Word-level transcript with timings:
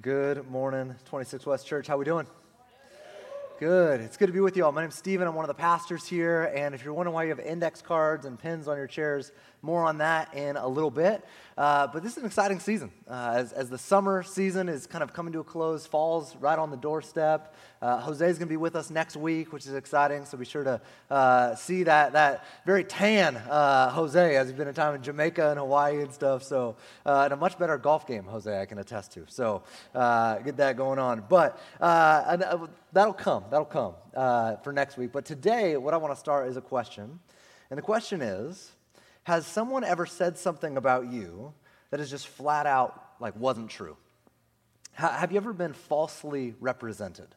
Good 0.00 0.50
morning, 0.50 0.94
26 1.04 1.44
West 1.44 1.66
Church. 1.66 1.86
How 1.86 1.98
we 1.98 2.06
doing? 2.06 2.26
Good. 3.60 4.00
It's 4.00 4.16
good 4.16 4.28
to 4.28 4.32
be 4.32 4.40
with 4.40 4.56
you 4.56 4.64
all. 4.64 4.72
My 4.72 4.80
name's 4.80 4.94
Stephen. 4.94 5.28
I'm 5.28 5.34
one 5.34 5.44
of 5.44 5.48
the 5.48 5.60
pastors 5.60 6.06
here. 6.06 6.50
And 6.56 6.74
if 6.74 6.82
you're 6.82 6.94
wondering 6.94 7.14
why 7.14 7.24
you 7.24 7.28
have 7.28 7.38
index 7.38 7.82
cards 7.82 8.24
and 8.24 8.38
pins 8.38 8.68
on 8.68 8.78
your 8.78 8.86
chairs, 8.86 9.32
more 9.62 9.84
on 9.84 9.98
that 9.98 10.34
in 10.34 10.56
a 10.56 10.66
little 10.66 10.90
bit. 10.90 11.24
Uh, 11.56 11.86
but 11.86 12.02
this 12.02 12.12
is 12.12 12.18
an 12.18 12.24
exciting 12.24 12.58
season. 12.58 12.90
Uh, 13.06 13.34
as, 13.36 13.52
as 13.52 13.68
the 13.68 13.78
summer 13.78 14.22
season 14.22 14.68
is 14.68 14.86
kind 14.86 15.04
of 15.04 15.12
coming 15.12 15.32
to 15.32 15.40
a 15.40 15.44
close, 15.44 15.86
fall's 15.86 16.34
right 16.36 16.58
on 16.58 16.70
the 16.70 16.76
doorstep. 16.76 17.54
Uh, 17.80 18.00
Jose's 18.00 18.38
going 18.38 18.40
to 18.40 18.46
be 18.46 18.56
with 18.56 18.74
us 18.74 18.90
next 18.90 19.16
week, 19.16 19.52
which 19.52 19.66
is 19.66 19.74
exciting. 19.74 20.24
So 20.24 20.38
be 20.38 20.44
sure 20.44 20.64
to 20.64 20.80
uh, 21.10 21.54
see 21.54 21.84
that, 21.84 22.14
that 22.14 22.44
very 22.66 22.84
tan 22.84 23.36
uh, 23.36 23.90
Jose 23.90 24.36
as 24.36 24.48
he's 24.48 24.56
been 24.56 24.68
a 24.68 24.72
time 24.72 24.94
in 24.94 25.02
Jamaica 25.02 25.50
and 25.50 25.58
Hawaii 25.58 26.00
and 26.00 26.12
stuff. 26.12 26.42
So, 26.42 26.76
uh, 27.04 27.22
and 27.24 27.34
a 27.34 27.36
much 27.36 27.58
better 27.58 27.78
golf 27.78 28.06
game, 28.06 28.24
Jose, 28.24 28.60
I 28.60 28.64
can 28.66 28.78
attest 28.78 29.12
to. 29.12 29.24
So 29.28 29.62
get 29.94 30.56
that 30.56 30.76
going 30.76 30.98
on. 30.98 31.24
But 31.28 31.60
that'll 31.78 33.12
come. 33.12 33.44
That'll 33.50 33.64
come 33.66 33.94
for 34.12 34.72
next 34.72 34.96
week. 34.96 35.12
But 35.12 35.24
today, 35.24 35.76
what 35.76 35.94
I 35.94 35.98
want 35.98 36.14
to 36.14 36.18
start 36.18 36.48
is 36.48 36.56
a 36.56 36.62
question. 36.62 37.20
And 37.70 37.78
the 37.78 37.82
question 37.82 38.22
is, 38.22 38.72
has 39.24 39.46
someone 39.46 39.84
ever 39.84 40.06
said 40.06 40.38
something 40.38 40.76
about 40.76 41.10
you 41.10 41.52
that 41.90 42.00
is 42.00 42.10
just 42.10 42.26
flat 42.26 42.66
out 42.66 43.02
like 43.20 43.36
wasn't 43.36 43.70
true? 43.70 43.96
have 44.94 45.32
you 45.32 45.38
ever 45.38 45.54
been 45.54 45.72
falsely 45.72 46.54
represented? 46.60 47.28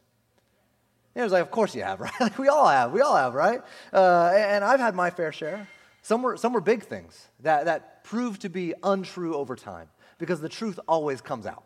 It 1.14 1.22
was 1.22 1.32
like, 1.32 1.40
of 1.40 1.50
course 1.50 1.74
you 1.74 1.82
have, 1.82 2.00
right? 2.02 2.12
Like 2.20 2.38
we 2.38 2.48
all 2.48 2.68
have, 2.68 2.92
we 2.92 3.00
all 3.00 3.16
have, 3.16 3.34
right? 3.34 3.62
Uh, 3.92 4.32
and 4.34 4.62
I've 4.62 4.80
had 4.80 4.94
my 4.94 5.10
fair 5.10 5.32
share. 5.32 5.66
Some 6.02 6.22
were, 6.22 6.36
some 6.36 6.52
were 6.52 6.60
big 6.60 6.84
things 6.84 7.28
that, 7.40 7.64
that 7.64 8.04
proved 8.04 8.42
to 8.42 8.50
be 8.50 8.74
untrue 8.82 9.34
over 9.34 9.56
time 9.56 9.88
because 10.18 10.40
the 10.40 10.48
truth 10.48 10.78
always 10.86 11.20
comes 11.20 11.46
out. 11.46 11.64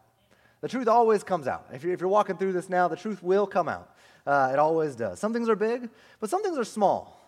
The 0.61 0.69
truth 0.69 0.89
always 0.89 1.25
comes 1.25 1.47
out. 1.47 1.67
If 1.73 1.83
you're, 1.83 1.93
if 1.93 2.01
you're 2.01 2.09
walking 2.09 2.37
through 2.37 2.53
this 2.53 2.69
now, 2.69 2.87
the 2.87 2.97
truth 2.97 3.23
will 3.23 3.47
come 3.47 3.69
out. 3.69 3.95
Uh, 4.27 4.51
it 4.53 4.59
always 4.59 4.95
does. 4.95 5.19
Some 5.19 5.33
things 5.33 5.49
are 5.49 5.57
big, 5.57 5.89
but 6.21 6.31
some 6.31 6.43
things 6.43 6.57
are 6.57 6.65
small 6.65 7.20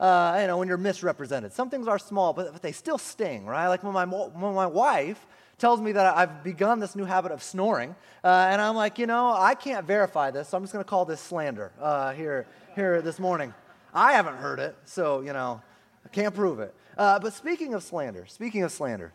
uh, 0.00 0.38
you 0.40 0.46
know, 0.46 0.56
when 0.56 0.66
you're 0.66 0.78
misrepresented. 0.78 1.52
Some 1.52 1.68
things 1.68 1.86
are 1.86 1.98
small, 1.98 2.32
but, 2.32 2.52
but 2.52 2.62
they 2.62 2.72
still 2.72 2.98
sting, 2.98 3.44
right? 3.44 3.68
Like 3.68 3.84
when 3.84 3.92
my, 3.92 4.06
when 4.06 4.54
my 4.54 4.66
wife 4.66 5.24
tells 5.58 5.78
me 5.78 5.92
that 5.92 6.16
I've 6.16 6.42
begun 6.42 6.80
this 6.80 6.96
new 6.96 7.04
habit 7.04 7.32
of 7.32 7.42
snoring, 7.42 7.94
uh, 8.24 8.48
and 8.50 8.62
I'm 8.62 8.74
like, 8.74 8.98
you 8.98 9.06
know, 9.06 9.30
I 9.30 9.54
can't 9.54 9.86
verify 9.86 10.30
this, 10.30 10.48
so 10.48 10.56
I'm 10.56 10.62
just 10.62 10.72
going 10.72 10.82
to 10.82 10.88
call 10.88 11.04
this 11.04 11.20
slander 11.20 11.70
uh, 11.78 12.14
here, 12.14 12.46
here 12.74 13.02
this 13.02 13.18
morning. 13.18 13.52
I 13.92 14.14
haven't 14.14 14.36
heard 14.36 14.58
it, 14.58 14.74
so, 14.86 15.20
you 15.20 15.34
know, 15.34 15.60
I 16.04 16.08
can't 16.08 16.34
prove 16.34 16.60
it. 16.60 16.74
Uh, 16.96 17.18
but 17.18 17.34
speaking 17.34 17.74
of 17.74 17.82
slander, 17.82 18.24
speaking 18.26 18.62
of 18.62 18.72
slander, 18.72 19.12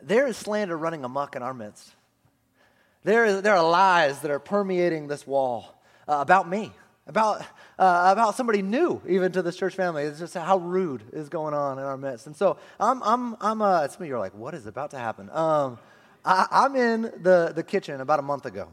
there 0.00 0.28
is 0.28 0.36
slander 0.36 0.78
running 0.78 1.04
amok 1.04 1.34
in 1.34 1.42
our 1.42 1.54
midst. 1.54 1.90
There, 3.02 3.24
is, 3.24 3.42
there 3.42 3.56
are 3.56 3.68
lies 3.68 4.20
that 4.20 4.30
are 4.30 4.38
permeating 4.38 5.08
this 5.08 5.26
wall 5.26 5.74
uh, 6.06 6.18
about 6.20 6.48
me, 6.48 6.72
about, 7.06 7.42
uh, 7.78 8.10
about 8.12 8.34
somebody 8.36 8.62
new, 8.62 9.00
even 9.08 9.32
to 9.32 9.42
this 9.42 9.56
church 9.56 9.74
family. 9.74 10.04
It's 10.04 10.18
just 10.18 10.34
how 10.34 10.58
rude 10.58 11.02
is 11.12 11.28
going 11.28 11.54
on 11.54 11.78
in 11.78 11.84
our 11.84 11.96
midst. 11.96 12.26
And 12.26 12.36
so 12.36 12.58
I'm, 12.78 13.02
I'm, 13.02 13.36
I'm 13.40 13.62
uh, 13.62 13.88
some 13.88 14.02
of 14.02 14.08
you 14.08 14.14
are 14.14 14.18
like, 14.18 14.34
what 14.34 14.54
is 14.54 14.66
about 14.66 14.90
to 14.92 14.98
happen? 14.98 15.28
Um, 15.30 15.78
I, 16.24 16.46
I'm 16.50 16.76
in 16.76 17.02
the, 17.02 17.52
the 17.54 17.62
kitchen 17.62 18.00
about 18.00 18.18
a 18.18 18.22
month 18.22 18.46
ago, 18.46 18.68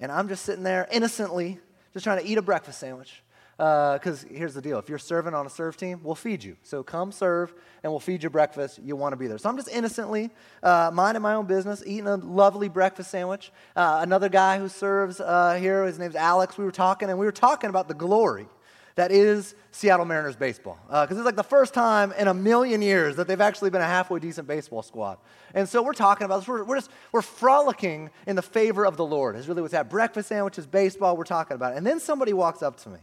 and 0.00 0.10
I'm 0.10 0.28
just 0.28 0.44
sitting 0.44 0.64
there 0.64 0.88
innocently, 0.90 1.58
just 1.92 2.04
trying 2.04 2.22
to 2.22 2.26
eat 2.26 2.38
a 2.38 2.42
breakfast 2.42 2.80
sandwich. 2.80 3.22
Because 3.56 4.24
uh, 4.24 4.28
here's 4.30 4.54
the 4.54 4.62
deal 4.62 4.78
if 4.78 4.88
you're 4.88 4.98
serving 4.98 5.32
on 5.32 5.46
a 5.46 5.50
serve 5.50 5.76
team, 5.76 6.00
we'll 6.02 6.14
feed 6.14 6.42
you. 6.42 6.56
So 6.62 6.82
come 6.82 7.12
serve 7.12 7.54
and 7.82 7.92
we'll 7.92 8.00
feed 8.00 8.22
you 8.22 8.30
breakfast. 8.30 8.80
You 8.82 8.96
want 8.96 9.12
to 9.12 9.16
be 9.16 9.28
there. 9.28 9.38
So 9.38 9.48
I'm 9.48 9.56
just 9.56 9.68
innocently 9.68 10.30
uh, 10.62 10.90
minding 10.92 11.22
my 11.22 11.34
own 11.34 11.46
business, 11.46 11.82
eating 11.86 12.08
a 12.08 12.16
lovely 12.16 12.68
breakfast 12.68 13.10
sandwich. 13.10 13.52
Uh, 13.76 14.00
another 14.02 14.28
guy 14.28 14.58
who 14.58 14.68
serves 14.68 15.20
uh, 15.20 15.54
here, 15.60 15.84
his 15.84 15.98
name's 15.98 16.16
Alex, 16.16 16.58
we 16.58 16.64
were 16.64 16.72
talking, 16.72 17.10
and 17.10 17.18
we 17.18 17.26
were 17.26 17.32
talking 17.32 17.70
about 17.70 17.86
the 17.86 17.94
glory 17.94 18.48
that 18.96 19.10
is 19.10 19.56
Seattle 19.72 20.04
Mariners 20.04 20.36
baseball. 20.36 20.78
Because 20.86 21.12
uh, 21.12 21.16
it's 21.16 21.24
like 21.24 21.36
the 21.36 21.42
first 21.42 21.74
time 21.74 22.12
in 22.12 22.28
a 22.28 22.34
million 22.34 22.80
years 22.80 23.16
that 23.16 23.26
they've 23.26 23.40
actually 23.40 23.70
been 23.70 23.82
a 23.82 23.86
halfway 23.86 24.20
decent 24.20 24.46
baseball 24.46 24.82
squad. 24.82 25.18
And 25.52 25.68
so 25.68 25.82
we're 25.82 25.94
talking 25.94 26.24
about 26.24 26.40
this. 26.40 26.48
We're, 26.48 26.64
we're 26.64 26.76
just, 26.76 26.90
we're 27.12 27.22
frolicking 27.22 28.10
in 28.26 28.36
the 28.36 28.42
favor 28.42 28.84
of 28.86 28.96
the 28.96 29.04
Lord, 29.04 29.36
is 29.36 29.48
really 29.48 29.62
what's 29.62 29.72
that. 29.72 29.90
Breakfast 29.90 30.28
sandwiches, 30.28 30.66
baseball, 30.66 31.16
we're 31.16 31.24
talking 31.24 31.56
about 31.56 31.74
it. 31.74 31.78
And 31.78 31.86
then 31.86 31.98
somebody 31.98 32.32
walks 32.32 32.62
up 32.62 32.76
to 32.82 32.88
me 32.88 32.98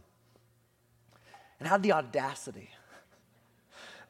and 1.62 1.68
had 1.68 1.84
the 1.84 1.92
audacity 1.92 2.70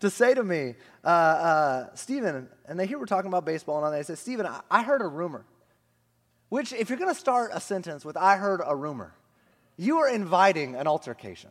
to 0.01 0.09
say 0.09 0.33
to 0.33 0.43
me, 0.43 0.75
uh, 1.05 1.07
uh, 1.07 1.95
Stephen, 1.95 2.49
and 2.67 2.81
they 2.81 2.87
hear 2.87 2.99
we're 2.99 3.05
talking 3.05 3.29
about 3.29 3.45
baseball, 3.45 3.77
and 3.77 3.85
all. 3.85 3.93
they 3.93 4.03
say, 4.03 4.15
Stephen, 4.15 4.47
I, 4.47 4.61
I 4.71 4.83
heard 4.83 5.03
a 5.03 5.07
rumor. 5.07 5.45
Which, 6.49 6.73
if 6.73 6.89
you're 6.89 6.99
going 6.99 7.13
to 7.13 7.21
start 7.21 7.51
a 7.53 7.61
sentence 7.61 8.07
with, 8.07 8.17
I 8.17 8.37
heard 8.37 8.63
a 8.65 8.75
rumor, 8.75 9.13
you 9.77 9.99
are 9.99 10.09
inviting 10.09 10.77
an 10.77 10.87
altercation. 10.87 11.51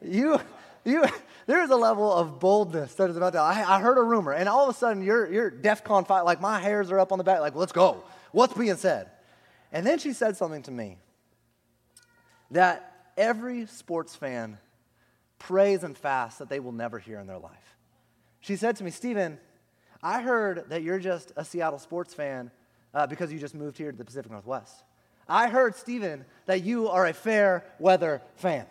You, 0.00 0.40
you, 0.86 1.04
there 1.46 1.62
is 1.62 1.68
a 1.68 1.76
level 1.76 2.10
of 2.10 2.40
boldness 2.40 2.94
that 2.94 3.10
is 3.10 3.16
about 3.18 3.34
to, 3.34 3.40
I, 3.40 3.76
I 3.76 3.80
heard 3.80 3.98
a 3.98 4.02
rumor, 4.02 4.32
and 4.32 4.48
all 4.48 4.66
of 4.66 4.74
a 4.74 4.78
sudden 4.78 5.02
you're, 5.02 5.30
you're 5.30 5.50
DEFCON 5.50 6.06
5, 6.06 6.24
like 6.24 6.40
my 6.40 6.60
hairs 6.60 6.90
are 6.90 6.98
up 6.98 7.12
on 7.12 7.18
the 7.18 7.24
back, 7.24 7.40
like, 7.40 7.54
let's 7.54 7.72
go. 7.72 8.02
What's 8.30 8.54
being 8.54 8.76
said? 8.76 9.10
And 9.70 9.86
then 9.86 9.98
she 9.98 10.14
said 10.14 10.38
something 10.38 10.62
to 10.62 10.70
me 10.70 10.96
that 12.50 13.12
every 13.18 13.66
sports 13.66 14.16
fan 14.16 14.56
prays 15.42 15.82
and 15.82 15.96
fasts 15.96 16.38
that 16.38 16.48
they 16.48 16.60
will 16.60 16.72
never 16.72 16.98
hear 16.98 17.18
in 17.18 17.26
their 17.26 17.38
life. 17.38 17.76
She 18.40 18.56
said 18.56 18.76
to 18.76 18.84
me, 18.84 18.90
Stephen, 18.90 19.38
I 20.02 20.22
heard 20.22 20.64
that 20.68 20.82
you're 20.82 20.98
just 20.98 21.32
a 21.36 21.44
Seattle 21.44 21.78
sports 21.78 22.14
fan 22.14 22.50
uh, 22.94 23.06
because 23.06 23.32
you 23.32 23.38
just 23.38 23.54
moved 23.54 23.78
here 23.78 23.90
to 23.90 23.96
the 23.96 24.04
Pacific 24.04 24.30
Northwest. 24.30 24.84
I 25.28 25.48
heard, 25.48 25.76
Stephen, 25.76 26.24
that 26.46 26.62
you 26.62 26.88
are 26.88 27.06
a 27.06 27.12
fair 27.12 27.64
weather 27.78 28.22
fan. 28.36 28.66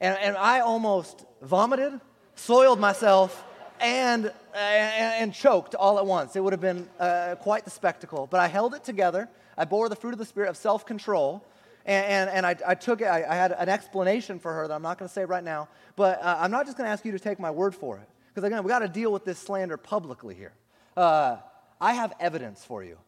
And, 0.00 0.16
and 0.18 0.36
I 0.36 0.60
almost 0.60 1.24
vomited, 1.42 2.00
soiled 2.34 2.80
myself, 2.80 3.44
and, 3.80 4.26
and, 4.54 5.14
and, 5.22 5.34
choked 5.34 5.74
all 5.74 5.98
at 5.98 6.04
once. 6.04 6.36
It 6.36 6.44
would 6.44 6.52
have 6.52 6.60
been 6.60 6.88
uh, 6.98 7.36
quite 7.40 7.64
the 7.64 7.70
spectacle. 7.70 8.26
But 8.26 8.40
I 8.40 8.48
held 8.48 8.74
it 8.74 8.84
together. 8.84 9.28
I 9.56 9.64
bore 9.64 9.88
the 9.88 9.96
fruit 9.96 10.12
of 10.12 10.18
the 10.18 10.26
Spirit 10.26 10.50
of 10.50 10.56
self 10.56 10.84
control. 10.84 11.44
And, 11.86 12.06
and, 12.06 12.30
and 12.30 12.46
I, 12.46 12.56
I, 12.66 12.74
took 12.74 13.00
it, 13.00 13.06
I, 13.06 13.24
I, 13.28 13.34
had 13.34 13.52
an 13.52 13.68
explanation 13.68 14.38
for 14.38 14.52
her 14.52 14.68
that 14.68 14.74
I'm 14.74 14.82
not 14.82 14.98
going 14.98 15.08
to 15.08 15.12
say 15.12 15.24
right 15.24 15.42
now, 15.42 15.68
but 15.96 16.22
uh, 16.22 16.36
I'm 16.38 16.50
not 16.50 16.66
just 16.66 16.76
going 16.76 16.86
to 16.86 16.92
ask 16.92 17.04
you 17.04 17.12
to 17.12 17.18
take 17.18 17.38
my 17.38 17.50
word 17.50 17.74
for 17.74 17.96
it. 17.96 18.08
Because 18.28 18.46
again, 18.46 18.62
we 18.62 18.68
got 18.68 18.80
to 18.80 18.88
deal 18.88 19.12
with 19.12 19.24
this 19.24 19.38
slander 19.38 19.76
publicly 19.76 20.34
here. 20.34 20.52
Uh, 20.96 21.38
I 21.80 21.94
have 21.94 22.12
evidence 22.20 22.64
for 22.64 22.84
you. 22.84 22.98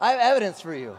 I 0.00 0.12
have 0.12 0.20
evidence 0.20 0.60
for 0.60 0.74
you. 0.74 0.96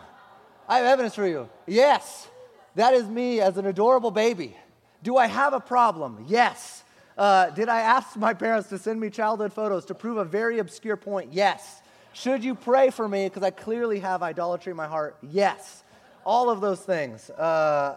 I 0.70 0.78
have 0.78 0.86
evidence 0.86 1.16
for 1.16 1.28
you. 1.28 1.50
Yes, 1.68 2.28
that 2.76 2.94
is 2.94 3.08
me 3.08 3.42
as 3.42 3.58
an 3.58 3.66
adorable 3.66 4.12
baby. 4.12 4.56
Do 5.04 5.18
I 5.18 5.28
have 5.28 5.54
a 5.54 5.60
problem? 5.60 6.26
Yes. 6.28 6.84
Uh, 7.18 7.50
did 7.50 7.70
I 7.70 7.82
ask 7.82 8.16
my 8.16 8.34
parents 8.34 8.70
to 8.70 8.78
send 8.78 9.00
me 9.00 9.10
childhood 9.10 9.54
photos 9.54 9.86
to 9.86 9.96
prove 9.96 10.18
a 10.18 10.26
very 10.26 10.60
obscure 10.60 10.98
point? 10.98 11.34
Yes. 11.34 11.82
Should 12.14 12.44
you 12.44 12.56
pray 12.56 12.92
for 12.92 13.08
me 13.08 13.28
because 13.28 13.44
I 13.44 13.52
clearly 13.52 14.00
have 14.00 14.24
idolatry 14.24 14.72
in 14.72 14.78
my 14.78 14.88
heart? 14.88 15.18
Yes 15.22 15.84
all 16.26 16.50
of 16.50 16.60
those 16.60 16.80
things. 16.82 17.30
Uh, 17.30 17.96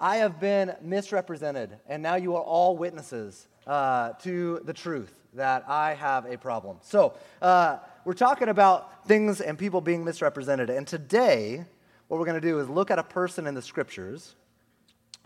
I 0.00 0.16
have 0.16 0.40
been 0.40 0.74
misrepresented, 0.80 1.78
and 1.88 2.02
now 2.02 2.14
you 2.14 2.34
are 2.36 2.42
all 2.42 2.76
witnesses 2.76 3.46
uh, 3.66 4.12
to 4.22 4.60
the 4.64 4.72
truth 4.72 5.12
that 5.34 5.64
I 5.68 5.94
have 5.94 6.26
a 6.26 6.36
problem. 6.36 6.78
So, 6.82 7.14
uh, 7.40 7.78
we're 8.04 8.14
talking 8.14 8.48
about 8.48 9.06
things 9.06 9.40
and 9.40 9.56
people 9.56 9.80
being 9.80 10.04
misrepresented. 10.04 10.70
And 10.70 10.86
today, 10.86 11.64
what 12.08 12.18
we're 12.18 12.26
going 12.26 12.40
to 12.40 12.46
do 12.46 12.58
is 12.58 12.68
look 12.68 12.90
at 12.90 12.98
a 12.98 13.04
person 13.04 13.46
in 13.46 13.54
the 13.54 13.62
scriptures 13.62 14.34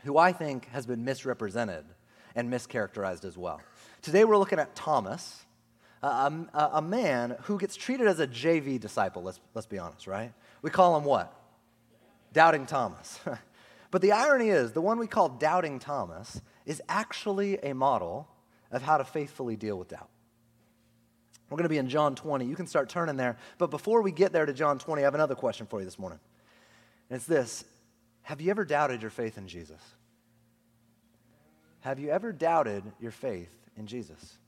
who 0.05 0.19
I 0.19 0.33
think 0.33 0.69
has 0.69 0.87
been 0.87 1.05
misrepresented 1.05 1.85
and 2.35 2.53
mischaracterized 2.53 3.25
as 3.25 3.37
well. 3.39 3.61
Today, 4.03 4.25
we're 4.25 4.37
looking 4.37 4.59
at 4.59 4.77
Thomas, 4.77 5.45
a, 6.03 6.07
a, 6.07 6.71
a 6.75 6.83
man 6.83 7.37
who 7.45 7.59
gets 7.59 7.75
treated 7.77 8.07
as 8.07 8.21
a 8.21 8.27
JV 8.27 8.79
disciple, 8.79 9.23
let's, 9.23 9.41
let's 9.55 9.67
be 9.67 9.79
honest, 9.79 10.07
right? 10.07 10.33
We 10.61 10.71
call 10.71 10.97
him 10.97 11.05
what? 11.05 11.35
Doubting 12.33 12.67
Thomas. 12.67 13.21
but 13.91 14.03
the 14.03 14.13
irony 14.13 14.49
is, 14.49 14.73
the 14.73 14.81
one 14.81 14.99
we 14.99 15.07
call 15.07 15.29
Doubting 15.29 15.79
Thomas 15.79 16.41
is 16.65 16.83
actually 16.89 17.59
a 17.59 17.75
model 17.75 18.29
of 18.71 18.83
how 18.83 18.99
to 18.99 19.05
faithfully 19.05 19.57
deal 19.57 19.79
with 19.79 19.89
doubt. 19.89 20.09
We're 21.49 21.57
going 21.57 21.65
to 21.65 21.71
be 21.71 21.79
in 21.79 21.89
John 21.89 22.17
20. 22.17 22.45
You 22.45 22.57
can 22.57 22.67
start 22.67 22.89
turning 22.89 23.17
there. 23.17 23.37
But 23.59 23.71
before 23.71 24.03
we 24.03 24.11
get 24.11 24.33
there 24.33 24.47
to 24.47 24.53
John 24.53 24.79
20, 24.79 25.03
I 25.03 25.05
have 25.05 25.15
another 25.15 25.37
question 25.37 25.67
for 25.67 25.79
you 25.79 25.85
this 25.85 25.99
morning. 25.99 26.19
And 27.09 27.17
it's 27.17 27.27
this 27.27 27.65
Have 28.23 28.41
you 28.41 28.51
ever 28.51 28.65
doubted 28.65 29.01
your 29.01 29.11
faith 29.11 29.39
in 29.39 29.47
Jesus? 29.47 29.81
Have 31.81 32.01
you 32.01 32.11
ever 32.11 32.33
doubted 32.33 32.83
your 33.01 33.13
faith 33.13 33.55
in 33.77 33.87
Jesus? 33.87 34.39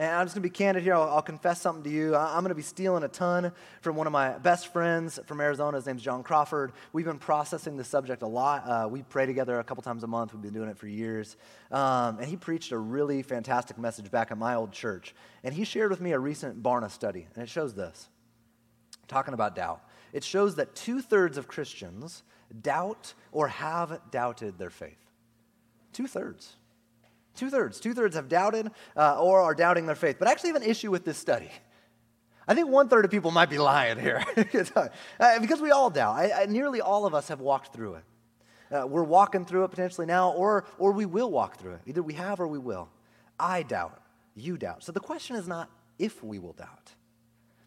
And 0.00 0.12
I'm 0.12 0.26
just 0.26 0.36
going 0.36 0.42
to 0.42 0.48
be 0.48 0.54
candid 0.54 0.84
here. 0.84 0.94
I'll, 0.94 1.08
I'll 1.08 1.22
confess 1.22 1.60
something 1.60 1.82
to 1.82 1.90
you. 1.90 2.14
I, 2.14 2.36
am 2.36 2.44
going 2.44 2.50
to 2.50 2.54
be 2.54 2.62
stealing 2.62 3.02
a 3.02 3.08
ton 3.08 3.50
from 3.80 3.96
one 3.96 4.06
of 4.06 4.12
my 4.12 4.38
best 4.38 4.72
friends 4.72 5.18
from 5.26 5.40
Arizona. 5.40 5.76
His 5.76 5.86
name's 5.86 6.02
John 6.02 6.22
Crawford. 6.22 6.72
We've 6.92 7.04
been 7.04 7.18
processing 7.18 7.76
this 7.76 7.88
subject 7.88 8.22
a 8.22 8.26
lot. 8.28 8.62
Uh, 8.64 8.88
we 8.88 9.02
pray 9.02 9.26
together 9.26 9.58
a 9.58 9.64
couple 9.64 9.82
times 9.82 10.04
a 10.04 10.06
month. 10.06 10.32
We've 10.32 10.40
been 10.40 10.54
doing 10.54 10.68
it 10.68 10.78
for 10.78 10.86
years. 10.86 11.36
Um, 11.72 12.18
and 12.18 12.26
he 12.26 12.36
preached 12.36 12.70
a 12.70 12.78
really 12.78 13.22
fantastic 13.22 13.76
message 13.76 14.08
back 14.08 14.30
at 14.30 14.38
my 14.38 14.54
old 14.54 14.70
church. 14.70 15.16
And 15.42 15.52
he 15.52 15.64
shared 15.64 15.90
with 15.90 16.00
me 16.00 16.12
a 16.12 16.18
recent 16.18 16.62
Barna 16.62 16.90
study. 16.92 17.26
And 17.34 17.42
it 17.42 17.48
shows 17.48 17.74
this 17.74 18.08
talking 19.08 19.34
about 19.34 19.56
doubt. 19.56 19.82
it 20.12 20.22
shows 20.22 20.56
that 20.56 20.76
two 20.76 21.00
thirds 21.00 21.38
of 21.38 21.48
Christians 21.48 22.22
doubt 22.62 23.14
or 23.32 23.48
have 23.48 24.00
doubted 24.10 24.58
their 24.58 24.70
faith. 24.70 25.10
Two 25.92 26.06
thirds. 26.06 26.54
Two 27.38 27.50
thirds. 27.50 27.78
Two 27.78 27.94
thirds 27.94 28.16
have 28.16 28.28
doubted 28.28 28.72
uh, 28.96 29.20
or 29.20 29.40
are 29.40 29.54
doubting 29.54 29.86
their 29.86 29.94
faith. 29.94 30.16
But 30.18 30.26
I 30.26 30.32
actually 30.32 30.50
have 30.50 30.60
an 30.60 30.68
issue 30.68 30.90
with 30.90 31.04
this 31.04 31.16
study. 31.16 31.50
I 32.48 32.54
think 32.54 32.68
one 32.68 32.88
third 32.88 33.04
of 33.04 33.12
people 33.12 33.30
might 33.30 33.48
be 33.48 33.58
lying 33.58 33.96
here 33.96 34.24
uh, 35.20 35.38
because 35.38 35.60
we 35.60 35.70
all 35.70 35.88
doubt. 35.88 36.16
I, 36.16 36.42
I, 36.42 36.46
nearly 36.46 36.80
all 36.80 37.06
of 37.06 37.14
us 37.14 37.28
have 37.28 37.40
walked 37.40 37.72
through 37.72 37.94
it. 37.94 38.04
Uh, 38.72 38.86
we're 38.88 39.04
walking 39.04 39.44
through 39.44 39.64
it 39.64 39.68
potentially 39.68 40.06
now, 40.06 40.32
or, 40.32 40.64
or 40.78 40.90
we 40.90 41.06
will 41.06 41.30
walk 41.30 41.58
through 41.58 41.74
it. 41.74 41.80
Either 41.86 42.02
we 42.02 42.14
have 42.14 42.40
or 42.40 42.48
we 42.48 42.58
will. 42.58 42.88
I 43.38 43.62
doubt. 43.62 44.02
You 44.34 44.58
doubt. 44.58 44.82
So 44.82 44.90
the 44.90 45.00
question 45.00 45.36
is 45.36 45.46
not 45.46 45.70
if 45.98 46.24
we 46.24 46.40
will 46.40 46.54
doubt, 46.54 46.92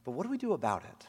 but 0.04 0.12
what 0.12 0.24
do 0.24 0.30
we 0.30 0.38
do 0.38 0.52
about 0.52 0.84
it? 0.84 1.08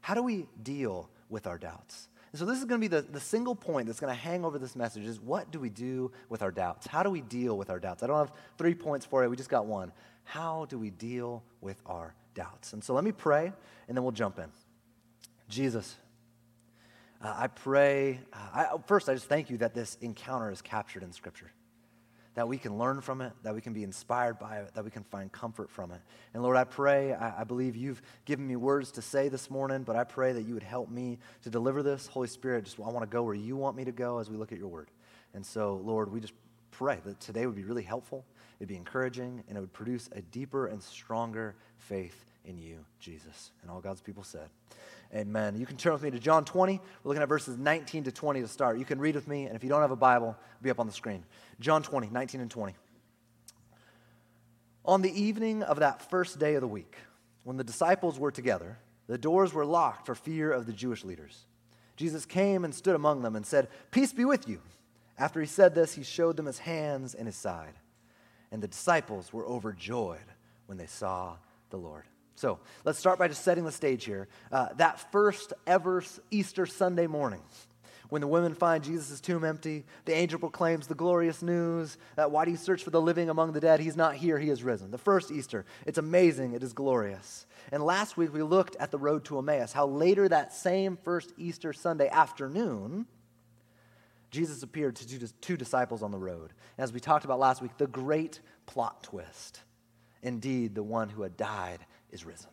How 0.00 0.14
do 0.14 0.22
we 0.22 0.46
deal 0.62 1.10
with 1.28 1.46
our 1.46 1.58
doubts? 1.58 2.08
And 2.36 2.40
so 2.40 2.44
this 2.44 2.58
is 2.58 2.66
going 2.66 2.78
to 2.78 2.86
be 2.86 2.94
the, 2.94 3.00
the 3.00 3.18
single 3.18 3.54
point 3.54 3.86
that's 3.86 3.98
going 3.98 4.14
to 4.14 4.20
hang 4.20 4.44
over 4.44 4.58
this 4.58 4.76
message 4.76 5.06
is 5.06 5.18
what 5.18 5.50
do 5.50 5.58
we 5.58 5.70
do 5.70 6.12
with 6.28 6.42
our 6.42 6.50
doubts? 6.50 6.86
How 6.86 7.02
do 7.02 7.08
we 7.08 7.22
deal 7.22 7.56
with 7.56 7.70
our 7.70 7.78
doubts? 7.78 8.02
I 8.02 8.08
don't 8.08 8.18
have 8.18 8.30
three 8.58 8.74
points 8.74 9.06
for 9.06 9.24
you. 9.24 9.30
We 9.30 9.36
just 9.36 9.48
got 9.48 9.64
one. 9.64 9.90
How 10.24 10.66
do 10.66 10.78
we 10.78 10.90
deal 10.90 11.42
with 11.62 11.80
our 11.86 12.14
doubts? 12.34 12.74
And 12.74 12.84
so 12.84 12.92
let 12.92 13.04
me 13.04 13.12
pray, 13.12 13.50
and 13.88 13.96
then 13.96 14.02
we'll 14.02 14.12
jump 14.12 14.38
in. 14.38 14.50
Jesus, 15.48 15.96
uh, 17.24 17.32
I 17.34 17.46
pray. 17.46 18.20
Uh, 18.34 18.36
I, 18.52 18.66
first, 18.86 19.08
I 19.08 19.14
just 19.14 19.30
thank 19.30 19.48
you 19.48 19.56
that 19.56 19.72
this 19.72 19.96
encounter 20.02 20.50
is 20.50 20.60
captured 20.60 21.04
in 21.04 21.12
Scripture 21.14 21.50
that 22.36 22.46
we 22.46 22.58
can 22.58 22.78
learn 22.78 23.00
from 23.00 23.22
it, 23.22 23.32
that 23.42 23.54
we 23.54 23.62
can 23.62 23.72
be 23.72 23.82
inspired 23.82 24.38
by 24.38 24.58
it, 24.58 24.74
that 24.74 24.84
we 24.84 24.90
can 24.90 25.02
find 25.04 25.32
comfort 25.32 25.70
from 25.70 25.90
it. 25.90 26.00
And 26.34 26.42
Lord, 26.42 26.58
I 26.58 26.64
pray, 26.64 27.14
I, 27.14 27.40
I, 27.40 27.44
believe 27.44 27.74
you've 27.76 28.02
given 28.26 28.46
me 28.46 28.56
words 28.56 28.92
to 28.92 29.02
say 29.02 29.30
this 29.30 29.50
morning, 29.50 29.84
but 29.84 29.96
I 29.96 30.04
pray 30.04 30.34
that 30.34 30.42
you 30.42 30.52
would 30.52 30.62
help 30.62 30.90
me 30.90 31.18
to 31.44 31.50
deliver 31.50 31.82
this. 31.82 32.06
Holy 32.06 32.28
Spirit, 32.28 32.64
just 32.64 32.78
I 32.78 32.82
want 32.82 33.00
to 33.00 33.06
go 33.06 33.22
where 33.22 33.34
you 33.34 33.56
want 33.56 33.74
me 33.74 33.86
to 33.86 33.92
go 33.92 34.18
as 34.18 34.28
we 34.28 34.36
look 34.36 34.52
at 34.52 34.58
your 34.58 34.68
word. 34.68 34.90
And 35.32 35.44
so, 35.44 35.80
Lord, 35.82 36.12
we 36.12 36.20
just 36.20 36.34
pray 36.72 36.98
that 37.06 37.18
today 37.20 37.46
would 37.46 37.56
be 37.56 37.64
really 37.64 37.82
helpful, 37.82 38.22
it'd 38.58 38.68
be 38.68 38.76
encouraging, 38.76 39.42
and 39.48 39.56
it 39.56 39.60
would 39.60 39.72
produce 39.72 40.08
a 40.12 40.22
deeper 40.22 40.66
and 40.66 40.82
stronger 40.82 41.54
faith 41.78 42.24
in 42.44 42.58
you, 42.58 42.84
Jesus. 43.00 43.50
And 43.62 43.70
all 43.70 43.80
God's 43.80 44.00
people 44.00 44.22
said. 44.22 44.48
Amen. 45.14 45.56
You 45.56 45.66
can 45.66 45.76
turn 45.76 45.92
with 45.92 46.02
me 46.02 46.10
to 46.10 46.18
John 46.18 46.44
20. 46.44 46.74
We're 46.74 47.08
looking 47.08 47.22
at 47.22 47.28
verses 47.28 47.56
19 47.58 48.04
to 48.04 48.12
20 48.12 48.40
to 48.40 48.48
start. 48.48 48.78
You 48.78 48.84
can 48.84 48.98
read 48.98 49.14
with 49.14 49.28
me, 49.28 49.44
and 49.44 49.54
if 49.54 49.62
you 49.62 49.68
don't 49.68 49.82
have 49.82 49.90
a 49.90 49.96
Bible, 49.96 50.36
it'll 50.56 50.64
be 50.64 50.70
up 50.70 50.80
on 50.80 50.86
the 50.86 50.92
screen. 50.92 51.24
John 51.60 51.82
20, 51.82 52.08
19 52.08 52.40
and 52.40 52.50
20. 52.50 52.74
On 54.84 55.02
the 55.02 55.20
evening 55.20 55.62
of 55.62 55.80
that 55.80 56.10
first 56.10 56.38
day 56.38 56.54
of 56.54 56.60
the 56.60 56.68
week, 56.68 56.96
when 57.44 57.56
the 57.56 57.64
disciples 57.64 58.18
were 58.18 58.30
together, 58.30 58.78
the 59.08 59.18
doors 59.18 59.52
were 59.52 59.64
locked 59.64 60.06
for 60.06 60.14
fear 60.14 60.50
of 60.52 60.66
the 60.66 60.72
Jewish 60.72 61.04
leaders. 61.04 61.46
Jesus 61.96 62.26
came 62.26 62.64
and 62.64 62.74
stood 62.74 62.94
among 62.94 63.22
them 63.22 63.36
and 63.36 63.46
said, 63.46 63.68
Peace 63.90 64.12
be 64.12 64.24
with 64.24 64.48
you. 64.48 64.60
After 65.18 65.40
he 65.40 65.46
said 65.46 65.74
this, 65.74 65.94
he 65.94 66.02
showed 66.02 66.36
them 66.36 66.46
his 66.46 66.58
hands 66.58 67.14
and 67.14 67.26
his 67.26 67.36
side. 67.36 67.74
And 68.52 68.62
the 68.62 68.68
disciples 68.68 69.32
were 69.32 69.46
overjoyed 69.46 70.18
when 70.66 70.78
they 70.78 70.86
saw 70.86 71.36
the 71.70 71.76
Lord. 71.76 72.04
So 72.36 72.58
let's 72.84 72.98
start 72.98 73.18
by 73.18 73.28
just 73.28 73.42
setting 73.42 73.64
the 73.64 73.72
stage 73.72 74.04
here. 74.04 74.28
Uh, 74.52 74.68
that 74.76 75.10
first 75.10 75.52
ever 75.66 76.04
Easter 76.30 76.66
Sunday 76.66 77.06
morning, 77.06 77.40
when 78.08 78.20
the 78.20 78.28
women 78.28 78.54
find 78.54 78.84
Jesus' 78.84 79.20
tomb 79.20 79.44
empty, 79.44 79.84
the 80.04 80.14
angel 80.14 80.38
proclaims 80.38 80.86
the 80.86 80.94
glorious 80.94 81.42
news 81.42 81.98
that 82.14 82.30
why 82.30 82.44
do 82.44 82.50
you 82.50 82.56
search 82.56 82.84
for 82.84 82.90
the 82.90 83.00
living 83.00 83.30
among 83.30 83.52
the 83.52 83.60
dead? 83.60 83.80
He's 83.80 83.96
not 83.96 84.14
here, 84.14 84.38
he 84.38 84.48
has 84.48 84.62
risen. 84.62 84.90
The 84.90 84.98
first 84.98 85.32
Easter. 85.32 85.64
It's 85.86 85.98
amazing, 85.98 86.52
it 86.52 86.62
is 86.62 86.72
glorious. 86.72 87.46
And 87.72 87.82
last 87.82 88.16
week 88.16 88.32
we 88.32 88.42
looked 88.42 88.76
at 88.76 88.90
the 88.90 88.98
road 88.98 89.24
to 89.24 89.38
Emmaus, 89.38 89.72
how 89.72 89.86
later 89.86 90.28
that 90.28 90.52
same 90.52 90.96
first 91.02 91.32
Easter 91.36 91.72
Sunday 91.72 92.08
afternoon, 92.08 93.06
Jesus 94.30 94.62
appeared 94.62 94.96
to 94.96 95.32
two 95.40 95.56
disciples 95.56 96.02
on 96.02 96.10
the 96.10 96.18
road. 96.18 96.52
As 96.78 96.92
we 96.92 97.00
talked 97.00 97.24
about 97.24 97.38
last 97.38 97.62
week, 97.62 97.76
the 97.78 97.86
great 97.86 98.40
plot 98.66 99.02
twist. 99.02 99.60
Indeed, 100.22 100.74
the 100.74 100.82
one 100.82 101.08
who 101.08 101.22
had 101.22 101.36
died 101.36 101.78
is 102.10 102.24
risen. 102.24 102.50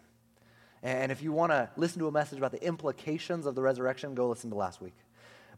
And 0.83 1.11
if 1.11 1.23
you 1.23 1.31
want 1.31 1.51
to 1.51 1.69
listen 1.77 1.99
to 1.99 2.07
a 2.07 2.11
message 2.11 2.37
about 2.37 2.51
the 2.51 2.63
implications 2.63 3.45
of 3.45 3.55
the 3.55 3.61
resurrection, 3.61 4.15
go 4.15 4.27
listen 4.27 4.49
to 4.49 4.55
last 4.55 4.81
week. 4.81 4.95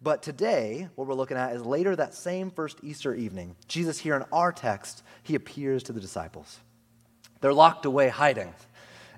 But 0.02 0.22
today, 0.22 0.88
what 0.96 1.08
we're 1.08 1.16
looking 1.16 1.38
at 1.38 1.56
is 1.56 1.66
later 1.66 1.96
that 1.96 2.14
same 2.14 2.52
first 2.52 2.78
Easter 2.84 3.14
evening, 3.16 3.56
Jesus, 3.68 4.00
here 4.00 4.16
in 4.16 4.24
our 4.32 4.52
text, 4.52 5.04
he 5.24 5.36
appears 5.36 5.84
to 5.84 5.94
the 5.94 6.00
disciples. 6.00 6.60
They're 7.42 7.54
locked 7.54 7.86
away 7.86 8.10
hiding. 8.10 8.54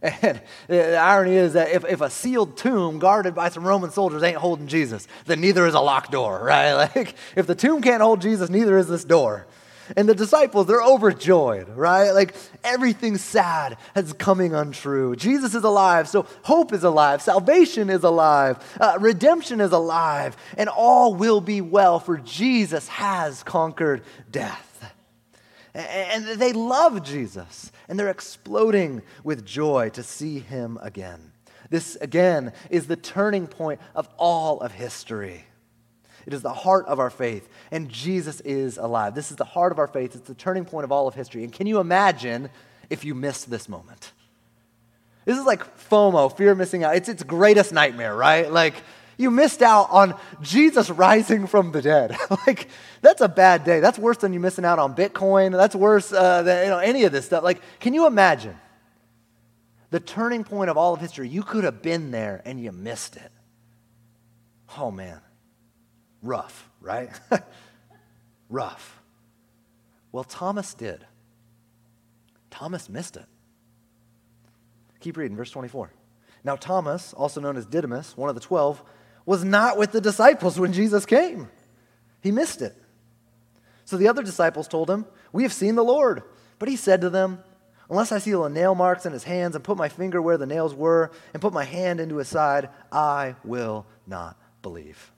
And 0.01 0.41
the 0.67 0.95
irony 0.97 1.35
is 1.35 1.53
that 1.53 1.71
if, 1.71 1.85
if 1.85 2.01
a 2.01 2.09
sealed 2.09 2.57
tomb 2.57 2.99
guarded 2.99 3.35
by 3.35 3.49
some 3.49 3.65
Roman 3.65 3.91
soldiers 3.91 4.23
ain't 4.23 4.37
holding 4.37 4.67
Jesus, 4.67 5.07
then 5.25 5.41
neither 5.41 5.65
is 5.65 5.73
a 5.73 5.79
locked 5.79 6.11
door, 6.11 6.39
right? 6.43 6.73
Like, 6.73 7.15
if 7.35 7.47
the 7.47 7.55
tomb 7.55 7.81
can't 7.81 8.01
hold 8.01 8.21
Jesus, 8.21 8.49
neither 8.49 8.77
is 8.77 8.87
this 8.87 9.03
door. 9.03 9.47
And 9.95 10.09
the 10.09 10.15
disciples, 10.15 10.67
they're 10.67 10.83
overjoyed, 10.83 11.69
right? 11.69 12.11
Like 12.11 12.35
everything 12.63 13.17
sad 13.17 13.77
is 13.95 14.11
coming 14.11 14.53
untrue. 14.53 15.15
Jesus 15.15 15.55
is 15.55 15.63
alive, 15.63 16.09
so 16.09 16.25
hope 16.43 16.73
is 16.73 16.83
alive, 16.83 17.21
salvation 17.21 17.89
is 17.89 18.03
alive, 18.03 18.57
uh, 18.81 18.97
redemption 18.99 19.61
is 19.61 19.71
alive, 19.71 20.35
and 20.57 20.67
all 20.67 21.15
will 21.15 21.39
be 21.39 21.61
well, 21.61 22.01
for 22.01 22.17
Jesus 22.17 22.89
has 22.89 23.43
conquered 23.43 24.03
death. 24.29 24.66
And 25.77 26.25
they 26.25 26.53
love 26.53 27.03
Jesus, 27.03 27.71
and 27.87 27.99
they're 27.99 28.09
exploding 28.09 29.03
with 29.23 29.45
joy 29.45 29.89
to 29.89 30.01
see 30.01 30.39
him 30.39 30.79
again. 30.81 31.31
This, 31.69 31.95
again, 31.97 32.51
is 32.71 32.87
the 32.87 32.95
turning 32.95 33.45
point 33.45 33.79
of 33.93 34.09
all 34.17 34.59
of 34.61 34.71
history. 34.71 35.45
It 36.25 36.33
is 36.33 36.41
the 36.41 36.53
heart 36.53 36.87
of 36.87 36.99
our 36.99 37.11
faith, 37.11 37.47
and 37.69 37.89
Jesus 37.89 38.41
is 38.41 38.79
alive. 38.79 39.13
This 39.13 39.29
is 39.29 39.37
the 39.37 39.45
heart 39.45 39.71
of 39.71 39.77
our 39.77 39.85
faith. 39.85 40.15
It's 40.15 40.27
the 40.27 40.33
turning 40.33 40.65
point 40.65 40.83
of 40.83 40.91
all 40.91 41.07
of 41.07 41.13
history. 41.13 41.43
And 41.43 41.53
can 41.53 41.67
you 41.67 41.79
imagine 41.79 42.49
if 42.89 43.05
you 43.05 43.13
missed 43.13 43.49
this 43.49 43.69
moment? 43.69 44.13
This 45.25 45.37
is 45.37 45.45
like 45.45 45.77
FOMO, 45.89 46.35
fear 46.35 46.51
of 46.51 46.57
missing 46.57 46.83
out. 46.83 46.95
It's 46.95 47.09
its 47.09 47.21
greatest 47.21 47.71
nightmare, 47.71 48.15
right? 48.15 48.51
Like, 48.51 48.73
you 49.17 49.31
missed 49.31 49.61
out 49.61 49.87
on 49.89 50.15
Jesus 50.41 50.89
rising 50.89 51.47
from 51.47 51.71
the 51.71 51.81
dead. 51.81 52.15
like, 52.47 52.67
that's 53.01 53.21
a 53.21 53.27
bad 53.27 53.63
day. 53.63 53.79
That's 53.79 53.99
worse 53.99 54.17
than 54.17 54.33
you 54.33 54.39
missing 54.39 54.63
out 54.63 54.79
on 54.79 54.95
Bitcoin. 54.95 55.51
That's 55.51 55.75
worse 55.75 56.13
uh, 56.13 56.43
than 56.43 56.65
you 56.65 56.69
know, 56.69 56.79
any 56.79 57.03
of 57.03 57.11
this 57.11 57.25
stuff. 57.25 57.43
Like, 57.43 57.61
can 57.79 57.93
you 57.93 58.07
imagine 58.07 58.55
the 59.89 59.99
turning 59.99 60.43
point 60.43 60.69
of 60.69 60.77
all 60.77 60.93
of 60.93 61.01
history? 61.01 61.27
You 61.27 61.43
could 61.43 61.63
have 61.63 61.81
been 61.81 62.11
there 62.11 62.41
and 62.45 62.61
you 62.61 62.71
missed 62.71 63.15
it. 63.15 63.31
Oh, 64.77 64.91
man 64.91 65.21
rough, 66.21 66.69
right? 66.81 67.09
rough. 68.49 69.01
Well, 70.11 70.23
Thomas 70.23 70.73
did. 70.73 71.05
Thomas 72.49 72.89
missed 72.89 73.17
it. 73.17 73.25
Keep 74.99 75.17
reading, 75.17 75.37
verse 75.37 75.51
24. 75.51 75.91
Now, 76.43 76.55
Thomas, 76.55 77.13
also 77.13 77.41
known 77.41 77.57
as 77.57 77.65
Didymus, 77.65 78.15
one 78.15 78.29
of 78.29 78.35
the 78.35 78.41
twelve, 78.41 78.81
was 79.27 79.43
not 79.43 79.77
with 79.77 79.91
the 79.91 80.01
disciples 80.01 80.57
when 80.57 80.73
Jesus 80.73 81.05
came. 81.05 81.49
He 82.21 82.31
missed 82.31 82.61
it. 82.63 82.73
So 83.83 83.97
the 83.97 84.07
other 84.07 84.23
disciples 84.23 84.67
told 84.67 84.89
him, 84.89 85.05
We 85.33 85.43
have 85.43 85.53
seen 85.53 85.75
the 85.75 85.83
Lord. 85.83 86.23
But 86.57 86.69
he 86.69 86.77
said 86.77 87.01
to 87.01 87.09
them, 87.11 87.43
Unless 87.89 88.13
I 88.13 88.19
see 88.19 88.31
the 88.31 88.47
nail 88.47 88.73
marks 88.73 89.05
in 89.05 89.11
his 89.11 89.25
hands 89.25 89.53
and 89.55 89.63
put 89.63 89.77
my 89.77 89.89
finger 89.89 90.21
where 90.21 90.37
the 90.37 90.45
nails 90.45 90.73
were 90.73 91.11
and 91.33 91.41
put 91.41 91.53
my 91.53 91.65
hand 91.65 91.99
into 91.99 92.15
his 92.15 92.29
side, 92.29 92.69
I 92.91 93.35
will 93.43 93.85
not 94.07 94.37
believe. 94.61 95.11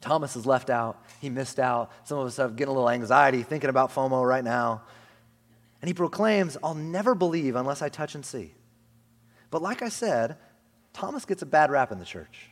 Thomas 0.00 0.34
is 0.34 0.46
left 0.46 0.70
out. 0.70 1.02
He 1.20 1.28
missed 1.28 1.58
out. 1.58 1.90
Some 2.04 2.18
of 2.18 2.26
us 2.26 2.38
are 2.38 2.48
getting 2.48 2.70
a 2.70 2.74
little 2.74 2.90
anxiety 2.90 3.42
thinking 3.42 3.70
about 3.70 3.94
FOMO 3.94 4.26
right 4.26 4.44
now. 4.44 4.82
And 5.82 5.88
he 5.88 5.94
proclaims, 5.94 6.56
I'll 6.62 6.74
never 6.74 7.14
believe 7.14 7.54
unless 7.54 7.82
I 7.82 7.90
touch 7.90 8.14
and 8.14 8.24
see. 8.24 8.54
But 9.50 9.60
like 9.60 9.82
I 9.82 9.90
said, 9.90 10.36
Thomas 10.94 11.26
gets 11.26 11.42
a 11.42 11.46
bad 11.46 11.70
rap 11.70 11.92
in 11.92 11.98
the 11.98 12.04
church. 12.06 12.48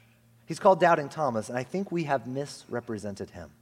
He's 0.53 0.59
called 0.59 0.81
Doubting 0.81 1.09
Thomas, 1.09 1.49
and 1.49 1.57
I 1.57 1.63
think 1.63 1.91
we 1.91 2.05
have 2.05 2.27
misrepresented 2.27 3.31
him. 3.31 3.53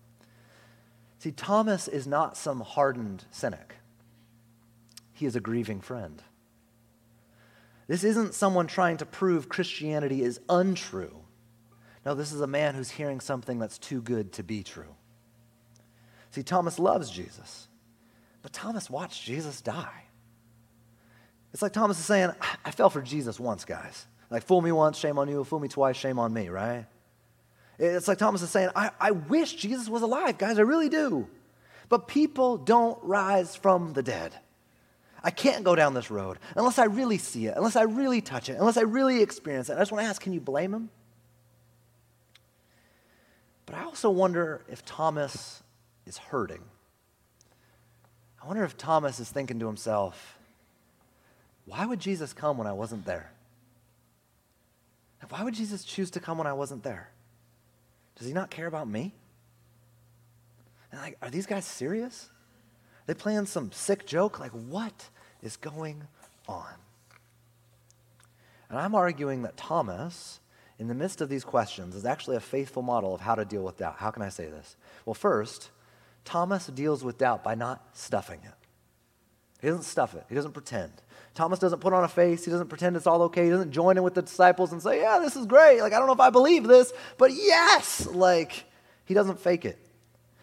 See, 1.21 1.31
Thomas 1.31 1.87
is 1.87 2.05
not 2.05 2.37
some 2.37 2.63
hardened 2.63 3.27
cynic, 3.31 3.77
he 5.13 5.25
is 5.25 5.37
a 5.37 5.41
grieving 5.41 5.81
friend. 5.81 6.21
This 7.87 8.03
isn't 8.03 8.35
someone 8.35 8.67
trying 8.67 8.97
to 8.97 9.07
prove 9.07 9.49
Christianity 9.49 10.23
is 10.25 10.41
untrue. 10.49 11.15
No, 12.05 12.17
this 12.17 12.33
is 12.33 12.41
a 12.41 12.49
man 12.49 12.75
who's 12.75 12.91
hearing 12.91 13.21
something 13.21 13.61
that's 13.61 13.79
too 13.79 14.03
good 14.03 14.33
to 14.33 14.43
be 14.43 14.65
true. 14.65 14.97
See, 16.33 16.43
Thomas 16.43 16.81
loves 16.81 17.09
Jesus, 17.09 17.69
but 18.43 18.53
Thomas 18.53 18.91
watched 18.91 19.25
Jesus 19.25 19.61
die. 19.61 20.07
It's 21.53 21.63
like 21.63 21.73
Thomas 21.73 22.01
is 22.01 22.05
saying, 22.05 22.33
I 22.65 22.73
fell 22.73 22.91
for 22.91 23.01
Jesus 23.01 23.39
once, 23.39 23.65
guys. 23.65 24.07
Like, 24.31 24.45
fool 24.45 24.63
me 24.63 24.73
once, 24.73 24.97
shame 24.97 25.19
on 25.19 25.29
you. 25.29 25.43
Fool 25.45 25.59
me 25.59 25.69
twice, 25.69 25.97
shame 25.97 26.19
on 26.19 26.33
me, 26.33 26.49
right? 26.49 26.87
It's 27.79 28.07
like 28.07 28.19
Thomas 28.19 28.43
is 28.43 28.51
saying, 28.51 28.71
I, 28.77 28.91
I 29.01 29.11
wish 29.11 29.55
Jesus 29.55 29.89
was 29.89 30.03
alive, 30.03 30.39
guys. 30.39 30.59
I 30.59 30.63
really 30.63 30.89
do. 30.89 31.27
But 31.89 32.07
people 32.07 32.57
don't 32.57 33.03
rise 33.03 33.57
from 33.57 33.95
the 33.95 34.03
dead. 34.03 34.33
I 35.23 35.31
can't 35.31 35.65
go 35.65 35.75
down 35.75 35.95
this 35.95 36.11
road 36.11 36.39
unless 36.57 36.79
I 36.79 36.85
really 36.85 37.19
see 37.19 37.47
it, 37.47 37.55
unless 37.57 37.77
I 37.77 37.83
really 37.83 38.21
touch 38.21 38.49
it, 38.49 38.59
unless 38.59 38.77
I 38.77 38.83
really 38.83 39.23
experience 39.23 39.69
it. 39.69 39.75
I 39.75 39.79
just 39.81 39.93
want 39.93 40.05
to 40.05 40.09
ask 40.09 40.23
can 40.23 40.33
you 40.33 40.41
blame 40.41 40.73
him? 40.73 40.91
But 43.67 43.75
I 43.75 43.85
also 43.85 44.11
wonder 44.11 44.63
if 44.69 44.85
Thomas 44.85 45.63
is 46.07 46.19
hurting. 46.19 46.63
I 48.43 48.47
wonder 48.47 48.65
if 48.65 48.77
Thomas 48.77 49.21
is 49.21 49.29
thinking 49.29 49.59
to 49.61 49.67
himself, 49.67 50.39
why 51.67 51.85
would 51.85 52.01
Jesus 52.01 52.33
come 52.33 52.57
when 52.57 52.67
I 52.67 52.73
wasn't 52.73 53.05
there? 53.05 53.31
Why 55.29 55.45
would 55.45 55.55
Jesus 55.55 55.85
choose 55.85 56.11
to 56.13 56.21
come 56.21 56.39
when 56.39 56.47
I 56.47 56.53
wasn't 56.53 56.83
there? 56.83 57.11
Does 58.17 58.27
he 58.27 58.33
not 58.33 58.51
care 58.51 58.67
about 58.67 58.89
me? 58.89 59.15
And 60.91 61.01
like, 61.01 61.17
are 61.23 61.31
these 61.31 61.47
guys 61.47 61.65
serious? 61.65 62.29
They 63.07 63.15
playing 63.15 63.47
some 63.47 63.71
sick 63.73 64.07
joke? 64.07 64.41
Like, 64.41 64.53
what 64.53 65.09
is 65.43 65.57
going 65.57 66.03
on? 66.49 66.75
And 68.69 68.79
I'm 68.79 68.95
arguing 68.95 69.43
that 69.43 69.57
Thomas, 69.57 70.41
in 70.79 70.89
the 70.89 70.95
midst 70.95 71.21
of 71.21 71.29
these 71.29 71.45
questions, 71.45 71.95
is 71.95 72.05
actually 72.05 72.37
a 72.37 72.41
faithful 72.41 72.83
model 72.83 73.15
of 73.15 73.21
how 73.21 73.35
to 73.35 73.45
deal 73.45 73.63
with 73.63 73.79
doubt. 73.79 73.97
How 73.99 74.11
can 74.11 74.23
I 74.23 74.29
say 74.29 74.47
this? 74.47 74.77
Well, 75.05 75.15
first, 75.15 75.71
Thomas 76.25 76.67
deals 76.67 77.05
with 77.05 77.19
doubt 77.19 77.43
by 77.43 77.55
not 77.55 77.85
stuffing 77.93 78.41
it. 78.45 78.55
He 79.61 79.69
doesn't 79.69 79.83
stuff 79.83 80.15
it, 80.15 80.25
he 80.29 80.35
doesn't 80.35 80.53
pretend. 80.53 80.93
Thomas 81.35 81.59
doesn't 81.59 81.81
put 81.81 81.93
on 81.93 82.05
a 82.05 82.09
face, 82.09 82.45
he 82.45 82.51
doesn't 82.51 82.69
pretend 82.69 82.97
it's 82.97 83.07
all 83.07 83.23
okay, 83.23 83.45
he 83.45 83.51
doesn't 83.51 83.71
join 83.71 83.97
in 83.97 84.03
with 84.03 84.15
the 84.15 84.23
disciples 84.23 84.73
and 84.73 84.83
say, 84.83 85.01
Yeah, 85.01 85.19
this 85.21 85.37
is 85.37 85.47
great. 85.47 85.81
Like, 85.81 85.93
I 85.93 85.99
don't 85.99 86.07
know 86.07 86.13
if 86.13 86.21
I 86.21 86.31
believe 86.31 86.65
this, 86.65 86.93
but 87.19 87.33
yes! 87.33 88.07
Like, 88.07 88.65
he 89.05 89.15
doesn't 89.15 89.41
fake 89.41 89.65
it. 89.65 89.79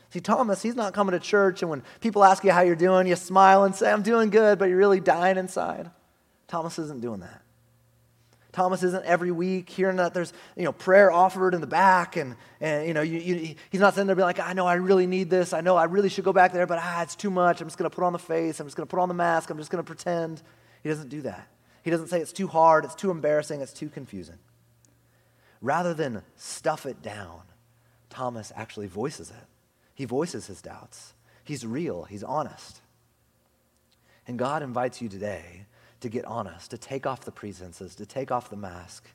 See, 0.09 0.21
Thomas, 0.21 0.61
he's 0.61 0.75
not 0.75 0.93
coming 0.93 1.11
to 1.11 1.19
church, 1.19 1.61
and 1.61 1.69
when 1.69 1.83
people 1.99 2.23
ask 2.23 2.43
you 2.43 2.51
how 2.51 2.61
you're 2.61 2.75
doing, 2.75 3.07
you 3.07 3.15
smile 3.15 3.63
and 3.63 3.75
say, 3.75 3.91
I'm 3.91 4.03
doing 4.03 4.29
good, 4.29 4.57
but 4.57 4.69
you're 4.69 4.77
really 4.77 5.01
dying 5.01 5.37
inside. 5.37 5.91
Thomas 6.47 6.79
isn't 6.79 7.01
doing 7.01 7.19
that. 7.19 7.41
Thomas 8.57 8.81
isn't 8.81 9.05
every 9.05 9.31
week 9.31 9.69
hearing 9.69 9.97
that 9.97 10.15
there's 10.15 10.33
you 10.55 10.63
know 10.63 10.71
prayer 10.71 11.11
offered 11.11 11.53
in 11.53 11.61
the 11.61 11.67
back, 11.67 12.15
and, 12.15 12.35
and 12.59 12.87
you 12.87 12.93
know 12.95 13.01
you, 13.01 13.19
you, 13.19 13.55
he's 13.69 13.79
not 13.79 13.93
sitting 13.93 14.07
there 14.07 14.15
being 14.15 14.25
like, 14.25 14.39
I 14.39 14.53
know 14.53 14.65
I 14.65 14.75
really 14.75 15.05
need 15.05 15.29
this, 15.29 15.53
I 15.53 15.61
know 15.61 15.75
I 15.75 15.83
really 15.83 16.09
should 16.09 16.23
go 16.23 16.33
back 16.33 16.53
there, 16.53 16.65
but 16.65 16.79
ah, 16.81 17.03
it's 17.03 17.15
too 17.15 17.29
much. 17.29 17.61
I'm 17.61 17.67
just 17.67 17.77
going 17.77 17.87
to 17.87 17.95
put 17.95 18.03
on 18.03 18.13
the 18.13 18.19
face, 18.19 18.59
I'm 18.59 18.65
just 18.65 18.75
going 18.75 18.87
to 18.87 18.89
put 18.89 18.99
on 18.99 19.09
the 19.09 19.13
mask, 19.13 19.51
I'm 19.51 19.59
just 19.59 19.69
going 19.69 19.83
to 19.83 19.87
pretend. 19.87 20.41
He 20.87 20.93
doesn't 20.93 21.09
do 21.09 21.23
that. 21.23 21.49
He 21.83 21.91
doesn't 21.91 22.07
say 22.07 22.21
it's 22.21 22.31
too 22.31 22.47
hard, 22.47 22.85
it's 22.85 22.95
too 22.95 23.11
embarrassing, 23.11 23.59
it's 23.59 23.73
too 23.73 23.89
confusing. 23.89 24.37
Rather 25.59 25.93
than 25.93 26.21
stuff 26.37 26.85
it 26.85 27.01
down, 27.01 27.41
Thomas 28.09 28.53
actually 28.55 28.87
voices 28.87 29.29
it. 29.29 29.47
He 29.93 30.05
voices 30.05 30.47
his 30.47 30.61
doubts. 30.61 31.13
He's 31.43 31.65
real, 31.65 32.05
he's 32.05 32.23
honest. 32.23 32.79
And 34.29 34.39
God 34.39 34.63
invites 34.63 35.01
you 35.01 35.09
today 35.09 35.65
to 35.99 36.07
get 36.07 36.23
honest, 36.23 36.71
to 36.71 36.77
take 36.77 37.05
off 37.05 37.25
the 37.25 37.33
pretenses, 37.33 37.93
to 37.95 38.05
take 38.05 38.31
off 38.31 38.49
the 38.49 38.55
mask, 38.55 39.09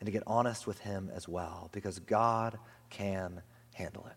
and 0.00 0.06
to 0.08 0.12
get 0.12 0.24
honest 0.26 0.66
with 0.66 0.80
him 0.80 1.10
as 1.14 1.26
well, 1.26 1.70
because 1.72 2.00
God 2.00 2.58
can 2.90 3.40
handle 3.72 4.06
it. 4.10 4.16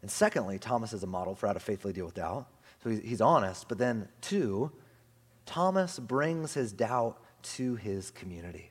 And 0.00 0.10
secondly, 0.10 0.58
Thomas 0.58 0.94
is 0.94 1.02
a 1.02 1.06
model 1.06 1.34
for 1.34 1.48
how 1.48 1.52
to 1.52 1.60
faithfully 1.60 1.92
deal 1.92 2.06
with 2.06 2.14
doubt. 2.14 2.46
So 2.82 2.88
he's 2.88 3.20
honest, 3.20 3.68
but 3.68 3.76
then, 3.76 4.08
two, 4.22 4.72
Thomas 5.46 5.98
brings 5.98 6.54
his 6.54 6.72
doubt 6.72 7.18
to 7.54 7.76
his 7.76 8.10
community. 8.10 8.70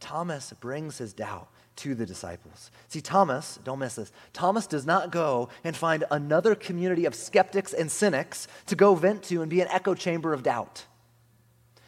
Thomas 0.00 0.52
brings 0.60 0.98
his 0.98 1.12
doubt 1.12 1.48
to 1.76 1.94
the 1.94 2.06
disciples. 2.06 2.70
See, 2.88 3.00
Thomas, 3.00 3.58
don't 3.64 3.78
miss 3.78 3.96
this, 3.96 4.12
Thomas 4.32 4.66
does 4.66 4.86
not 4.86 5.10
go 5.10 5.48
and 5.62 5.76
find 5.76 6.04
another 6.10 6.54
community 6.54 7.04
of 7.04 7.14
skeptics 7.14 7.72
and 7.72 7.90
cynics 7.90 8.48
to 8.66 8.76
go 8.76 8.94
vent 8.94 9.22
to 9.24 9.42
and 9.42 9.50
be 9.50 9.60
an 9.60 9.68
echo 9.68 9.94
chamber 9.94 10.32
of 10.32 10.42
doubt. 10.42 10.84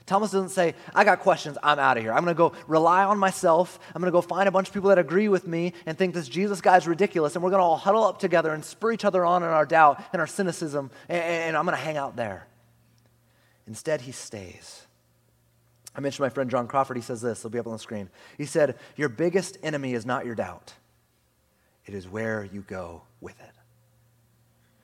Thomas 0.07 0.31
doesn't 0.31 0.51
say, 0.51 0.75
I 0.95 1.03
got 1.03 1.21
questions, 1.21 1.59
I'm 1.63 1.81
out 1.81 1.97
of 1.97 2.03
here. 2.03 2.13
I'm 2.13 2.23
going 2.23 2.35
to 2.35 2.39
go 2.39 2.53
rely 2.69 3.05
on 3.05 3.19
myself. 3.19 3.81
I'm 3.93 4.01
going 4.01 4.11
to 4.11 4.17
go 4.17 4.21
find 4.21 4.49
a 4.49 4.53
bunch 4.53 4.69
of 4.69 4.75
people 4.75 4.91
that 4.91 4.99
agree 4.99 5.29
with 5.29 5.49
me 5.49 5.73
and 5.85 5.99
think 5.99 6.15
this 6.15 6.29
Jesus 6.29 6.61
guy's 6.61 6.87
ridiculous, 6.87 7.35
and 7.35 7.43
we're 7.43 7.51
going 7.51 7.61
to 7.61 7.65
all 7.65 7.77
huddle 7.77 8.05
up 8.05 8.21
together 8.21 8.55
and 8.55 8.65
spur 8.65 8.93
each 8.93 9.05
other 9.05 9.25
on 9.25 9.43
in 9.43 9.49
our 9.49 9.67
doubt 9.67 10.03
and 10.13 10.21
our 10.21 10.27
cynicism, 10.29 10.91
and, 11.09 11.23
and 11.23 11.57
I'm 11.57 11.65
going 11.65 11.77
to 11.77 11.83
hang 11.83 11.97
out 11.97 12.15
there. 12.15 12.47
Instead, 13.67 14.03
he 14.03 14.13
stays. 14.13 14.87
I 15.95 16.01
mentioned 16.01 16.25
my 16.25 16.29
friend 16.29 16.51
John 16.51 16.69
Crawford. 16.69 16.97
He 16.97 17.03
says 17.03 17.23
this, 17.23 17.41
it'll 17.41 17.51
be 17.51 17.59
up 17.59 17.67
on 17.67 17.73
the 17.73 17.79
screen. 17.79 18.11
He 18.37 18.45
said, 18.45 18.77
Your 18.97 19.09
biggest 19.09 19.57
enemy 19.63 19.95
is 19.95 20.05
not 20.05 20.27
your 20.27 20.35
doubt, 20.35 20.75
it 21.87 21.95
is 21.95 22.09
where 22.09 22.45
you 22.45 22.63
go 22.63 23.03
with 23.21 23.39
it. 23.41 23.51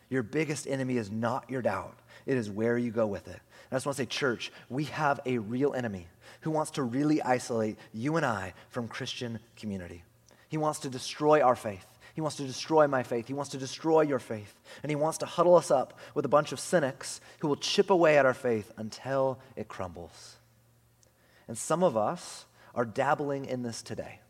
Your 0.08 0.22
biggest 0.22 0.66
enemy 0.66 0.96
is 0.96 1.10
not 1.10 1.48
your 1.48 1.62
doubt, 1.62 1.96
it 2.26 2.36
is 2.36 2.50
where 2.50 2.76
you 2.78 2.90
go 2.90 3.06
with 3.06 3.28
it. 3.28 3.40
And 3.72 3.72
I 3.72 3.76
just 3.76 3.86
want 3.86 3.96
to 3.96 4.02
say, 4.02 4.06
church, 4.06 4.52
we 4.68 4.84
have 4.84 5.20
a 5.24 5.38
real 5.38 5.74
enemy 5.74 6.06
who 6.42 6.50
wants 6.50 6.72
to 6.72 6.82
really 6.82 7.22
isolate 7.22 7.78
you 7.94 8.16
and 8.16 8.26
I 8.26 8.52
from 8.68 8.88
Christian 8.88 9.38
community. 9.56 10.02
He 10.48 10.58
wants 10.58 10.80
to 10.80 10.90
destroy 10.90 11.40
our 11.40 11.56
faith. 11.56 11.86
He 12.14 12.20
wants 12.20 12.36
to 12.36 12.44
destroy 12.44 12.86
my 12.86 13.02
faith. 13.02 13.26
He 13.26 13.34
wants 13.34 13.50
to 13.52 13.58
destroy 13.58 14.02
your 14.02 14.18
faith. 14.18 14.60
And 14.82 14.90
he 14.90 14.96
wants 14.96 15.18
to 15.18 15.26
huddle 15.26 15.54
us 15.56 15.70
up 15.70 15.98
with 16.14 16.24
a 16.24 16.28
bunch 16.28 16.52
of 16.52 16.60
cynics 16.60 17.20
who 17.38 17.48
will 17.48 17.56
chip 17.56 17.90
away 17.90 18.18
at 18.18 18.26
our 18.26 18.34
faith 18.34 18.70
until 18.76 19.38
it 19.56 19.68
crumbles. 19.68 20.36
And 21.48 21.56
some 21.56 21.82
of 21.82 21.96
us 21.96 22.44
are 22.74 22.84
dabbling 22.84 23.46
in 23.46 23.62
this 23.62 23.82
today. 23.82 24.20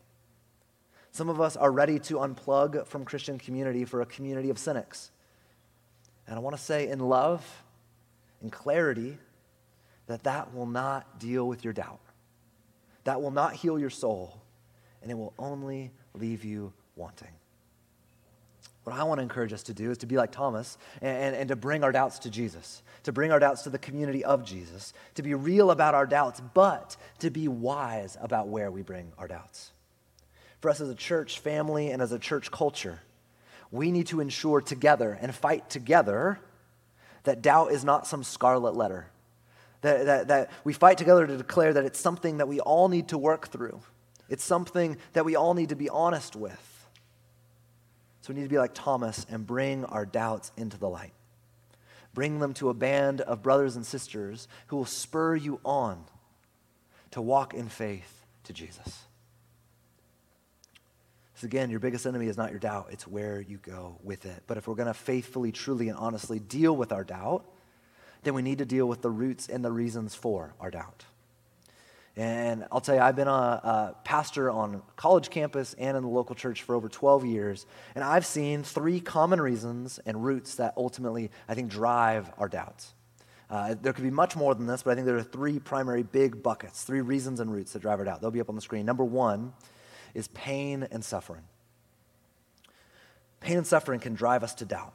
Some 1.11 1.29
of 1.29 1.39
us 1.39 1.55
are 1.55 1.71
ready 1.71 1.99
to 1.99 2.15
unplug 2.15 2.87
from 2.87 3.05
Christian 3.05 3.37
community 3.37 3.85
for 3.85 4.01
a 4.01 4.05
community 4.05 4.49
of 4.49 4.57
cynics. 4.57 5.11
And 6.25 6.35
I 6.35 6.39
want 6.39 6.55
to 6.55 6.61
say 6.61 6.87
in 6.87 6.99
love, 6.99 7.63
in 8.41 8.49
clarity, 8.49 9.17
that 10.07 10.23
that 10.23 10.53
will 10.53 10.65
not 10.65 11.19
deal 11.19 11.47
with 11.47 11.63
your 11.63 11.73
doubt. 11.73 11.99
That 13.03 13.21
will 13.21 13.31
not 13.31 13.53
heal 13.53 13.77
your 13.77 13.89
soul, 13.89 14.41
and 15.01 15.11
it 15.11 15.15
will 15.15 15.33
only 15.37 15.91
leave 16.13 16.43
you 16.45 16.73
wanting. 16.95 17.29
What 18.83 18.95
I 18.95 19.03
want 19.03 19.19
to 19.19 19.23
encourage 19.23 19.53
us 19.53 19.63
to 19.63 19.73
do 19.73 19.91
is 19.91 19.99
to 19.99 20.05
be 20.05 20.17
like 20.17 20.31
Thomas 20.31 20.77
and, 21.01 21.17
and, 21.17 21.35
and, 21.35 21.49
to 21.49 21.55
bring 21.55 21.83
our 21.83 21.91
doubts 21.91 22.19
to 22.19 22.29
Jesus, 22.29 22.81
to 23.03 23.13
bring 23.13 23.31
our 23.31 23.39
doubts 23.39 23.61
to 23.63 23.69
the 23.69 23.77
community 23.77 24.25
of 24.25 24.43
Jesus, 24.43 24.93
to 25.15 25.23
be 25.23 25.33
real 25.33 25.71
about 25.71 25.95
our 25.95 26.05
doubts, 26.05 26.41
but 26.53 26.97
to 27.19 27.29
be 27.29 27.47
wise 27.47 28.17
about 28.21 28.49
where 28.49 28.69
we 28.69 28.81
bring 28.81 29.13
our 29.17 29.27
doubts. 29.27 29.71
For 30.59 30.69
us 30.69 30.81
as 30.81 30.89
a 30.89 30.95
church 30.95 31.39
family 31.39 31.91
and 31.91 32.01
as 32.01 32.11
a 32.11 32.19
church 32.19 32.51
culture, 32.51 33.01
we 33.71 33.89
need 33.89 34.07
to 34.07 34.19
ensure 34.19 34.59
together 34.59 35.17
and 35.19 35.33
fight 35.33 35.69
together 35.69 36.39
that 37.23 37.41
doubt 37.41 37.71
is 37.71 37.85
not 37.85 38.05
some 38.05 38.23
scarlet 38.23 38.75
letter, 38.75 39.07
that, 39.79 40.05
that, 40.05 40.27
that 40.27 40.51
we 40.65 40.73
fight 40.73 40.97
together 40.97 41.25
to 41.25 41.37
declare 41.37 41.73
that 41.73 41.85
it's 41.85 41.99
something 41.99 42.37
that 42.37 42.49
we 42.49 42.59
all 42.59 42.89
need 42.89 43.07
to 43.09 43.17
work 43.17 43.47
through, 43.47 43.79
it's 44.27 44.43
something 44.43 44.97
that 45.13 45.23
we 45.23 45.37
all 45.37 45.53
need 45.53 45.69
to 45.69 45.75
be 45.75 45.87
honest 45.87 46.35
with 46.35 46.72
so 48.23 48.31
we 48.31 48.39
need 48.39 48.45
to 48.45 48.49
be 48.49 48.57
like 48.57 48.73
Thomas 48.73 49.25
and 49.29 49.45
bring 49.45 49.83
our 49.83 50.05
doubts 50.05 50.53
into 50.55 50.77
the 50.77 50.87
light. 50.87 51.11
Bring 52.13 52.39
them 52.39 52.53
to 52.53 52.69
a 52.69 52.73
band 52.73 53.19
of 53.19 53.43
brothers 53.43 53.75
and 53.75 53.85
sisters 53.85 54.47
who 54.67 54.77
will 54.77 54.85
spur 54.85 55.35
you 55.35 55.59
on 55.65 56.05
to 57.11 57.21
walk 57.21 57.53
in 57.53 57.67
faith 57.67 58.23
to 58.45 58.53
Jesus. 58.53 59.01
So, 61.35 61.47
again, 61.47 61.69
your 61.69 61.81
biggest 61.81 62.05
enemy 62.05 62.27
is 62.27 62.37
not 62.37 62.51
your 62.51 62.59
doubt, 62.59 62.87
it's 62.91 63.05
where 63.05 63.41
you 63.41 63.57
go 63.57 63.97
with 64.01 64.25
it. 64.25 64.43
But 64.47 64.55
if 64.55 64.69
we're 64.69 64.75
going 64.75 64.87
to 64.87 64.93
faithfully, 64.93 65.51
truly, 65.51 65.89
and 65.89 65.97
honestly 65.97 66.39
deal 66.39 66.73
with 66.73 66.93
our 66.93 67.03
doubt, 67.03 67.43
then 68.23 68.35
we 68.35 68.41
need 68.41 68.59
to 68.59 68.65
deal 68.65 68.87
with 68.87 69.01
the 69.01 69.09
roots 69.09 69.49
and 69.49 69.65
the 69.65 69.71
reasons 69.71 70.15
for 70.15 70.53
our 70.61 70.71
doubt. 70.71 71.03
And 72.15 72.65
I'll 72.71 72.81
tell 72.81 72.93
you, 72.93 73.01
I've 73.01 73.15
been 73.15 73.27
a, 73.27 73.31
a, 73.31 73.95
pastor 74.03 74.51
on 74.51 74.83
college 74.95 75.31
campus 75.31 75.73
and 75.79 75.97
in 75.97 76.03
the 76.03 76.09
local 76.09 76.35
church 76.35 76.61
for 76.61 76.75
over 76.75 76.87
12 76.87 77.25
years, 77.25 77.65
and 77.95 78.03
I've 78.03 78.25
seen 78.25 78.61
three 78.61 78.99
common 78.99 79.41
reasons 79.41 79.99
and 80.05 80.23
roots 80.23 80.55
that 80.55 80.75
ultimately, 80.77 81.31
I 81.47 81.55
think, 81.55 81.71
drive 81.71 82.31
our 82.37 82.47
doubts. 82.47 82.93
Uh, 83.49 83.75
there 83.81 83.93
could 83.93 84.03
be 84.03 84.11
much 84.11 84.35
more 84.35 84.53
than 84.53 84.67
this, 84.67 84.83
but 84.83 84.91
I 84.91 84.95
think 84.95 85.07
there 85.07 85.17
are 85.17 85.23
three 85.23 85.57
primary 85.57 86.03
big 86.03 86.43
buckets, 86.43 86.83
three 86.83 87.01
reasons 87.01 87.39
and 87.39 87.51
roots 87.51 87.73
that 87.73 87.81
drive 87.81 87.97
our 87.97 88.05
doubt. 88.05 88.21
They'll 88.21 88.31
be 88.31 88.41
up 88.41 88.49
on 88.49 88.55
the 88.55 88.61
screen. 88.61 88.85
Number 88.85 89.03
one 89.03 89.53
is 90.13 90.27
pain 90.29 90.87
and 90.91 91.03
suffering. 91.03 91.43
Pain 93.39 93.57
and 93.57 93.67
suffering 93.67 93.99
can 93.99 94.13
drive 94.13 94.43
us 94.43 94.53
to 94.55 94.65
doubt. 94.65 94.93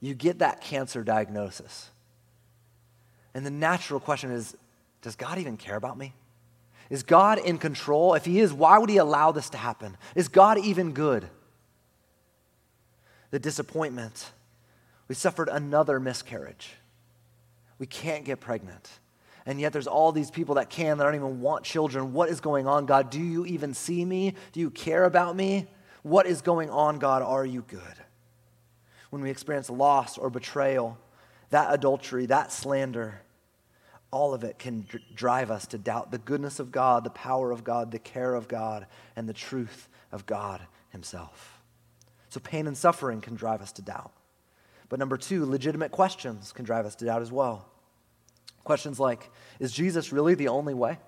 You 0.00 0.14
get 0.14 0.40
that 0.40 0.60
cancer 0.60 1.02
diagnosis, 1.02 1.90
and 3.32 3.46
the 3.46 3.50
natural 3.50 3.98
question 3.98 4.30
is 4.30 4.54
Does 5.00 5.16
God 5.16 5.38
even 5.38 5.56
care 5.56 5.76
about 5.76 5.96
me? 5.96 6.12
Is 6.90 7.02
God 7.02 7.38
in 7.38 7.58
control? 7.58 8.14
If 8.14 8.24
He 8.24 8.40
is, 8.40 8.52
why 8.52 8.78
would 8.78 8.90
He 8.90 8.98
allow 8.98 9.32
this 9.32 9.50
to 9.50 9.58
happen? 9.58 9.96
Is 10.14 10.28
God 10.28 10.58
even 10.58 10.92
good? 10.92 11.28
The 13.30 13.38
disappointment. 13.38 14.32
We 15.08 15.14
suffered 15.14 15.48
another 15.48 16.00
miscarriage. 16.00 16.74
We 17.78 17.86
can't 17.86 18.24
get 18.24 18.40
pregnant. 18.40 18.88
And 19.46 19.60
yet 19.60 19.72
there's 19.72 19.86
all 19.86 20.12
these 20.12 20.30
people 20.30 20.54
that 20.54 20.70
can, 20.70 20.96
that 20.98 21.04
don't 21.04 21.14
even 21.14 21.40
want 21.40 21.64
children. 21.64 22.12
What 22.12 22.30
is 22.30 22.40
going 22.40 22.66
on, 22.66 22.86
God? 22.86 23.10
Do 23.10 23.20
you 23.20 23.44
even 23.44 23.74
see 23.74 24.04
me? 24.04 24.34
Do 24.52 24.60
you 24.60 24.70
care 24.70 25.04
about 25.04 25.36
me? 25.36 25.66
What 26.02 26.26
is 26.26 26.40
going 26.40 26.70
on, 26.70 26.98
God? 26.98 27.22
Are 27.22 27.44
you 27.44 27.62
good? 27.68 27.80
When 29.10 29.22
we 29.22 29.30
experience 29.30 29.68
loss 29.68 30.16
or 30.16 30.30
betrayal, 30.30 30.98
that 31.50 31.72
adultery, 31.72 32.26
that 32.26 32.52
slander, 32.52 33.20
all 34.14 34.32
of 34.32 34.44
it 34.44 34.58
can 34.58 34.86
dr- 34.88 35.02
drive 35.14 35.50
us 35.50 35.66
to 35.66 35.78
doubt 35.78 36.12
the 36.12 36.18
goodness 36.18 36.60
of 36.60 36.70
God, 36.70 37.02
the 37.02 37.10
power 37.10 37.50
of 37.50 37.64
God, 37.64 37.90
the 37.90 37.98
care 37.98 38.34
of 38.34 38.46
God, 38.46 38.86
and 39.16 39.28
the 39.28 39.34
truth 39.34 39.88
of 40.12 40.24
God 40.24 40.60
Himself. 40.90 41.60
So 42.28 42.38
pain 42.38 42.66
and 42.66 42.76
suffering 42.76 43.20
can 43.20 43.34
drive 43.34 43.60
us 43.60 43.72
to 43.72 43.82
doubt. 43.82 44.12
But 44.88 45.00
number 45.00 45.16
two, 45.16 45.44
legitimate 45.44 45.90
questions 45.90 46.52
can 46.52 46.64
drive 46.64 46.86
us 46.86 46.94
to 46.96 47.04
doubt 47.04 47.22
as 47.22 47.32
well. 47.32 47.68
Questions 48.62 49.00
like 49.00 49.30
Is 49.58 49.72
Jesus 49.72 50.12
really 50.12 50.34
the 50.34 50.48
only 50.48 50.74
way? 50.74 50.98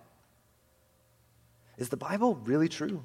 Is 1.78 1.88
the 1.90 1.96
Bible 1.96 2.34
really 2.44 2.68
true? 2.68 3.04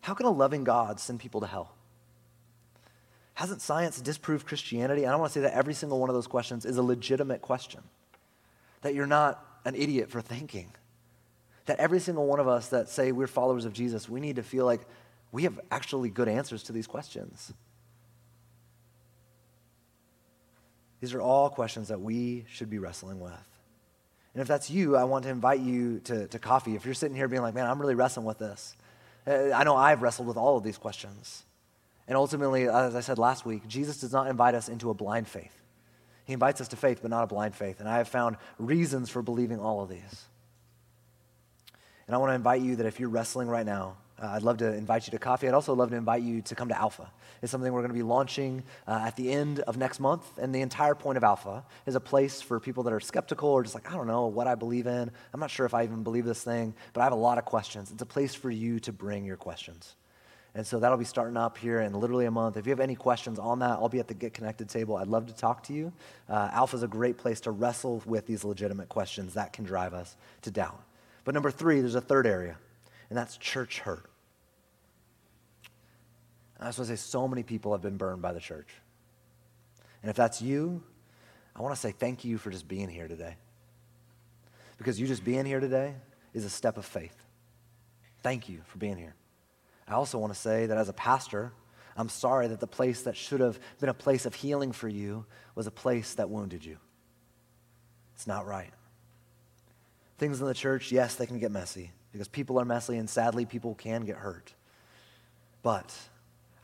How 0.00 0.14
can 0.14 0.26
a 0.26 0.30
loving 0.30 0.64
God 0.64 0.98
send 0.98 1.20
people 1.20 1.40
to 1.42 1.46
hell? 1.46 1.74
Hasn't 3.34 3.60
science 3.60 4.00
disproved 4.00 4.46
Christianity? 4.46 5.04
And 5.04 5.12
I 5.12 5.16
want 5.16 5.32
to 5.32 5.38
say 5.38 5.42
that 5.42 5.52
every 5.52 5.74
single 5.74 6.00
one 6.00 6.08
of 6.08 6.14
those 6.14 6.26
questions 6.26 6.64
is 6.64 6.78
a 6.78 6.82
legitimate 6.82 7.42
question. 7.42 7.82
That 8.86 8.94
you're 8.94 9.04
not 9.04 9.44
an 9.64 9.74
idiot 9.74 10.12
for 10.12 10.20
thinking. 10.20 10.70
That 11.64 11.80
every 11.80 11.98
single 11.98 12.24
one 12.24 12.38
of 12.38 12.46
us 12.46 12.68
that 12.68 12.88
say 12.88 13.10
we're 13.10 13.26
followers 13.26 13.64
of 13.64 13.72
Jesus, 13.72 14.08
we 14.08 14.20
need 14.20 14.36
to 14.36 14.44
feel 14.44 14.64
like 14.64 14.82
we 15.32 15.42
have 15.42 15.58
actually 15.72 16.08
good 16.08 16.28
answers 16.28 16.62
to 16.62 16.72
these 16.72 16.86
questions. 16.86 17.52
These 21.00 21.14
are 21.14 21.20
all 21.20 21.50
questions 21.50 21.88
that 21.88 22.00
we 22.00 22.44
should 22.48 22.70
be 22.70 22.78
wrestling 22.78 23.18
with. 23.18 23.32
And 24.34 24.40
if 24.40 24.46
that's 24.46 24.70
you, 24.70 24.94
I 24.94 25.02
want 25.02 25.24
to 25.24 25.30
invite 25.30 25.58
you 25.58 25.98
to, 26.04 26.28
to 26.28 26.38
coffee. 26.38 26.76
If 26.76 26.84
you're 26.84 26.94
sitting 26.94 27.16
here 27.16 27.26
being 27.26 27.42
like, 27.42 27.54
man, 27.54 27.68
I'm 27.68 27.80
really 27.80 27.96
wrestling 27.96 28.24
with 28.24 28.38
this, 28.38 28.76
uh, 29.26 29.50
I 29.50 29.64
know 29.64 29.74
I've 29.74 30.00
wrestled 30.00 30.28
with 30.28 30.36
all 30.36 30.56
of 30.56 30.62
these 30.62 30.78
questions. 30.78 31.42
And 32.06 32.16
ultimately, 32.16 32.68
as 32.68 32.94
I 32.94 33.00
said 33.00 33.18
last 33.18 33.44
week, 33.44 33.66
Jesus 33.66 33.98
does 33.98 34.12
not 34.12 34.28
invite 34.28 34.54
us 34.54 34.68
into 34.68 34.90
a 34.90 34.94
blind 34.94 35.26
faith. 35.26 35.65
He 36.26 36.32
invites 36.32 36.60
us 36.60 36.68
to 36.68 36.76
faith, 36.76 36.98
but 37.00 37.10
not 37.10 37.22
a 37.22 37.26
blind 37.26 37.54
faith. 37.54 37.80
And 37.80 37.88
I 37.88 37.98
have 37.98 38.08
found 38.08 38.36
reasons 38.58 39.08
for 39.08 39.22
believing 39.22 39.60
all 39.60 39.80
of 39.80 39.88
these. 39.88 40.24
And 42.06 42.14
I 42.14 42.18
want 42.18 42.30
to 42.30 42.34
invite 42.34 42.62
you 42.62 42.76
that 42.76 42.86
if 42.86 43.00
you're 43.00 43.08
wrestling 43.08 43.48
right 43.48 43.64
now, 43.64 43.96
uh, 44.20 44.28
I'd 44.28 44.42
love 44.42 44.58
to 44.58 44.72
invite 44.72 45.06
you 45.06 45.12
to 45.12 45.18
coffee. 45.18 45.46
I'd 45.46 45.54
also 45.54 45.74
love 45.74 45.90
to 45.90 45.96
invite 45.96 46.22
you 46.22 46.42
to 46.42 46.54
come 46.54 46.68
to 46.68 46.78
Alpha. 46.78 47.10
It's 47.42 47.52
something 47.52 47.72
we're 47.72 47.80
going 47.80 47.90
to 47.90 47.94
be 47.94 48.02
launching 48.02 48.64
uh, 48.88 49.02
at 49.04 49.14
the 49.14 49.30
end 49.30 49.60
of 49.60 49.76
next 49.76 50.00
month. 50.00 50.24
And 50.38 50.54
the 50.54 50.62
entire 50.62 50.94
point 50.94 51.16
of 51.16 51.24
Alpha 51.24 51.64
is 51.84 51.94
a 51.94 52.00
place 52.00 52.40
for 52.40 52.58
people 52.58 52.82
that 52.84 52.92
are 52.92 53.00
skeptical 53.00 53.50
or 53.50 53.62
just 53.62 53.74
like, 53.74 53.90
I 53.90 53.94
don't 53.94 54.06
know 54.06 54.26
what 54.26 54.46
I 54.46 54.54
believe 54.54 54.86
in. 54.86 55.10
I'm 55.32 55.40
not 55.40 55.50
sure 55.50 55.66
if 55.66 55.74
I 55.74 55.84
even 55.84 56.02
believe 56.02 56.24
this 56.24 56.42
thing, 56.42 56.74
but 56.92 57.02
I 57.02 57.04
have 57.04 57.12
a 57.12 57.16
lot 57.16 57.38
of 57.38 57.44
questions. 57.44 57.92
It's 57.92 58.02
a 58.02 58.06
place 58.06 58.34
for 58.34 58.50
you 58.50 58.80
to 58.80 58.92
bring 58.92 59.24
your 59.24 59.36
questions. 59.36 59.94
And 60.56 60.66
so 60.66 60.78
that'll 60.78 60.96
be 60.96 61.04
starting 61.04 61.36
up 61.36 61.58
here 61.58 61.80
in 61.82 61.92
literally 61.92 62.24
a 62.24 62.30
month. 62.30 62.56
If 62.56 62.64
you 62.64 62.70
have 62.70 62.80
any 62.80 62.94
questions 62.94 63.38
on 63.38 63.58
that, 63.58 63.72
I'll 63.72 63.90
be 63.90 63.98
at 63.98 64.08
the 64.08 64.14
Get 64.14 64.32
Connected 64.32 64.70
table. 64.70 64.96
I'd 64.96 65.06
love 65.06 65.26
to 65.26 65.34
talk 65.34 65.62
to 65.64 65.74
you. 65.74 65.92
Uh, 66.30 66.48
Alpha 66.50 66.74
is 66.76 66.82
a 66.82 66.88
great 66.88 67.18
place 67.18 67.40
to 67.40 67.50
wrestle 67.50 68.02
with 68.06 68.26
these 68.26 68.42
legitimate 68.42 68.88
questions 68.88 69.34
that 69.34 69.52
can 69.52 69.66
drive 69.66 69.92
us 69.92 70.16
to 70.42 70.50
doubt. 70.50 70.80
But 71.24 71.34
number 71.34 71.50
three, 71.50 71.80
there's 71.80 71.94
a 71.94 72.00
third 72.00 72.26
area, 72.26 72.56
and 73.10 73.18
that's 73.18 73.36
church 73.36 73.80
hurt. 73.80 74.08
I 76.58 76.68
just 76.68 76.78
want 76.78 76.88
to 76.88 76.96
say, 76.96 77.02
so 77.02 77.28
many 77.28 77.42
people 77.42 77.72
have 77.72 77.82
been 77.82 77.98
burned 77.98 78.22
by 78.22 78.32
the 78.32 78.40
church. 78.40 78.68
And 80.00 80.08
if 80.08 80.16
that's 80.16 80.40
you, 80.40 80.82
I 81.54 81.60
want 81.60 81.74
to 81.74 81.80
say 81.80 81.92
thank 81.92 82.24
you 82.24 82.38
for 82.38 82.48
just 82.48 82.66
being 82.66 82.88
here 82.88 83.08
today. 83.08 83.36
Because 84.78 84.98
you 84.98 85.06
just 85.06 85.22
being 85.22 85.44
here 85.44 85.60
today 85.60 85.96
is 86.32 86.46
a 86.46 86.50
step 86.50 86.78
of 86.78 86.86
faith. 86.86 87.26
Thank 88.22 88.48
you 88.48 88.62
for 88.68 88.78
being 88.78 88.96
here. 88.96 89.14
I 89.88 89.94
also 89.94 90.18
want 90.18 90.32
to 90.32 90.38
say 90.38 90.66
that 90.66 90.76
as 90.76 90.88
a 90.88 90.92
pastor, 90.92 91.52
I'm 91.96 92.08
sorry 92.08 92.48
that 92.48 92.60
the 92.60 92.66
place 92.66 93.02
that 93.02 93.16
should 93.16 93.40
have 93.40 93.58
been 93.80 93.88
a 93.88 93.94
place 93.94 94.26
of 94.26 94.34
healing 94.34 94.72
for 94.72 94.88
you 94.88 95.24
was 95.54 95.66
a 95.66 95.70
place 95.70 96.14
that 96.14 96.28
wounded 96.28 96.64
you. 96.64 96.78
It's 98.14 98.26
not 98.26 98.46
right. 98.46 98.72
Things 100.18 100.40
in 100.40 100.46
the 100.46 100.54
church, 100.54 100.90
yes, 100.90 101.14
they 101.14 101.26
can 101.26 101.38
get 101.38 101.50
messy 101.50 101.90
because 102.12 102.28
people 102.28 102.58
are 102.58 102.64
messy 102.64 102.96
and 102.96 103.08
sadly 103.08 103.44
people 103.44 103.74
can 103.74 104.04
get 104.04 104.16
hurt. 104.16 104.54
But 105.62 105.94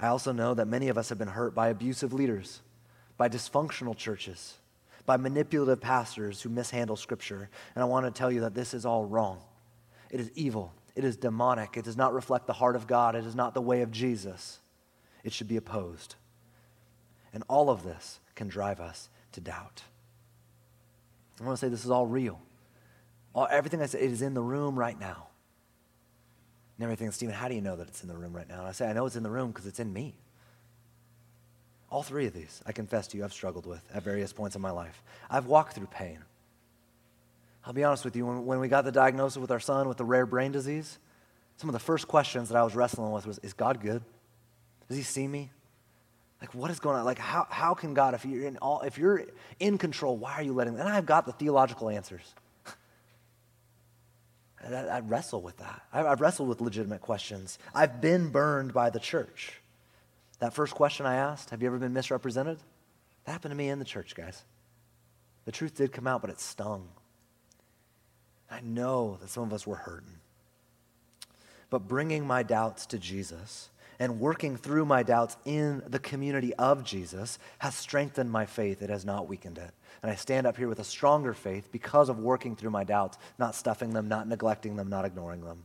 I 0.01 0.09
also 0.09 0.33
know 0.33 0.55
that 0.55 0.67
many 0.67 0.89
of 0.89 0.99
us 0.99 1.11
have 1.11 1.19
been 1.19 1.29
hurt 1.29 1.55
by 1.55 1.69
abusive 1.69 2.13
leaders, 2.13 2.61
by 3.17 3.29
dysfunctional 3.29 3.97
churches, 3.97 4.57
by 5.05 5.17
manipulative 5.17 5.81
pastors 5.81 6.41
who 6.41 6.49
mishandle 6.49 6.97
Scripture. 6.97 7.51
And 7.75 7.83
I 7.83 7.87
want 7.87 8.07
to 8.07 8.19
tell 8.19 8.31
you 8.31 8.41
that 8.41 8.55
this 8.55 8.75
is 8.75 8.87
all 8.87 9.05
wrong. 9.05 9.41
It 10.11 10.21
is 10.21 10.31
evil. 10.35 10.73
It 10.95 11.05
is 11.05 11.17
demonic. 11.17 11.77
It 11.77 11.85
does 11.85 11.97
not 11.97 12.13
reflect 12.13 12.47
the 12.47 12.53
heart 12.53 12.77
of 12.77 12.87
God. 12.87 13.15
It 13.15 13.25
is 13.25 13.35
not 13.35 13.55
the 13.55 13.63
way 13.63 13.83
of 13.83 13.91
Jesus. 13.91 14.61
It 15.25 15.33
should 15.33 15.49
be 15.49 15.57
opposed. 15.57 16.17
And 17.33 17.43
all 17.49 17.71
of 17.71 17.83
this 17.83 18.21
can 18.35 18.49
drive 18.49 18.81
us 18.81 19.09
to 19.33 19.41
doubt. 19.41 19.83
I 21.41 21.45
want 21.45 21.59
to 21.59 21.65
say 21.65 21.71
this 21.71 21.85
is 21.85 21.91
all 21.91 22.07
real. 22.07 22.41
All, 23.35 23.49
everything 23.51 23.81
I 23.81 23.87
said, 23.87 24.03
it 24.03 24.13
is 24.13 24.23
in 24.23 24.35
the 24.35 24.43
room 24.43 24.79
right 24.79 24.99
now. 24.99 25.29
And 26.77 26.85
everything, 26.85 27.11
Stephen, 27.11 27.35
how 27.35 27.49
do 27.49 27.55
you 27.55 27.61
know 27.61 27.77
that 27.77 27.89
it's 27.89 28.03
in 28.03 28.09
the 28.09 28.17
room 28.17 28.35
right 28.35 28.49
now? 28.49 28.61
And 28.61 28.69
I 28.69 28.73
say, 28.73 28.89
I 28.89 28.93
know 28.93 29.07
it's 29.07 29.17
in 29.17 29.23
the 29.23 29.31
room 29.31 29.51
because 29.51 29.67
it's 29.67 29.81
in 29.81 29.93
me. 29.93 30.17
All 31.91 32.03
three 32.03 32.27
of 32.27 32.33
these, 32.33 32.63
I 32.67 32.73
confess 32.73 33.07
to 33.09 33.19
you, 33.19 33.25
I've 33.25 33.33
struggled 33.33 33.67
with 33.67 33.83
at 33.93 34.03
various 34.03 34.33
points 34.33 34.57
in 34.57 34.63
my 34.63 34.71
life. 34.71 35.03
I've 35.31 35.47
walked 35.47 35.75
through 35.75 35.89
pain. 35.89 36.21
I'll 37.65 37.73
be 37.73 37.85
honest 37.85 38.05
with 38.05 38.17
you, 38.17 38.27
when, 38.27 38.45
when 38.45 38.59
we 38.61 38.69
got 38.69 38.85
the 38.85 38.93
diagnosis 38.93 39.39
with 39.39 39.51
our 39.51 39.61
son 39.61 39.89
with 39.89 39.97
the 39.97 40.05
rare 40.05 40.27
brain 40.27 40.53
disease, 40.53 40.99
some 41.57 41.69
of 41.69 41.75
the 41.75 41.81
first 41.81 42.09
questions 42.09 42.49
that 42.49 42.57
I 42.57 42.65
was 42.65 42.75
wrestling 42.75 43.13
with 43.13 43.27
was, 43.27 43.39
is 43.39 43.53
God 43.53 43.81
good? 43.81 44.03
Does 44.89 44.97
he 44.97 45.03
see 45.03 45.29
me? 45.29 45.51
Like, 46.41 46.55
what 46.55 46.73
is 46.73 46.81
going 46.81 46.97
on? 46.97 47.05
Like, 47.05 47.19
how, 47.19 47.47
how 47.49 47.75
can 47.75 47.95
God, 47.95 48.15
if 48.15 48.25
you're, 48.25 48.45
in 48.45 48.57
all, 48.59 48.81
if 48.81 48.99
you're 48.99 49.27
in 49.61 49.79
control, 49.79 50.17
why 50.17 50.33
are 50.35 50.43
you 50.43 50.53
letting? 50.53 50.77
And 50.77 50.89
I've 50.89 51.07
got 51.07 51.25
the 51.25 51.33
theological 51.33 51.89
answers. 51.89 52.35
I, 54.67 54.75
I 54.75 55.01
wrestle 55.01 55.41
with 55.41 55.59
that. 55.59 55.83
I, 55.93 56.05
I've 56.05 56.21
wrestled 56.21 56.49
with 56.49 56.61
legitimate 56.61 57.01
questions. 57.01 57.61
I've 57.73 58.01
been 58.01 58.31
burned 58.31 58.75
by 58.75 58.91
the 58.91 58.99
church. 58.99 59.53
That 60.41 60.53
first 60.53 60.75
question 60.75 61.07
I 61.07 61.15
asked, 61.15 61.51
have 61.51 61.63
you 61.63 61.69
ever 61.69 61.79
been 61.79 61.93
misrepresented? 61.93 62.59
That 63.25 63.33
happened 63.33 63.53
to 63.53 63.57
me 63.57 63.69
in 63.69 63.79
the 63.79 63.85
church, 63.85 64.17
guys. 64.17 64.43
The 65.45 65.53
truth 65.53 65.77
did 65.77 65.93
come 65.93 66.09
out, 66.09 66.23
but 66.23 66.31
it 66.31 66.41
stung. 66.41 66.89
I 68.53 68.61
know 68.61 69.17
that 69.23 69.31
some 69.31 69.45
of 69.45 69.53
us 69.55 69.67
were 69.67 69.77
hurting. 69.77 70.21
But 71.71 71.89
bringing 71.89 72.27
my 72.27 72.43
doubts 72.43 72.85
to 72.87 72.99
Jesus 72.99 73.71
and 73.99 74.21
working 74.21 74.59
through 74.59 74.85
my 74.85 75.03
doubts 75.03 75.39
in 75.47 75.83
the 75.87 75.99
community 75.99 76.53
of 76.57 76.85
Jesus 76.85 77.39
has 77.61 77.75
strengthened 77.75 78.31
my 78.31 78.45
faith. 78.45 78.83
It 78.83 78.91
has 78.91 79.07
not 79.07 79.27
weakened 79.27 79.57
it. 79.57 79.71
And 80.03 80.11
I 80.11 80.17
stand 80.17 80.47
up 80.47 80.59
here 80.59 80.69
with 80.69 80.81
a 80.81 80.85
stronger 80.85 81.33
faith 81.33 81.73
because 81.73 82.11
of 82.11 82.19
working 82.19 82.55
through 82.55 82.71
my 82.71 82.85
doubts, 82.85 83.17
not 83.39 83.55
stuffing 83.55 83.95
them, 83.95 84.07
not 84.07 84.29
neglecting 84.29 84.77
them, 84.77 84.91
not 84.91 85.07
ignoring 85.07 85.43
them. 85.43 85.65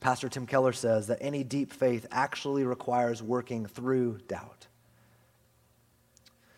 Pastor 0.00 0.28
Tim 0.28 0.44
Keller 0.44 0.74
says 0.74 1.06
that 1.06 1.18
any 1.22 1.42
deep 1.42 1.72
faith 1.72 2.06
actually 2.10 2.64
requires 2.64 3.22
working 3.22 3.64
through 3.64 4.18
doubt. 4.28 4.66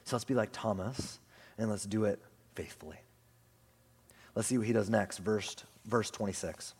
So 0.02 0.16
let's 0.16 0.24
be 0.24 0.34
like 0.34 0.50
Thomas 0.50 1.20
and 1.56 1.70
let's 1.70 1.86
do 1.86 2.04
it 2.04 2.18
faithfully. 2.56 2.96
Let's 4.36 4.48
see 4.48 4.58
what 4.58 4.66
he 4.66 4.72
does 4.74 4.90
next, 4.90 5.18
verse, 5.18 5.56
verse 5.86 6.10
26. 6.10 6.74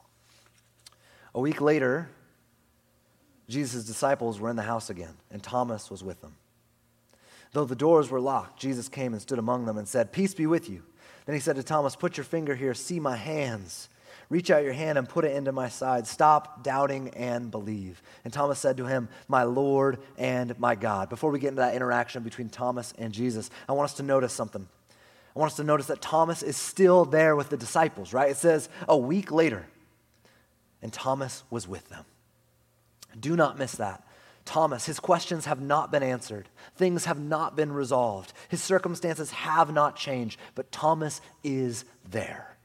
A 1.35 1.40
week 1.40 1.61
later, 1.61 2.11
Jesus' 3.49 3.85
disciples 3.85 4.38
were 4.38 4.51
in 4.51 4.57
the 4.57 4.62
house 4.62 4.90
again, 4.90 5.14
and 5.31 5.42
Thomas 5.42 5.90
was 5.90 6.05
with 6.05 6.21
them. 6.21 6.37
Though 7.53 7.64
the 7.64 7.75
doors 7.75 8.11
were 8.11 8.21
locked, 8.21 8.61
Jesus 8.61 8.90
came 8.90 9.14
and 9.14 9.23
stood 9.23 9.38
among 9.38 9.64
them 9.64 9.79
and 9.79 9.88
said, 9.88 10.12
Peace 10.12 10.35
be 10.35 10.47
with 10.47 10.69
you. 10.69 10.83
Then 11.25 11.35
he 11.35 11.40
said 11.40 11.57
to 11.57 11.62
Thomas, 11.62 11.97
Put 11.97 12.19
your 12.19 12.25
finger 12.25 12.55
here, 12.55 12.75
see 12.75 13.01
my 13.01 13.16
hands. 13.16 13.88
Reach 14.29 14.51
out 14.51 14.64
your 14.64 14.73
hand 14.73 14.99
and 14.99 15.09
put 15.09 15.25
it 15.25 15.35
into 15.35 15.53
my 15.53 15.69
side. 15.69 16.07
Stop 16.07 16.62
doubting 16.62 17.11
and 17.11 17.51
believe. 17.51 18.03
And 18.25 18.33
Thomas 18.33 18.59
said 18.59 18.77
to 18.79 18.85
him, 18.85 19.09
My 19.29 19.45
Lord 19.45 19.99
and 20.19 20.59
my 20.59 20.75
God. 20.75 21.09
Before 21.09 21.31
we 21.31 21.38
get 21.38 21.49
into 21.49 21.61
that 21.61 21.75
interaction 21.75 22.23
between 22.23 22.51
Thomas 22.51 22.92
and 22.99 23.14
Jesus, 23.14 23.51
I 23.69 23.73
want 23.73 23.90
us 23.90 23.97
to 23.97 24.03
notice 24.03 24.33
something. 24.33 24.69
I 25.37 25.38
want 25.38 25.53
us 25.53 25.57
to 25.57 25.64
notice 25.64 25.87
that 25.88 26.01
Thomas 26.01 26.42
is 26.42 26.57
still 26.57 27.05
there 27.05 27.37
with 27.37 27.51
the 27.51 27.59
disciples, 27.59 28.14
right? 28.14 28.31
It 28.31 28.38
says 28.38 28.70
a 28.88 28.96
week 28.96 29.31
later, 29.31 29.66
and 30.81 30.90
Thomas 30.90 31.44
was 31.51 31.68
with 31.68 31.87
them. 31.90 32.07
Do 33.20 33.37
not 33.37 33.59
miss 33.59 33.72
that. 33.72 34.03
Thomas, 34.46 34.87
his 34.87 34.99
questions 34.99 35.44
have 35.44 35.61
not 35.61 35.92
been 35.92 36.03
answered. 36.03 36.49
Things 36.77 37.05
have 37.05 37.20
not 37.20 37.55
been 37.55 37.70
resolved. 37.70 38.33
His 38.49 38.62
circumstances 38.62 39.31
have 39.33 39.75
not 39.75 39.94
changed, 39.94 40.40
but 40.55 40.72
Thomas 40.72 41.20
is 41.44 41.85
there. 42.09 42.57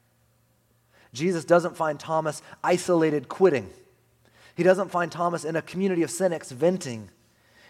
Jesus 1.12 1.44
doesn't 1.44 1.76
find 1.76 2.00
Thomas 2.00 2.40
isolated 2.64 3.28
quitting. 3.28 3.68
He 4.54 4.62
doesn't 4.62 4.90
find 4.90 5.12
Thomas 5.12 5.44
in 5.44 5.56
a 5.56 5.62
community 5.62 6.04
of 6.04 6.10
cynics 6.10 6.50
venting. 6.50 7.10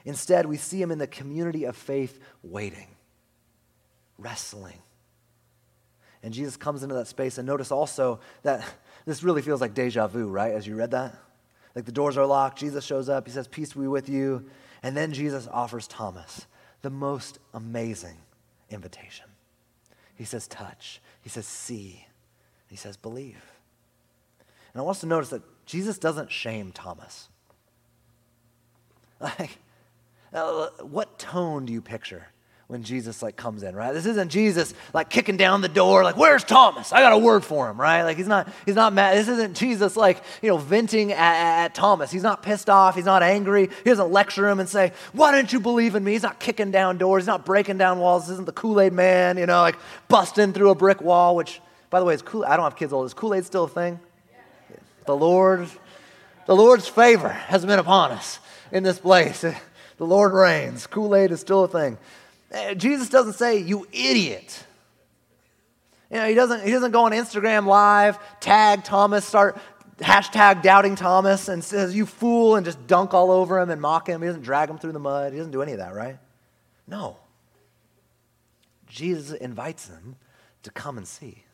Instead, 0.05 0.47
we 0.47 0.59
see 0.59 0.81
him 0.81 0.93
in 0.93 0.99
the 0.99 1.09
community 1.09 1.65
of 1.65 1.75
faith 1.75 2.21
waiting, 2.45 2.87
wrestling. 4.17 4.79
And 6.23 6.33
Jesus 6.33 6.57
comes 6.57 6.83
into 6.83 6.95
that 6.95 7.09
space, 7.09 7.39
and 7.39 7.47
notice 7.47 7.73
also 7.73 8.21
that 8.43 8.65
this 9.07 9.23
really 9.23 9.43
feels 9.43 9.61
like 9.61 9.75
deja 9.75 10.07
vu, 10.07 10.29
right? 10.29 10.53
As 10.53 10.67
you 10.67 10.77
read 10.77 10.93
that? 10.93 11.17
Like 11.75 11.85
the 11.85 11.93
doors 11.93 12.17
are 12.17 12.27
locked. 12.27 12.59
Jesus 12.59 12.85
shows 12.85 13.09
up. 13.09 13.27
He 13.27 13.33
says, 13.33 13.49
Peace 13.49 13.73
be 13.73 13.87
with 13.87 14.09
you. 14.09 14.49
And 14.83 14.97
then 14.97 15.13
Jesus 15.13 15.49
offers 15.51 15.87
Thomas 15.87 16.47
the 16.83 16.91
most 16.91 17.39
amazing 17.55 18.17
invitation. 18.71 19.27
He 20.15 20.25
says, 20.25 20.47
touch. 20.49 21.01
He 21.23 21.29
says, 21.29 21.47
see. 21.47 22.07
He 22.69 22.77
says, 22.77 22.97
believe. 22.97 23.43
And 24.73 24.81
I 24.81 24.83
want 24.83 24.97
us 24.97 25.01
to 25.01 25.07
notice 25.07 25.31
that 25.31 25.43
Jesus 25.67 25.99
doesn't 25.99 26.31
shame 26.31 26.73
Thomas. 26.73 27.29
Like, 29.21 29.59
uh, 30.33 30.67
what 30.81 31.17
tone 31.17 31.65
do 31.65 31.73
you 31.73 31.81
picture 31.81 32.27
when 32.73 32.83
Jesus 32.83 33.23
like 33.23 33.37
comes 33.37 33.63
in, 33.63 33.77
right? 33.77 33.93
This 33.93 34.07
isn't 34.07 34.31
Jesus 34.31 34.73
like 34.95 35.11
kicking 35.11 35.37
down 35.37 35.61
the 35.61 35.69
door, 35.69 36.05
like, 36.05 36.17
where's 36.17 36.43
Thomas? 36.43 36.91
I 36.91 37.01
got 37.01 37.13
a 37.13 37.19
word 37.19 37.45
for 37.45 37.69
him, 37.69 37.79
right? 37.79 38.03
Like 38.03 38.17
he's 38.17 38.27
not, 38.27 38.49
he's 38.65 38.75
not 38.75 38.95
mad. 38.95 39.19
This 39.19 39.29
isn't 39.29 39.59
Jesus 39.59 39.95
like, 39.95 40.23
you 40.41 40.49
know, 40.49 40.57
venting 40.57 41.13
at, 41.13 41.65
at 41.65 41.75
Thomas. 41.75 42.11
He's 42.11 42.23
not 42.23 42.43
pissed 42.43 42.71
off. 42.71 42.95
He's 42.95 43.05
not 43.05 43.23
angry. 43.23 43.69
He 43.85 43.91
doesn't 43.91 44.11
lecture 44.11 44.49
him 44.49 44.59
and 44.59 44.67
say, 44.67 44.93
why 45.13 45.33
don't 45.33 45.53
you 45.53 45.61
believe 45.61 45.95
in 45.97 46.03
me? 46.03 46.13
He's 46.13 46.23
not 46.23 46.41
kicking 46.41 46.71
down 46.71 46.97
doors. 46.97 47.25
He's 47.25 47.27
not 47.27 47.45
breaking 47.45 47.77
down 47.77 47.99
walls. 47.99 48.23
This 48.23 48.33
isn't 48.33 48.47
the 48.47 48.53
Kool-Aid 48.53 48.95
man, 48.95 49.37
you 49.37 49.45
know, 49.45 49.61
like 49.61 49.77
busting 50.09 50.55
through 50.55 50.71
a 50.71 50.75
brick 50.75 51.03
wall, 51.03 51.37
which, 51.37 51.61
by 51.91 52.01
the 52.01 52.07
way, 52.07 52.15
is 52.15 52.23
Kool 52.23 52.43
I 52.43 52.57
don't 52.57 52.65
have 52.65 52.77
kids 52.77 52.95
old. 52.95 53.05
Is 53.05 53.13
Kool-Aid 53.13 53.45
still 53.45 53.65
a 53.65 53.69
thing? 53.69 54.01
The 55.05 55.15
Lord, 55.15 55.69
the 56.47 56.57
Lord's 56.57 56.89
favor 56.89 57.29
has 57.29 57.67
been 57.67 57.79
upon 57.79 58.13
us 58.13 58.39
in 58.71 58.83
this 58.83 58.99
place. 58.99 59.45
The 59.99 60.07
Lord 60.09 60.33
reigns. 60.33 60.89
Kool 60.89 61.15
Aid 61.15 61.31
is 61.31 61.39
still 61.39 61.63
a 61.63 61.69
thing. 61.69 61.97
Eh, 62.53 62.75
Jesus 62.75 63.09
doesn't 63.09 63.33
say, 63.33 63.59
you 63.59 63.87
idiot. 63.93 64.65
You 66.11 66.19
know, 66.19 66.29
he 66.29 66.35
doesn't, 66.35 66.65
he 66.65 66.71
doesn't 66.71 66.91
go 66.93 67.05
on 67.05 67.13
Instagram 67.13 67.67
live, 67.67 68.19
tag 68.41 68.85
Thomas, 68.85 69.25
start 69.25 69.59
hashtag 69.99 70.63
doubting 70.63 70.95
Thomas, 70.95 71.49
and 71.49 71.65
says, 71.65 71.97
you 71.97 72.05
fool, 72.05 72.57
and 72.57 72.67
just 72.67 72.87
dunk 72.87 73.15
all 73.15 73.31
over 73.31 73.59
him 73.59 73.71
and 73.71 73.81
mock 73.81 74.09
him. 74.09 74.21
He 74.21 74.27
doesn't 74.27 74.43
drag 74.43 74.69
him 74.69 74.79
through 74.79 74.93
the 74.93 74.99
mud. 74.99 75.33
He 75.33 75.39
doesn't 75.39 75.53
do 75.53 75.63
any 75.63 75.73
of 75.73 75.79
that, 75.79 75.95
right? 75.95 76.19
No. 76.87 77.17
Jesus 78.87 79.33
invites 79.39 79.89
him 79.89 80.17
to 80.65 80.71
come 80.71 80.99
and 80.99 81.09
see. 81.09 81.45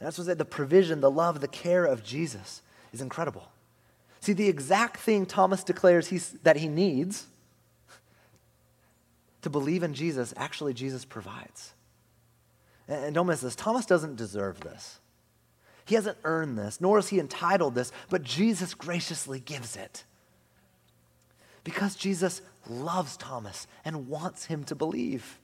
And 0.00 0.06
that's 0.06 0.16
what 0.16 0.26
said 0.26 0.38
the 0.38 0.46
provision, 0.46 1.02
the 1.02 1.10
love, 1.10 1.40
the 1.40 1.48
care 1.48 1.84
of 1.84 2.02
Jesus 2.02 2.62
is 2.92 3.02
incredible. 3.02 3.50
See, 4.20 4.32
the 4.32 4.48
exact 4.48 4.96
thing 4.96 5.26
Thomas 5.26 5.62
declares 5.62 6.08
that 6.42 6.56
he 6.56 6.68
needs 6.68 7.26
to 9.44 9.50
believe 9.50 9.82
in 9.82 9.94
Jesus, 9.94 10.34
actually, 10.36 10.74
Jesus 10.74 11.04
provides. 11.04 11.74
And, 12.88 13.14
don't 13.14 13.26
miss 13.26 13.40
this 13.40 13.54
Thomas 13.54 13.86
doesn't 13.86 14.16
deserve 14.16 14.60
this. 14.60 14.98
He 15.86 15.94
hasn't 15.94 16.18
earned 16.24 16.58
this, 16.58 16.80
nor 16.80 16.98
is 16.98 17.08
he 17.08 17.20
entitled 17.20 17.74
this, 17.74 17.92
but 18.08 18.22
Jesus 18.22 18.74
graciously 18.74 19.38
gives 19.38 19.76
it. 19.76 20.04
Because 21.62 21.94
Jesus 21.94 22.40
loves 22.68 23.16
Thomas 23.16 23.66
and 23.84 24.08
wants 24.08 24.46
him 24.46 24.64
to 24.64 24.74
believe. 24.74 25.38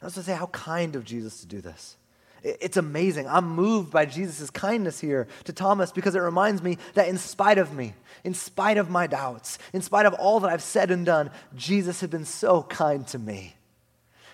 I 0.00 0.06
was 0.06 0.14
to 0.14 0.22
say, 0.22 0.34
how 0.34 0.46
kind 0.46 0.96
of 0.96 1.04
Jesus 1.04 1.40
to 1.40 1.46
do 1.46 1.60
this. 1.60 1.96
It's 2.42 2.76
amazing. 2.76 3.28
I'm 3.28 3.50
moved 3.50 3.92
by 3.92 4.04
Jesus' 4.04 4.50
kindness 4.50 4.98
here 4.98 5.28
to 5.44 5.52
Thomas 5.52 5.92
because 5.92 6.16
it 6.16 6.20
reminds 6.20 6.62
me 6.62 6.78
that 6.94 7.08
in 7.08 7.16
spite 7.16 7.58
of 7.58 7.72
me, 7.72 7.94
in 8.24 8.34
spite 8.34 8.78
of 8.78 8.90
my 8.90 9.06
doubts, 9.06 9.58
in 9.72 9.80
spite 9.80 10.06
of 10.06 10.14
all 10.14 10.40
that 10.40 10.50
I've 10.50 10.62
said 10.62 10.90
and 10.90 11.06
done, 11.06 11.30
Jesus 11.54 12.00
had 12.00 12.10
been 12.10 12.24
so 12.24 12.64
kind 12.64 13.06
to 13.08 13.18
me. 13.18 13.54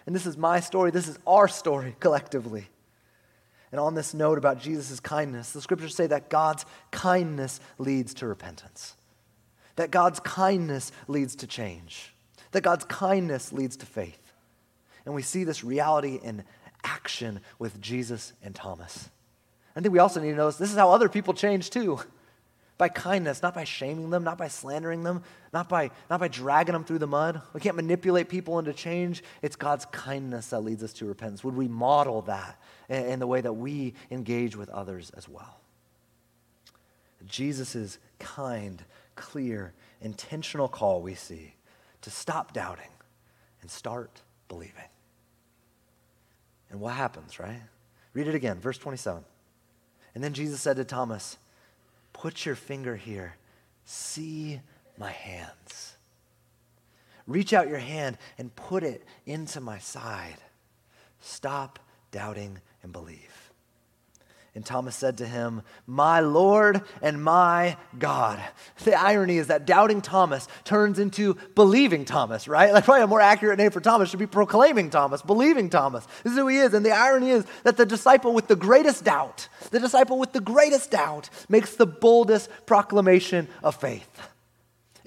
And 0.07 0.15
this 0.15 0.25
is 0.25 0.39
my 0.39 0.61
story. 0.61 0.91
This 0.91 1.07
is 1.07 1.19
our 1.27 1.49
story 1.49 1.97
collectively. 2.01 2.69
And 3.71 3.79
on 3.79 3.95
this 3.95 4.15
note 4.15 4.39
about 4.39 4.61
Jesus' 4.61 5.01
kindness, 5.01 5.53
the 5.53 5.61
scriptures 5.61 5.95
say 5.95 6.07
that 6.07 6.31
God's 6.31 6.65
kindness 6.91 7.61
leads 7.77 8.15
to 8.15 8.27
repentance, 8.27 8.97
that 9.77 9.91
God's 9.91 10.21
kindness 10.21 10.93
leads 11.07 11.37
to 11.37 11.47
change, 11.47 12.15
that 12.53 12.63
God's 12.63 12.87
kindness 12.87 13.53
leads 13.53 13.77
to 13.77 13.87
faith. 13.87 14.33
And 15.05 15.15
we 15.15 15.23
see 15.23 15.45
this 15.45 15.65
reality 15.65 16.19
in 16.23 16.45
action 16.85 17.41
with 17.59 17.81
Jesus 17.81 18.33
and 18.43 18.55
Thomas. 18.55 19.09
I 19.75 19.81
think 19.81 19.93
we 19.93 19.99
also 19.99 20.21
need 20.21 20.31
to 20.31 20.37
notice 20.37 20.57
this 20.57 20.71
is 20.71 20.77
how 20.77 20.91
other 20.91 21.09
people 21.09 21.35
change 21.35 21.71
too. 21.71 22.01
By 22.79 22.89
kindness, 22.89 23.43
not 23.43 23.55
by 23.55 23.65
shaming 23.65 24.11
them, 24.11 24.23
not 24.23 24.39
by 24.39 24.49
slandering 24.49 25.03
them, 25.03 25.25
not 25.53 25.69
by, 25.69 25.91
not 26.09 26.21
by 26.21 26.29
dragging 26.29 26.75
them 26.75 26.85
through 26.85 26.99
the 26.99 27.09
mud. 27.09 27.43
We 27.53 27.61
can't 27.61 27.75
manipulate 27.75 28.29
people 28.29 28.59
into 28.61 28.73
change. 28.73 29.23
It's 29.43 29.57
God's 29.57 29.85
kindness 29.87 30.49
that 30.49 30.61
leads 30.61 30.85
us 30.85 30.93
to 30.95 31.07
repentance. 31.07 31.43
Would 31.43 31.57
we 31.57 31.67
model 31.67 32.23
that 32.23 32.61
in, 32.89 33.05
in 33.07 33.19
the 33.19 33.27
way 33.27 33.41
that 33.41 33.53
we 33.53 33.95
engage 34.13 34.57
with 34.57 34.69
others 34.69 35.11
as 35.17 35.29
well? 35.29 35.59
Jesus' 37.27 37.99
kind, 38.19 38.85
clear, 39.17 39.75
intentional 40.01 40.69
call 40.69 41.03
we 41.03 41.15
see 41.15 41.55
to 42.03 42.11
stop 42.11 42.53
doubting 42.53 42.91
and 43.61 43.71
start 43.71 44.23
believing. 44.49 44.85
And 46.71 46.81
what 46.81 46.95
happens, 46.95 47.39
right? 47.39 47.63
Read 48.13 48.29
it 48.29 48.35
again, 48.35 48.59
verse 48.59 48.79
27. 48.79 49.25
And 50.15 50.25
then 50.25 50.33
Jesus 50.33 50.61
said 50.61 50.77
to 50.77 50.85
Thomas, 50.85 51.37
Put 52.13 52.45
your 52.45 52.57
finger 52.57 52.97
here. 52.97 53.37
See 53.85 54.61
my 54.99 55.11
hands. 55.11 55.97
Reach 57.27 57.53
out 57.53 57.69
your 57.69 57.79
hand 57.79 58.19
and 58.39 58.55
put 58.57 58.83
it 58.83 59.05
into 59.27 59.61
my 59.61 59.79
side. 59.79 60.39
Stop 61.21 61.79
doubting 62.11 62.61
and 62.83 62.93
believe. 62.93 63.48
And 64.55 64.65
Thomas 64.65 64.97
said 64.97 65.19
to 65.19 65.27
him, 65.27 65.63
My 65.87 66.21
Lord 66.21 66.83
and 67.01 67.23
my 67.23 67.77
God. 67.99 68.43
The 68.85 68.99
irony 68.99 69.39
is 69.39 69.49
that 69.49 69.67
doubting 69.67 70.01
Thomas 70.01 70.49
turns 70.65 70.99
into 70.99 71.37
believing 71.55 72.05
Thomas, 72.05 72.49
right? 72.49 72.73
Like, 72.73 72.85
probably 72.85 73.03
a 73.03 73.07
more 73.07 73.21
accurate 73.21 73.59
name 73.59 73.71
for 73.71 73.81
Thomas 73.81 74.11
should 74.11 74.19
be 74.19 74.27
proclaiming 74.27 74.91
Thomas, 74.91 75.23
believing 75.23 75.71
Thomas. 75.71 76.07
This 76.25 76.33
is 76.33 76.39
who 76.39 76.49
he 76.49 76.59
is. 76.59 76.75
And 76.75 76.85
the 76.85 76.93
irony 76.93 77.31
is 77.31 77.45
that 77.65 77.77
the 77.77 77.87
disciple 77.87 78.33
with 78.33 78.49
the 78.49 78.57
greatest 78.57 79.05
doubt, 79.05 79.49
the 79.71 79.81
disciple 79.81 80.19
with 80.19 80.33
the 80.33 80.41
greatest 80.41 80.91
doubt, 80.91 81.29
makes 81.49 81.77
the 81.77 81.87
boldest 81.87 82.51
proclamation 82.67 83.49
of 83.63 83.77
faith. 83.77 84.09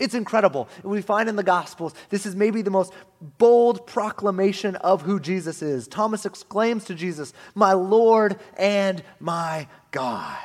It's 0.01 0.15
incredible. 0.15 0.67
We 0.81 1.03
find 1.03 1.29
in 1.29 1.35
the 1.35 1.43
Gospels, 1.43 1.93
this 2.09 2.25
is 2.25 2.35
maybe 2.35 2.63
the 2.63 2.71
most 2.71 2.91
bold 3.37 3.85
proclamation 3.85 4.75
of 4.77 5.03
who 5.03 5.19
Jesus 5.19 5.61
is. 5.61 5.87
Thomas 5.87 6.25
exclaims 6.25 6.85
to 6.85 6.95
Jesus, 6.95 7.33
My 7.53 7.73
Lord 7.73 8.39
and 8.57 9.03
my 9.19 9.67
God. 9.91 10.39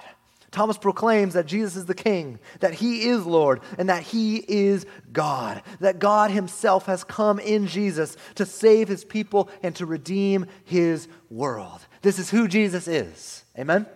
Thomas 0.51 0.77
proclaims 0.77 1.33
that 1.33 1.47
Jesus 1.47 1.75
is 1.75 1.87
the 1.87 1.95
King, 1.95 2.39
that 2.61 2.75
He 2.75 3.09
is 3.09 3.25
Lord, 3.25 3.63
and 3.79 3.89
that 3.89 4.03
He 4.03 4.37
is 4.37 4.85
God. 5.11 5.63
That 5.81 5.99
God 5.99 6.31
Himself 6.31 6.85
has 6.85 7.03
come 7.03 7.39
in 7.39 7.67
Jesus 7.67 8.19
to 8.35 8.45
save 8.45 8.89
His 8.89 9.07
people 9.07 9.49
and 9.63 9.75
to 9.77 9.87
redeem 9.87 10.47
His 10.65 11.09
world. 11.31 11.81
This 12.03 12.19
is 12.19 12.29
who 12.29 12.47
Jesus 12.47 12.87
is. 12.89 13.43
Amen? 13.59 13.87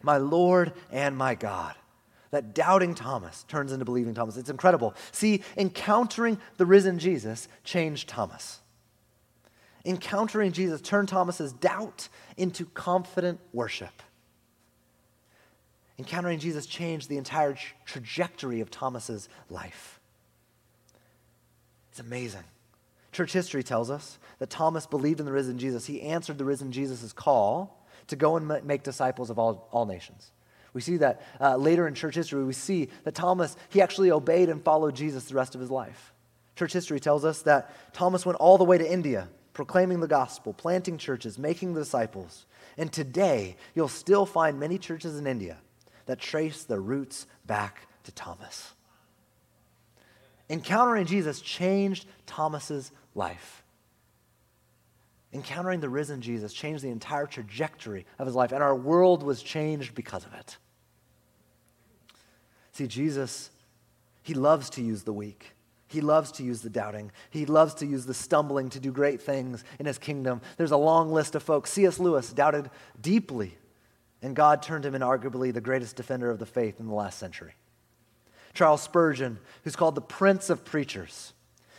My 0.00 0.16
Lord 0.16 0.72
and 0.90 1.18
my 1.18 1.34
God 1.34 1.74
that 2.30 2.54
doubting 2.54 2.94
Thomas 2.94 3.44
turns 3.44 3.72
into 3.72 3.84
believing 3.84 4.14
Thomas. 4.14 4.36
It's 4.36 4.50
incredible. 4.50 4.94
See, 5.12 5.42
encountering 5.56 6.38
the 6.56 6.66
risen 6.66 6.98
Jesus 6.98 7.48
changed 7.64 8.08
Thomas. 8.08 8.60
Encountering 9.84 10.52
Jesus 10.52 10.80
turned 10.80 11.08
Thomas's 11.08 11.52
doubt 11.52 12.08
into 12.36 12.66
confident 12.66 13.40
worship. 13.52 14.02
Encountering 15.98 16.38
Jesus 16.38 16.66
changed 16.66 17.08
the 17.08 17.16
entire 17.16 17.54
tra- 17.54 17.74
trajectory 17.84 18.60
of 18.60 18.70
Thomas's 18.70 19.28
life. 19.48 19.98
It's 21.90 22.00
amazing. 22.00 22.44
Church 23.10 23.32
history 23.32 23.64
tells 23.64 23.90
us 23.90 24.18
that 24.38 24.50
Thomas 24.50 24.86
believed 24.86 25.18
in 25.18 25.26
the 25.26 25.32
risen 25.32 25.58
Jesus. 25.58 25.86
He 25.86 26.02
answered 26.02 26.38
the 26.38 26.44
risen 26.44 26.70
Jesus' 26.70 27.12
call 27.12 27.84
to 28.06 28.16
go 28.16 28.36
and 28.36 28.46
make 28.64 28.82
disciples 28.82 29.30
of 29.30 29.38
all, 29.38 29.68
all 29.72 29.86
nations. 29.86 30.30
We 30.74 30.80
see 30.80 30.98
that 30.98 31.22
uh, 31.40 31.56
later 31.56 31.88
in 31.88 31.94
church 31.94 32.14
history. 32.14 32.44
We 32.44 32.52
see 32.52 32.88
that 33.04 33.14
Thomas, 33.14 33.56
he 33.70 33.80
actually 33.80 34.10
obeyed 34.10 34.48
and 34.48 34.62
followed 34.62 34.94
Jesus 34.94 35.24
the 35.24 35.34
rest 35.34 35.54
of 35.54 35.60
his 35.60 35.70
life. 35.70 36.12
Church 36.56 36.72
history 36.72 37.00
tells 37.00 37.24
us 37.24 37.42
that 37.42 37.94
Thomas 37.94 38.26
went 38.26 38.38
all 38.38 38.58
the 38.58 38.64
way 38.64 38.78
to 38.78 38.92
India, 38.92 39.28
proclaiming 39.52 40.00
the 40.00 40.08
gospel, 40.08 40.52
planting 40.52 40.98
churches, 40.98 41.38
making 41.38 41.74
the 41.74 41.80
disciples. 41.80 42.46
And 42.76 42.92
today, 42.92 43.56
you'll 43.74 43.88
still 43.88 44.26
find 44.26 44.58
many 44.58 44.78
churches 44.78 45.18
in 45.18 45.26
India 45.26 45.58
that 46.06 46.18
trace 46.18 46.64
their 46.64 46.80
roots 46.80 47.26
back 47.46 47.86
to 48.04 48.12
Thomas. 48.12 48.72
Encountering 50.50 51.06
Jesus 51.06 51.40
changed 51.40 52.06
Thomas's 52.26 52.90
life. 53.14 53.62
Encountering 55.32 55.80
the 55.80 55.88
risen 55.88 56.22
Jesus 56.22 56.52
changed 56.52 56.82
the 56.82 56.88
entire 56.88 57.26
trajectory 57.26 58.06
of 58.18 58.26
his 58.26 58.34
life, 58.34 58.52
and 58.52 58.62
our 58.62 58.74
world 58.74 59.22
was 59.22 59.42
changed 59.42 59.94
because 59.94 60.24
of 60.24 60.32
it. 60.34 60.56
See, 62.72 62.86
Jesus, 62.86 63.50
he 64.22 64.34
loves 64.34 64.70
to 64.70 64.82
use 64.82 65.02
the 65.02 65.12
weak. 65.12 65.54
He 65.86 66.00
loves 66.00 66.32
to 66.32 66.42
use 66.42 66.60
the 66.60 66.70
doubting. 66.70 67.10
He 67.30 67.46
loves 67.46 67.74
to 67.74 67.86
use 67.86 68.06
the 68.06 68.14
stumbling 68.14 68.68
to 68.70 68.80
do 68.80 68.92
great 68.92 69.20
things 69.20 69.64
in 69.78 69.86
his 69.86 69.98
kingdom. 69.98 70.40
There's 70.56 70.70
a 70.70 70.76
long 70.76 71.12
list 71.12 71.34
of 71.34 71.42
folks. 71.42 71.72
C.S. 71.72 71.98
Lewis 71.98 72.32
doubted 72.32 72.70
deeply, 73.00 73.56
and 74.22 74.36
God 74.36 74.62
turned 74.62 74.84
him 74.84 74.94
into 74.94 75.06
arguably 75.06 75.52
the 75.52 75.60
greatest 75.60 75.96
defender 75.96 76.30
of 76.30 76.38
the 76.38 76.46
faith 76.46 76.78
in 76.78 76.86
the 76.86 76.94
last 76.94 77.18
century. 77.18 77.54
Charles 78.54 78.82
Spurgeon, 78.82 79.38
who's 79.64 79.76
called 79.76 79.94
the 79.94 80.00
Prince 80.00 80.50
of 80.50 80.64
Preachers, 80.64 81.32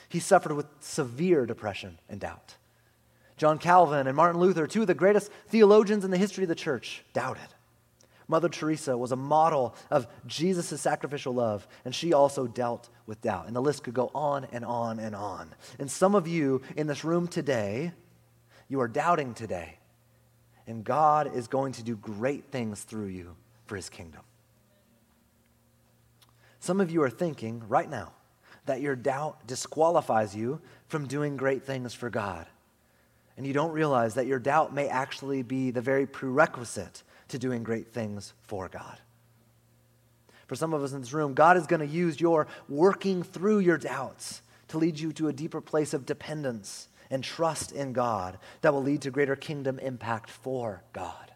He 0.08 0.20
suffered 0.20 0.54
with 0.54 0.66
severe 0.80 1.46
depression 1.46 2.00
and 2.10 2.20
doubt. 2.20 2.56
John 3.40 3.58
Calvin 3.58 4.06
and 4.06 4.18
Martin 4.18 4.42
Luther, 4.42 4.68
two 4.68 4.82
of 4.82 4.88
the 4.88 4.94
greatest 4.94 5.32
theologians 5.48 6.04
in 6.04 6.12
the 6.12 6.18
history 6.18 6.44
of 6.44 6.50
the 6.50 6.56
church, 6.56 7.06
doubted. 7.14 7.48
Mother 8.28 8.50
Teresa 8.50 8.98
was 8.98 9.14
a 9.14 9.16
model 9.16 9.74
of 9.90 10.08
Jesus' 10.28 10.80
sacrificial 10.80 11.34
love, 11.34 11.66
and 11.86 11.96
she 11.96 12.12
also 12.12 12.48
dealt 12.48 12.90
with 13.08 13.22
doubt. 13.22 13.48
And 13.48 13.56
the 13.56 13.62
list 13.62 13.84
could 13.84 13.94
go 13.94 14.12
on 14.14 14.46
and 14.52 14.66
on 14.66 15.00
and 15.00 15.16
on. 15.16 15.56
And 15.80 15.90
some 15.90 16.16
of 16.16 16.28
you 16.28 16.62
in 16.76 16.86
this 16.86 17.06
room 17.06 17.30
today, 17.30 17.94
you 18.68 18.82
are 18.82 18.90
doubting 18.90 19.34
today. 19.34 19.80
And 20.68 20.84
God 20.84 21.34
is 21.34 21.48
going 21.48 21.72
to 21.74 21.84
do 21.84 21.96
great 21.96 22.52
things 22.52 22.84
through 22.84 23.08
you 23.08 23.38
for 23.68 23.78
his 23.78 23.90
kingdom. 23.90 24.22
Some 26.60 26.82
of 26.82 26.92
you 26.92 27.02
are 27.04 27.10
thinking 27.10 27.64
right 27.70 27.90
now 27.90 28.12
that 28.66 28.82
your 28.82 28.98
doubt 28.98 29.48
disqualifies 29.48 30.36
you 30.36 30.60
from 30.90 31.08
doing 31.08 31.38
great 31.38 31.64
things 31.64 31.94
for 31.94 32.10
God. 32.10 32.46
And 33.40 33.48
you 33.48 33.54
don't 33.54 33.72
realize 33.72 34.16
that 34.16 34.28
your 34.28 34.38
doubt 34.38 34.74
may 34.74 34.90
actually 34.90 35.44
be 35.44 35.72
the 35.72 35.80
very 35.80 36.06
prerequisite 36.06 37.04
to 37.30 37.40
doing 37.40 37.64
great 37.64 37.88
things 37.88 38.34
for 38.42 38.68
God. 38.68 39.00
For 40.48 40.56
some 40.56 40.74
of 40.74 40.84
us 40.84 40.92
in 40.92 41.00
this 41.00 41.14
room, 41.14 41.36
God 41.36 41.56
is 41.56 41.66
going 41.66 41.80
to 41.80 41.88
use 41.88 42.20
your 42.20 42.48
working 42.68 43.24
through 43.24 43.60
your 43.60 43.78
doubts 43.78 44.42
to 44.68 44.78
lead 44.78 45.00
you 45.00 45.14
to 45.14 45.30
a 45.30 45.34
deeper 45.34 45.62
place 45.62 45.94
of 45.94 46.06
dependence 46.06 46.90
and 47.10 47.24
trust 47.24 47.72
in 47.72 47.94
God 47.94 48.38
that 48.60 48.74
will 48.74 48.84
lead 48.84 49.04
to 49.04 49.10
greater 49.10 49.38
kingdom 49.38 49.80
impact 49.80 50.30
for 50.30 50.84
God. 50.92 51.32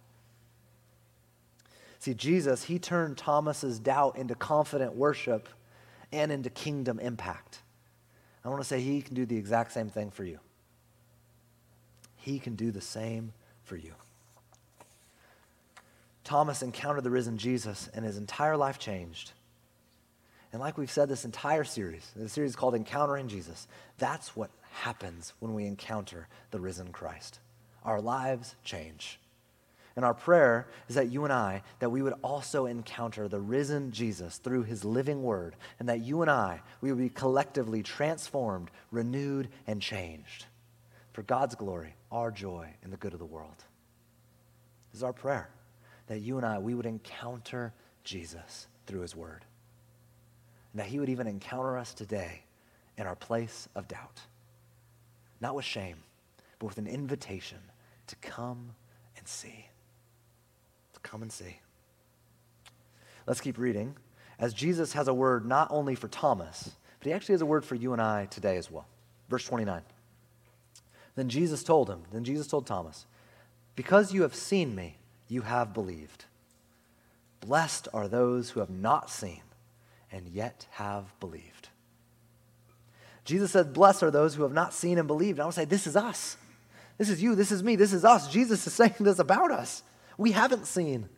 See, 2.00 2.14
Jesus, 2.14 2.66
he 2.66 2.80
turned 2.80 3.18
Thomas's 3.18 3.80
doubt 3.80 4.18
into 4.18 4.36
confident 4.36 4.94
worship 4.94 5.48
and 6.12 6.34
into 6.34 6.50
kingdom 6.50 7.00
impact. 7.00 7.60
I 8.44 8.50
want 8.50 8.60
to 8.60 8.68
say 8.68 8.82
he 8.82 9.02
can 9.02 9.16
do 9.16 9.26
the 9.26 9.38
exact 9.38 9.72
same 9.72 9.88
thing 9.88 10.12
for 10.12 10.26
you. 10.26 10.42
He 12.24 12.40
can 12.40 12.56
do 12.56 12.72
the 12.72 12.80
same 12.80 13.34
for 13.66 13.76
you. 13.76 13.92
Thomas 16.24 16.62
encountered 16.62 17.04
the 17.04 17.10
risen 17.10 17.38
Jesus, 17.38 17.90
and 17.94 18.06
his 18.06 18.18
entire 18.18 18.56
life 18.56 18.80
changed. 18.80 19.34
And 20.54 20.62
like 20.62 20.78
we've 20.78 20.90
said 20.90 21.10
this 21.10 21.26
entire 21.26 21.66
series, 21.66 22.10
the 22.16 22.30
series 22.30 22.56
called 22.56 22.76
Encountering 22.76 23.28
Jesus, 23.28 23.68
that's 23.98 24.38
what 24.38 24.52
happens 24.72 25.34
when 25.40 25.54
we 25.54 25.66
encounter 25.66 26.30
the 26.52 26.62
risen 26.62 26.94
Christ. 26.94 27.40
Our 27.84 28.00
lives 28.00 28.56
change. 28.64 29.20
And 29.98 30.06
our 30.06 30.14
prayer 30.14 30.68
is 30.88 30.96
that 30.96 31.10
you 31.10 31.26
and 31.26 31.34
I, 31.34 31.62
that 31.80 31.92
we 31.92 32.02
would 32.02 32.16
also 32.24 32.68
encounter 32.68 33.28
the 33.28 33.42
risen 33.42 33.92
Jesus 33.92 34.38
through 34.38 34.64
his 34.64 34.86
living 34.86 35.24
word, 35.24 35.56
and 35.78 35.90
that 35.90 36.00
you 36.00 36.22
and 36.22 36.32
I, 36.32 36.62
we 36.80 36.90
would 36.90 37.02
be 37.02 37.10
collectively 37.10 37.84
transformed, 37.84 38.72
renewed, 38.92 39.50
and 39.68 39.82
changed 39.82 40.46
for 41.14 41.22
God's 41.22 41.56
glory, 41.56 41.96
our 42.14 42.32
joy, 42.32 42.68
in 42.84 42.92
the 42.92 42.98
good 42.98 43.14
of 43.14 43.20
the 43.20 43.26
world. 43.26 43.56
This 44.92 45.00
is 45.00 45.04
our 45.04 45.14
prayer, 45.14 45.50
that 46.08 46.20
you 46.20 46.38
and 46.38 46.46
I, 46.46 46.60
we 46.60 46.76
would 46.76 46.86
encounter 46.86 47.74
Jesus 48.04 48.68
through 48.86 49.02
his 49.02 49.16
word. 49.16 49.44
And 50.72 50.80
that 50.80 50.88
he 50.88 51.00
would 51.00 51.10
even 51.10 51.28
encounter 51.28 51.78
us 51.78 51.94
today 51.94 52.44
in 52.98 53.08
our 53.08 53.16
place 53.16 53.68
of 53.76 53.88
doubt. 53.88 54.22
Not 55.42 55.56
with 55.56 55.66
shame, 55.66 55.98
but 56.60 56.68
with 56.68 56.78
an 56.78 56.88
invitation 56.88 57.58
to 58.08 58.16
come 58.18 58.76
and 59.18 59.28
see. 59.28 59.68
To 60.94 61.00
come 61.00 61.24
and 61.24 61.32
see. 61.32 61.60
Let's 63.26 63.42
keep 63.42 63.58
reading. 63.58 63.96
As 64.38 64.54
Jesus 64.54 64.94
has 64.94 65.08
a 65.08 65.14
word 65.14 65.46
not 65.46 65.70
only 65.72 65.96
for 65.96 66.08
Thomas, 66.08 66.76
but 67.00 67.08
he 67.08 67.14
actually 67.14 67.34
has 67.34 67.42
a 67.42 67.46
word 67.48 67.66
for 67.66 67.76
you 67.76 67.94
and 67.94 68.02
I 68.02 68.26
today 68.26 68.58
as 68.58 68.70
well. 68.70 68.88
Verse 69.30 69.46
29. 69.46 69.82
Then 71.16 71.30
Jesus 71.30 71.64
told 71.64 71.90
him, 71.90 72.04
then 72.12 72.24
Jesus 72.24 72.48
told 72.48 72.66
Thomas, 72.66 73.06
Because 73.76 74.14
you 74.14 74.24
have 74.24 74.36
seen 74.36 74.76
me, 74.76 74.98
you 75.28 75.42
have 75.42 75.74
believed. 75.74 76.26
Blessed 77.40 77.88
are 77.94 78.08
those 78.08 78.52
who 78.52 78.60
have 78.60 78.70
not 78.70 79.10
seen 79.10 79.42
and 80.12 80.28
yet 80.28 80.68
have 80.72 81.18
believed. 81.20 81.70
Jesus 83.26 83.52
said, 83.52 83.74
Blessed 83.74 84.04
are 84.04 84.12
those 84.12 84.36
who 84.36 84.44
have 84.44 84.54
not 84.54 84.74
seen 84.74 84.98
and 84.98 85.08
believed. 85.08 85.40
And 85.40 85.46
I 85.46 85.50
to 85.50 85.54
say, 85.54 85.66
This 85.66 85.88
is 85.88 85.96
us. 85.96 86.38
This 86.98 87.10
is 87.10 87.22
you. 87.22 87.36
This 87.36 87.52
is 87.52 87.64
me. 87.64 87.76
This 87.76 87.94
is 87.94 88.06
us. 88.06 88.32
Jesus 88.32 88.66
is 88.66 88.74
saying 88.74 88.96
this 89.00 89.20
about 89.20 89.52
us 89.52 89.84
we 90.18 90.32
haven't 90.32 90.68
seen. 90.68 91.10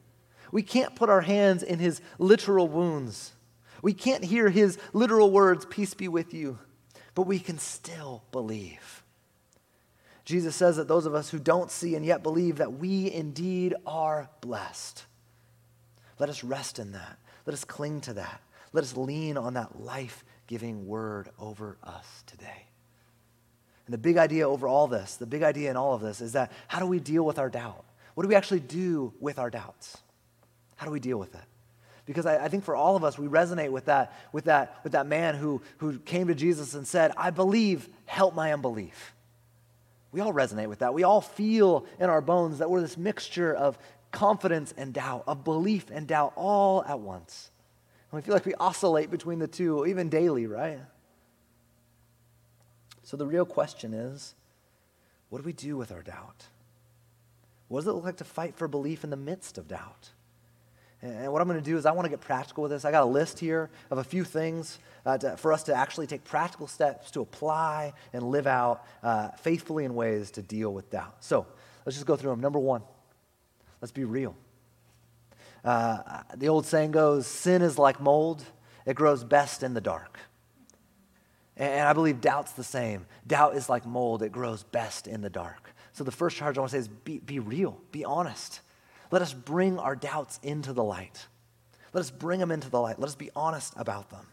We 0.52 0.64
can't 0.64 0.96
put 0.96 1.10
our 1.10 1.22
hands 1.22 1.64
in 1.64 1.80
his 1.80 2.02
literal 2.18 2.68
wounds. 2.68 3.34
We 3.82 3.94
can't 3.94 4.24
hear 4.24 4.50
his 4.50 4.78
literal 4.94 5.32
words, 5.32 5.66
peace 5.66 5.94
be 5.94 6.08
with 6.08 6.34
you, 6.34 6.60
but 7.14 7.24
we 7.24 7.40
can 7.40 7.60
still 7.60 8.24
believe. 8.32 9.04
Jesus 10.26 10.56
says 10.56 10.78
that 10.78 10.88
those 10.88 11.06
of 11.06 11.14
us 11.14 11.30
who 11.30 11.38
don't 11.38 11.70
see 11.70 11.96
and 11.96 12.04
yet 12.04 12.24
believe 12.24 12.58
that 12.58 12.74
we 12.74 13.12
indeed 13.12 13.76
are 13.86 14.28
blessed. 14.42 15.06
Let 16.18 16.30
us 16.30 16.44
rest 16.44 16.80
in 16.80 16.94
that. 16.94 17.18
Let 17.46 17.54
us 17.54 17.64
cling 17.64 18.02
to 18.02 18.14
that. 18.14 18.42
Let 18.74 18.84
us 18.84 18.98
lean 18.98 19.38
on 19.38 19.54
that 19.54 19.80
life 19.80 20.26
giving 20.48 20.88
word 20.88 21.30
over 21.40 21.78
us 21.84 22.24
today. 22.26 22.66
And 23.86 23.94
the 23.94 24.00
big 24.00 24.18
idea 24.18 24.50
over 24.50 24.68
all 24.68 24.88
this, 24.88 25.16
the 25.16 25.28
big 25.28 25.44
idea 25.44 25.70
in 25.70 25.78
all 25.78 25.94
of 25.94 26.02
this 26.02 26.22
is 26.22 26.34
that 26.34 26.52
how 26.68 26.80
do 26.80 26.88
we 26.88 27.00
deal 27.00 27.24
with 27.24 27.38
our 27.38 27.50
doubt? 27.50 27.86
What 28.16 28.24
do 28.24 28.28
we 28.28 28.36
actually 28.36 28.62
do 28.62 29.14
with 29.20 29.38
our 29.38 29.52
doubts? 29.52 29.98
How 30.76 30.88
do 30.88 30.92
we 30.92 31.00
deal 31.00 31.20
with 31.20 31.36
it? 31.36 31.42
Because 32.06 32.26
I, 32.26 32.46
I, 32.46 32.50
think 32.50 32.64
for 32.64 32.76
all 32.76 32.96
of 32.96 33.04
us, 33.04 33.18
we 33.18 33.28
resonate 33.28 33.72
with 33.72 33.86
that, 33.86 34.14
with 34.32 34.46
that, 34.46 34.80
with 34.84 34.94
that 34.94 35.08
man 35.08 35.36
who, 35.36 35.62
who 35.78 35.98
came 36.00 36.28
to 36.28 36.36
Jesus 36.36 36.76
and 36.76 36.88
said, 36.88 37.12
I 37.18 37.32
believe, 37.32 37.90
help 38.06 38.36
my 38.36 38.54
unbelief. 38.54 39.15
We 40.16 40.22
all 40.22 40.32
resonate 40.32 40.70
with 40.70 40.80
that. 40.80 40.94
We 40.94 41.04
all 41.04 41.20
feel 41.20 41.86
in 42.00 42.10
our 42.10 42.22
bones 42.22 42.60
that 42.60 42.70
we're 42.70 42.80
this 42.80 42.96
mixture 42.96 43.54
of 43.54 43.78
confidence 44.14 44.74
and 44.78 44.94
doubt, 44.94 45.26
of 45.28 45.44
belief 45.44 45.88
and 45.92 46.08
doubt 46.08 46.32
all 46.38 46.86
at 46.86 47.02
once. 47.02 47.52
And 48.10 48.18
we 48.18 48.26
feel 48.26 48.34
like 48.34 48.46
we 48.46 48.54
oscillate 48.54 49.12
between 49.12 49.40
the 49.40 49.48
two, 49.48 49.86
even 49.86 50.08
daily, 50.08 50.48
right? 50.48 50.80
So 53.04 53.18
the 53.18 53.28
real 53.28 53.44
question 53.44 53.94
is 53.94 54.36
what 55.28 55.40
do 55.40 55.46
we 55.46 55.52
do 55.52 55.76
with 55.76 55.92
our 55.92 56.02
doubt? 56.02 56.46
What 57.68 57.82
does 57.82 57.88
it 57.88 57.92
look 57.92 58.06
like 58.06 58.18
to 58.18 58.24
fight 58.24 58.56
for 58.56 58.70
belief 58.70 59.04
in 59.04 59.10
the 59.10 59.18
midst 59.18 59.58
of 59.58 59.68
doubt? 59.68 60.12
And 61.06 61.32
what 61.32 61.40
I'm 61.40 61.48
going 61.48 61.60
to 61.60 61.64
do 61.64 61.78
is 61.78 61.86
I 61.86 61.92
want 61.92 62.06
to 62.06 62.10
get 62.10 62.22
practical 62.22 62.64
with 62.64 62.72
this. 62.72 62.84
I 62.84 62.90
got 62.90 63.04
a 63.04 63.06
list 63.06 63.38
here 63.38 63.70
of 63.92 64.00
a 64.00 64.04
few 64.04 64.24
things 64.24 64.80
uh, 65.06 65.20
to, 65.20 65.38
for 65.38 65.54
us 65.54 65.62
to 65.64 65.74
actually 65.76 66.08
take 66.08 66.24
practical 66.24 66.66
steps 66.66 67.12
to 67.12 67.22
apply 67.22 67.94
and 68.12 68.24
live 68.24 68.48
out 68.48 68.84
uh, 69.04 69.30
faithfully 69.32 69.86
in 69.86 69.94
ways 69.94 70.32
to 70.32 70.42
deal 70.42 70.74
with 70.74 70.90
doubt. 70.90 71.18
So 71.20 71.46
let's 71.86 71.96
just 71.96 72.08
go 72.08 72.16
through 72.16 72.32
them. 72.32 72.40
Number 72.42 72.58
one, 72.58 72.82
let's 73.82 73.92
be 73.92 74.04
real. 74.04 74.36
Uh, 75.64 76.24
the 76.36 76.50
old 76.50 76.66
saying 76.66 76.92
goes, 76.92 77.28
sin 77.28 77.62
is 77.62 77.78
like 77.78 78.00
mold, 78.00 78.44
it 78.88 78.96
grows 78.96 79.24
best 79.24 79.62
in 79.62 79.76
the 79.76 79.82
dark. 79.82 80.20
And 81.56 81.88
I 81.88 81.94
believe 81.94 82.20
doubt's 82.20 82.54
the 82.54 82.64
same. 82.64 83.06
Doubt 83.28 83.56
is 83.56 83.70
like 83.70 83.86
mold, 83.86 84.24
it 84.24 84.32
grows 84.32 84.64
best 84.64 85.08
in 85.08 85.22
the 85.22 85.30
dark. 85.30 85.72
So 85.94 86.04
the 86.04 86.12
first 86.12 86.36
charge 86.36 86.58
I 86.58 86.62
want 86.62 86.72
to 86.72 86.76
say 86.78 86.80
is 86.80 86.88
be, 86.88 87.20
be 87.20 87.40
real, 87.40 87.80
be 87.92 88.04
honest. 88.04 88.62
Let 89.16 89.22
us 89.22 89.32
bring 89.32 89.80
our 89.80 89.96
doubts 89.96 90.42
into 90.44 90.74
the 90.74 90.84
light. 90.84 91.28
Let 91.94 92.02
us 92.02 92.12
bring 92.12 92.42
them 92.42 92.52
into 92.52 92.70
the 92.70 92.82
light. 92.82 93.00
Let 93.00 93.08
us 93.08 93.16
be 93.16 93.30
honest 93.34 93.72
about 93.78 94.10
them. 94.10 94.26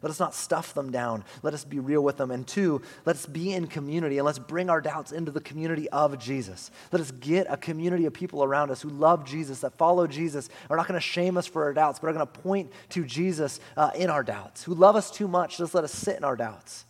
Let 0.00 0.08
us 0.08 0.18
not 0.18 0.34
stuff 0.34 0.72
them 0.72 0.90
down. 0.90 1.24
Let 1.42 1.52
us 1.52 1.62
be 1.62 1.78
real 1.78 2.00
with 2.00 2.16
them. 2.16 2.30
And 2.30 2.46
two, 2.46 2.80
let's 3.04 3.26
be 3.26 3.52
in 3.52 3.66
community 3.66 4.16
and 4.16 4.24
let's 4.24 4.38
bring 4.38 4.70
our 4.70 4.80
doubts 4.80 5.12
into 5.12 5.30
the 5.30 5.42
community 5.42 5.90
of 5.90 6.18
Jesus. 6.18 6.70
Let 6.90 7.02
us 7.02 7.10
get 7.10 7.48
a 7.50 7.58
community 7.58 8.06
of 8.06 8.14
people 8.14 8.42
around 8.42 8.70
us 8.70 8.80
who 8.80 8.88
love 8.88 9.26
Jesus, 9.26 9.60
that 9.60 9.76
follow 9.76 10.06
Jesus, 10.06 10.48
are 10.70 10.76
not 10.78 10.88
going 10.88 10.98
to 10.98 11.06
shame 11.06 11.36
us 11.36 11.46
for 11.46 11.64
our 11.64 11.74
doubts, 11.74 11.98
but 11.98 12.08
are 12.08 12.14
going 12.14 12.26
to 12.26 12.40
point 12.40 12.72
to 12.88 13.04
Jesus 13.04 13.60
uh, 13.76 13.90
in 13.94 14.08
our 14.08 14.22
doubts, 14.22 14.64
who 14.64 14.72
love 14.72 14.96
us 14.96 15.10
too 15.10 15.28
much. 15.28 15.58
Just 15.58 15.74
let 15.74 15.84
us 15.84 15.92
sit 15.92 16.16
in 16.16 16.24
our 16.24 16.36
doubts 16.36 16.86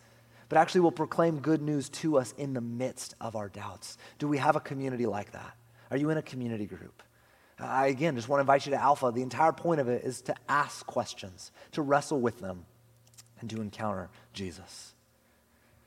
but 0.49 0.57
actually 0.57 0.83
will 0.83 0.93
proclaim 0.93 1.41
good 1.41 1.63
news 1.63 1.89
to 1.89 2.17
us 2.17 2.33
in 2.37 2.55
the 2.55 2.61
midst 2.61 3.17
of 3.21 3.35
our 3.35 3.49
doubts. 3.49 3.99
Do 4.21 4.29
we 4.29 4.39
have 4.39 4.55
a 4.55 4.61
community 4.61 5.07
like 5.07 5.33
that? 5.33 5.57
Are 5.91 5.97
you 5.97 6.11
in 6.11 6.17
a 6.17 6.23
community 6.23 6.67
group? 6.67 7.03
I, 7.61 7.89
again, 7.89 8.17
just 8.17 8.29
want 8.29 8.39
to 8.39 8.43
invite 8.43 8.67
you 8.67 8.73
to 8.73 8.81
Alpha. 8.81 9.13
The 9.15 9.23
entire 9.23 9.53
point 9.53 9.81
of 9.81 9.89
it 9.89 10.05
is 10.05 10.23
to 10.23 10.35
ask 10.49 10.87
questions, 10.87 11.53
to 11.73 11.83
wrestle 11.83 12.21
with 12.21 12.41
them, 12.41 12.65
and 13.41 13.51
to 13.51 13.61
encounter 13.61 14.09
Jesus. 14.33 14.95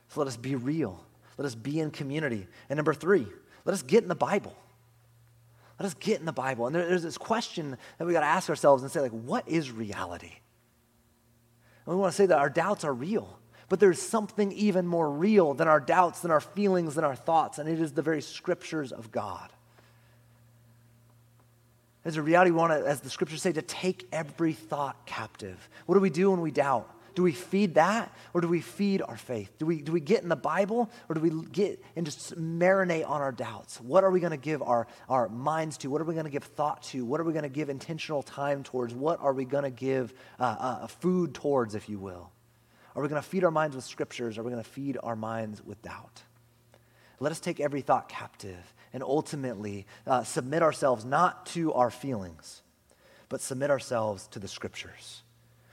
So 0.08 0.20
let 0.20 0.28
us 0.28 0.36
be 0.36 0.54
real. 0.54 1.04
Let 1.36 1.46
us 1.46 1.54
be 1.54 1.80
in 1.80 1.90
community. 1.90 2.46
And 2.68 2.76
number 2.76 2.94
three, 2.94 3.26
let 3.64 3.74
us 3.74 3.82
get 3.82 4.02
in 4.02 4.08
the 4.08 4.14
Bible. 4.14 4.56
Let 5.78 5.86
us 5.86 5.94
get 5.94 6.20
in 6.20 6.26
the 6.26 6.32
Bible. 6.32 6.66
And 6.66 6.76
there, 6.76 6.86
there's 6.86 7.02
this 7.02 7.18
question 7.18 7.76
that 7.98 8.04
we 8.04 8.12
got 8.12 8.20
to 8.20 8.26
ask 8.26 8.48
ourselves 8.48 8.82
and 8.82 8.92
say, 8.92 9.00
like, 9.00 9.10
what 9.10 9.48
is 9.48 9.70
reality? 9.70 10.32
And 11.86 11.94
we 11.94 12.00
want 12.00 12.12
to 12.12 12.16
say 12.16 12.26
that 12.26 12.38
our 12.38 12.50
doubts 12.50 12.84
are 12.84 12.94
real. 12.94 13.38
But 13.68 13.80
there's 13.80 14.00
something 14.00 14.52
even 14.52 14.86
more 14.86 15.10
real 15.10 15.54
than 15.54 15.68
our 15.68 15.80
doubts, 15.80 16.20
than 16.20 16.30
our 16.30 16.40
feelings, 16.40 16.94
than 16.94 17.04
our 17.04 17.16
thoughts, 17.16 17.58
and 17.58 17.68
it 17.68 17.80
is 17.80 17.92
the 17.92 18.02
very 18.02 18.20
scriptures 18.20 18.92
of 18.92 19.10
God. 19.10 19.50
As 22.04 22.16
a 22.16 22.22
reality, 22.22 22.50
we 22.50 22.58
want 22.58 22.72
to, 22.72 22.86
as 22.86 23.00
the 23.00 23.10
scriptures 23.10 23.40
say, 23.40 23.52
to 23.52 23.62
take 23.62 24.06
every 24.12 24.52
thought 24.52 25.06
captive. 25.06 25.68
What 25.86 25.94
do 25.94 26.00
we 26.00 26.10
do 26.10 26.30
when 26.30 26.40
we 26.40 26.50
doubt? 26.50 26.90
Do 27.14 27.22
we 27.22 27.32
feed 27.32 27.76
that 27.76 28.12
or 28.32 28.40
do 28.40 28.48
we 28.48 28.60
feed 28.60 29.00
our 29.00 29.16
faith? 29.16 29.56
Do 29.58 29.66
we, 29.66 29.80
do 29.80 29.92
we 29.92 30.00
get 30.00 30.22
in 30.22 30.28
the 30.28 30.36
Bible 30.36 30.90
or 31.08 31.14
do 31.14 31.20
we 31.20 31.30
get 31.46 31.82
and 31.94 32.04
just 32.04 32.36
marinate 32.36 33.08
on 33.08 33.20
our 33.20 33.30
doubts? 33.32 33.80
What 33.80 34.02
are 34.02 34.10
we 34.10 34.20
going 34.20 34.32
to 34.32 34.36
give 34.36 34.62
our, 34.62 34.88
our 35.08 35.28
minds 35.28 35.78
to? 35.78 35.90
What 35.90 36.00
are 36.00 36.04
we 36.04 36.14
going 36.14 36.26
to 36.26 36.30
give 36.30 36.44
thought 36.44 36.82
to? 36.84 37.04
What 37.04 37.20
are 37.20 37.24
we 37.24 37.32
going 37.32 37.44
to 37.44 37.48
give 37.48 37.70
intentional 37.70 38.22
time 38.22 38.64
towards? 38.64 38.94
What 38.94 39.20
are 39.20 39.32
we 39.32 39.44
going 39.44 39.64
to 39.64 39.70
give 39.70 40.12
uh, 40.40 40.56
uh, 40.58 40.86
food 40.88 41.34
towards, 41.34 41.76
if 41.76 41.88
you 41.88 41.98
will? 42.00 42.32
Are 42.96 43.02
we 43.02 43.08
going 43.08 43.22
to 43.22 43.28
feed 43.28 43.44
our 43.44 43.50
minds 43.50 43.76
with 43.76 43.84
scriptures? 43.84 44.36
Are 44.36 44.42
we 44.42 44.50
going 44.50 44.62
to 44.62 44.68
feed 44.68 44.98
our 45.02 45.16
minds 45.16 45.64
with 45.64 45.80
doubt? 45.82 46.22
Let 47.20 47.32
us 47.32 47.40
take 47.40 47.60
every 47.60 47.80
thought 47.80 48.08
captive 48.08 48.74
and 48.92 49.02
ultimately 49.02 49.86
uh, 50.06 50.24
submit 50.24 50.62
ourselves 50.62 51.04
not 51.04 51.46
to 51.46 51.72
our 51.72 51.90
feelings, 51.90 52.62
but 53.28 53.40
submit 53.40 53.70
ourselves 53.70 54.26
to 54.28 54.38
the 54.38 54.48
scriptures. 54.48 55.22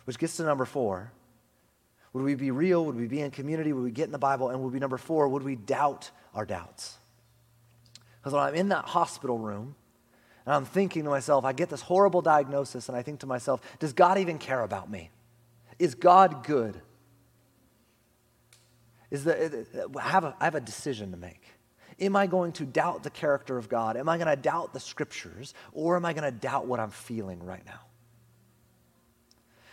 Which 0.05 0.17
gets 0.17 0.37
to 0.37 0.43
number 0.43 0.65
four. 0.65 1.11
Would 2.13 2.23
we 2.23 2.35
be 2.35 2.51
real? 2.51 2.83
Would 2.85 2.95
we 2.95 3.07
be 3.07 3.21
in 3.21 3.31
community? 3.31 3.71
Would 3.71 3.83
we 3.83 3.91
get 3.91 4.05
in 4.05 4.11
the 4.11 4.17
Bible? 4.17 4.49
And 4.49 4.61
would 4.63 4.73
be 4.73 4.79
number 4.79 4.97
four, 4.97 5.27
would 5.27 5.43
we 5.43 5.55
doubt 5.55 6.11
our 6.33 6.45
doubts? 6.45 6.97
Because 8.19 8.33
when 8.33 8.43
I'm 8.43 8.55
in 8.55 8.69
that 8.69 8.85
hospital 8.85 9.37
room 9.37 9.75
and 10.45 10.53
I'm 10.53 10.65
thinking 10.65 11.03
to 11.05 11.09
myself, 11.09 11.45
I 11.45 11.53
get 11.53 11.69
this 11.69 11.81
horrible 11.81 12.21
diagnosis, 12.21 12.89
and 12.89 12.97
I 12.97 13.01
think 13.01 13.21
to 13.21 13.27
myself, 13.27 13.61
does 13.79 13.93
God 13.93 14.17
even 14.17 14.37
care 14.37 14.63
about 14.63 14.89
me? 14.89 15.09
Is 15.79 15.95
God 15.95 16.43
good? 16.43 16.81
Is 19.11 19.25
that 19.25 19.67
I, 19.99 20.09
have 20.09 20.23
a, 20.23 20.35
I 20.39 20.45
have 20.45 20.55
a 20.55 20.61
decision 20.61 21.11
to 21.11 21.17
make. 21.17 21.43
Am 21.99 22.15
I 22.15 22.25
going 22.25 22.53
to 22.53 22.65
doubt 22.65 23.03
the 23.03 23.09
character 23.09 23.57
of 23.57 23.69
God? 23.69 23.97
Am 23.97 24.09
I 24.09 24.17
going 24.17 24.29
to 24.29 24.41
doubt 24.41 24.73
the 24.73 24.79
scriptures? 24.79 25.53
Or 25.73 25.97
am 25.97 26.05
I 26.05 26.13
going 26.13 26.23
to 26.23 26.31
doubt 26.31 26.65
what 26.65 26.79
I'm 26.79 26.89
feeling 26.89 27.43
right 27.43 27.63
now? 27.65 27.81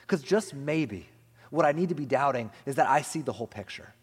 Because 0.03 0.23
just 0.23 0.53
maybe, 0.53 1.09
what 1.51 1.65
I 1.65 1.73
need 1.73 1.89
to 1.91 1.95
be 1.95 2.05
doubting 2.05 2.51
is 2.67 2.75
that 2.75 2.89
I 2.89 3.03
see 3.03 3.23
the 3.23 3.33
whole 3.33 3.47
picture. 3.47 3.95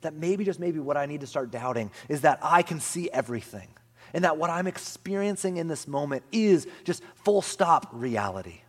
That 0.00 0.14
maybe, 0.14 0.44
just 0.44 0.58
maybe, 0.58 0.80
what 0.80 0.96
I 0.96 1.06
need 1.06 1.20
to 1.20 1.26
start 1.26 1.50
doubting 1.50 1.90
is 2.08 2.22
that 2.22 2.40
I 2.42 2.62
can 2.62 2.80
see 2.80 3.10
everything. 3.10 3.68
And 4.14 4.24
that 4.24 4.38
what 4.38 4.50
I'm 4.50 4.66
experiencing 4.66 5.58
in 5.58 5.68
this 5.68 5.86
moment 5.86 6.24
is 6.32 6.66
just 6.84 7.02
full 7.14 7.42
stop 7.42 7.88
reality 7.92 8.61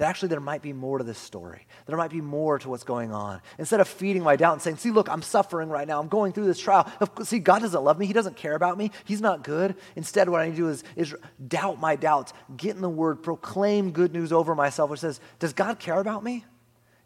that 0.00 0.08
actually 0.08 0.30
there 0.30 0.40
might 0.40 0.62
be 0.62 0.72
more 0.72 0.96
to 0.96 1.04
this 1.04 1.18
story. 1.18 1.66
There 1.84 1.94
might 1.94 2.10
be 2.10 2.22
more 2.22 2.58
to 2.58 2.70
what's 2.70 2.84
going 2.84 3.12
on. 3.12 3.42
Instead 3.58 3.80
of 3.80 3.86
feeding 3.86 4.22
my 4.22 4.34
doubt 4.34 4.54
and 4.54 4.62
saying, 4.62 4.78
see, 4.78 4.90
look, 4.90 5.10
I'm 5.10 5.20
suffering 5.20 5.68
right 5.68 5.86
now. 5.86 6.00
I'm 6.00 6.08
going 6.08 6.32
through 6.32 6.46
this 6.46 6.58
trial. 6.58 6.90
See, 7.22 7.38
God 7.38 7.58
doesn't 7.60 7.84
love 7.84 7.98
me. 7.98 8.06
He 8.06 8.14
doesn't 8.14 8.34
care 8.34 8.54
about 8.54 8.78
me. 8.78 8.92
He's 9.04 9.20
not 9.20 9.44
good. 9.44 9.74
Instead, 9.96 10.30
what 10.30 10.40
I 10.40 10.46
need 10.46 10.52
to 10.52 10.56
do 10.56 10.68
is, 10.70 10.84
is 10.96 11.14
doubt 11.46 11.80
my 11.80 11.96
doubts, 11.96 12.32
get 12.56 12.76
in 12.76 12.80
the 12.80 12.88
word, 12.88 13.22
proclaim 13.22 13.90
good 13.90 14.14
news 14.14 14.32
over 14.32 14.54
myself, 14.54 14.88
which 14.88 15.00
says, 15.00 15.20
does 15.38 15.52
God 15.52 15.78
care 15.78 16.00
about 16.00 16.24
me? 16.24 16.46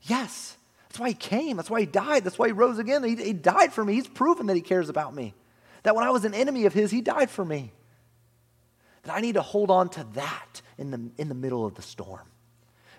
Yes. 0.02 0.56
That's 0.88 1.00
why 1.00 1.08
he 1.08 1.14
came. 1.14 1.56
That's 1.56 1.70
why 1.70 1.80
he 1.80 1.86
died. 1.86 2.22
That's 2.22 2.38
why 2.38 2.46
he 2.46 2.52
rose 2.52 2.78
again. 2.78 3.02
He, 3.02 3.16
he 3.16 3.32
died 3.32 3.72
for 3.72 3.84
me. 3.84 3.94
He's 3.94 4.06
proven 4.06 4.46
that 4.46 4.54
he 4.54 4.62
cares 4.62 4.88
about 4.88 5.16
me. 5.16 5.34
That 5.82 5.96
when 5.96 6.04
I 6.04 6.10
was 6.10 6.24
an 6.24 6.32
enemy 6.32 6.64
of 6.66 6.72
his, 6.72 6.92
he 6.92 7.00
died 7.00 7.28
for 7.28 7.44
me. 7.44 7.72
That 9.02 9.16
I 9.16 9.20
need 9.20 9.34
to 9.34 9.42
hold 9.42 9.72
on 9.72 9.88
to 9.88 10.06
that 10.14 10.62
in 10.78 10.92
the, 10.92 11.10
in 11.18 11.28
the 11.28 11.34
middle 11.34 11.66
of 11.66 11.74
the 11.74 11.82
storm. 11.82 12.28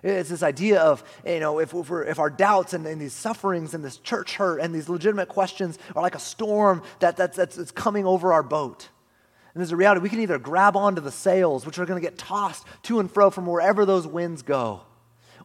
It's 0.05 0.29
this 0.29 0.43
idea 0.43 0.81
of, 0.81 1.03
you 1.25 1.39
know, 1.39 1.57
if, 1.59 1.73
if, 1.73 1.89
if 1.89 2.19
our 2.19 2.29
doubts 2.29 2.73
and, 2.73 2.85
and, 2.85 3.01
these 3.01 3.11
sufferings 3.11 3.73
and 3.73 3.83
this 3.83 3.97
church 3.97 4.35
hurt 4.35 4.59
and 4.59 4.73
these 4.73 4.87
legitimate 4.87 5.29
questions 5.29 5.79
are 5.95 6.03
like 6.03 6.13
a 6.13 6.19
storm 6.19 6.83
that, 6.99 7.17
that's, 7.17 7.35
that's, 7.35 7.55
that's 7.55 7.71
coming 7.71 8.05
over 8.05 8.31
our 8.31 8.43
boat. 8.43 8.89
And 9.55 9.61
there's 9.61 9.71
a 9.71 9.75
reality 9.75 10.01
we 10.01 10.09
can 10.09 10.19
either 10.19 10.37
grab 10.37 10.75
onto 10.77 11.01
the 11.01 11.11
sails, 11.11 11.65
which 11.65 11.79
are 11.79 11.87
going 11.87 11.99
to 11.99 12.07
get 12.07 12.19
tossed 12.19 12.67
to 12.83 12.99
and 12.99 13.09
fro 13.09 13.31
from 13.31 13.47
wherever 13.47 13.83
those 13.83 14.05
winds 14.05 14.43
go, 14.43 14.81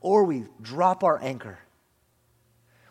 or 0.02 0.24
we 0.24 0.44
drop 0.60 1.04
our 1.04 1.18
anchor, 1.22 1.58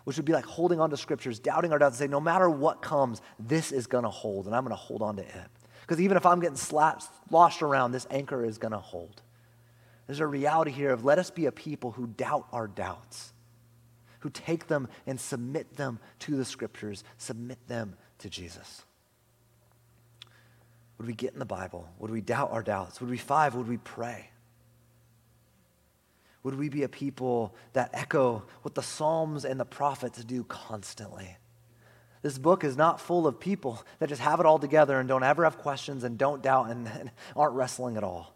which 0.06 0.18
would 0.18 0.26
be 0.26 0.34
like 0.34 0.46
holding 0.46 0.80
on 0.80 0.90
to 0.90 0.98
scriptures, 0.98 1.38
doubting 1.38 1.72
our 1.72 1.78
doubts, 1.78 2.00
and 2.00 2.08
say, 2.08 2.12
no 2.12 2.20
matter 2.20 2.50
what 2.50 2.82
comes, 2.82 3.22
this 3.38 3.72
is 3.72 3.86
going 3.86 4.06
to 4.06 4.10
hold, 4.10 4.48
and 4.48 4.56
I'm 4.56 4.64
going 4.64 4.72
to 4.72 4.76
hold 4.76 5.04
on 5.04 5.18
to 5.18 5.22
it. 5.22 5.50
Because 5.82 6.02
even 6.02 6.18
if 6.18 6.26
I'm 6.26 6.40
getting 6.40 6.58
slapped, 6.58 7.04
sloshed 7.30 7.62
around, 7.62 7.92
this 7.92 8.08
anchor 8.10 8.44
is 8.44 8.58
going 8.58 8.72
to 8.72 8.80
hold. 8.80 9.22
There's 10.10 10.22
a 10.22 10.26
reality 10.26 10.72
here 10.72 10.90
of 10.90 11.06
let 11.06 11.20
us 11.20 11.30
be 11.30 11.46
a 11.46 11.52
people 11.52 11.92
who 11.92 12.08
doubt 12.08 12.48
our 12.52 12.68
doubts, 12.68 13.32
who 14.22 14.32
take 14.32 14.66
them 14.66 14.88
and 15.06 15.20
submit 15.20 15.78
them 15.78 16.00
to 16.22 16.36
the 16.36 16.46
scriptures, 16.46 17.04
submit 17.20 17.60
them 17.68 17.96
to 18.18 18.28
Jesus. 18.28 18.82
Would 20.98 21.06
we 21.06 21.14
get 21.14 21.34
in 21.34 21.38
the 21.38 21.46
Bible? 21.46 21.88
Would 22.00 22.10
we 22.10 22.22
doubt 22.22 22.50
our 22.52 22.64
doubts? 22.64 23.00
Would 23.00 23.12
we, 23.12 23.20
five, 23.20 23.54
would 23.54 23.68
we 23.68 23.78
pray? 23.78 24.32
Would 26.42 26.56
we 26.56 26.70
be 26.70 26.82
a 26.82 26.90
people 26.90 27.54
that 27.74 27.92
echo 27.94 28.42
what 28.64 28.74
the 28.74 28.82
Psalms 28.82 29.46
and 29.46 29.60
the 29.60 29.66
prophets 29.66 30.24
do 30.24 30.44
constantly? 30.44 31.38
This 32.24 32.40
book 32.40 32.64
is 32.64 32.76
not 32.76 33.00
full 33.00 33.28
of 33.28 33.40
people 33.40 33.84
that 34.00 34.10
just 34.10 34.24
have 34.24 34.40
it 34.40 34.48
all 34.48 34.58
together 34.58 35.00
and 35.00 35.08
don't 35.08 35.22
ever 35.22 35.44
have 35.44 35.60
questions 35.60 36.04
and 36.04 36.18
don't 36.18 36.42
doubt 36.42 36.72
and, 36.72 36.88
and 36.88 37.12
aren't 37.36 37.54
wrestling 37.54 37.96
at 37.96 38.04
all. 38.04 38.36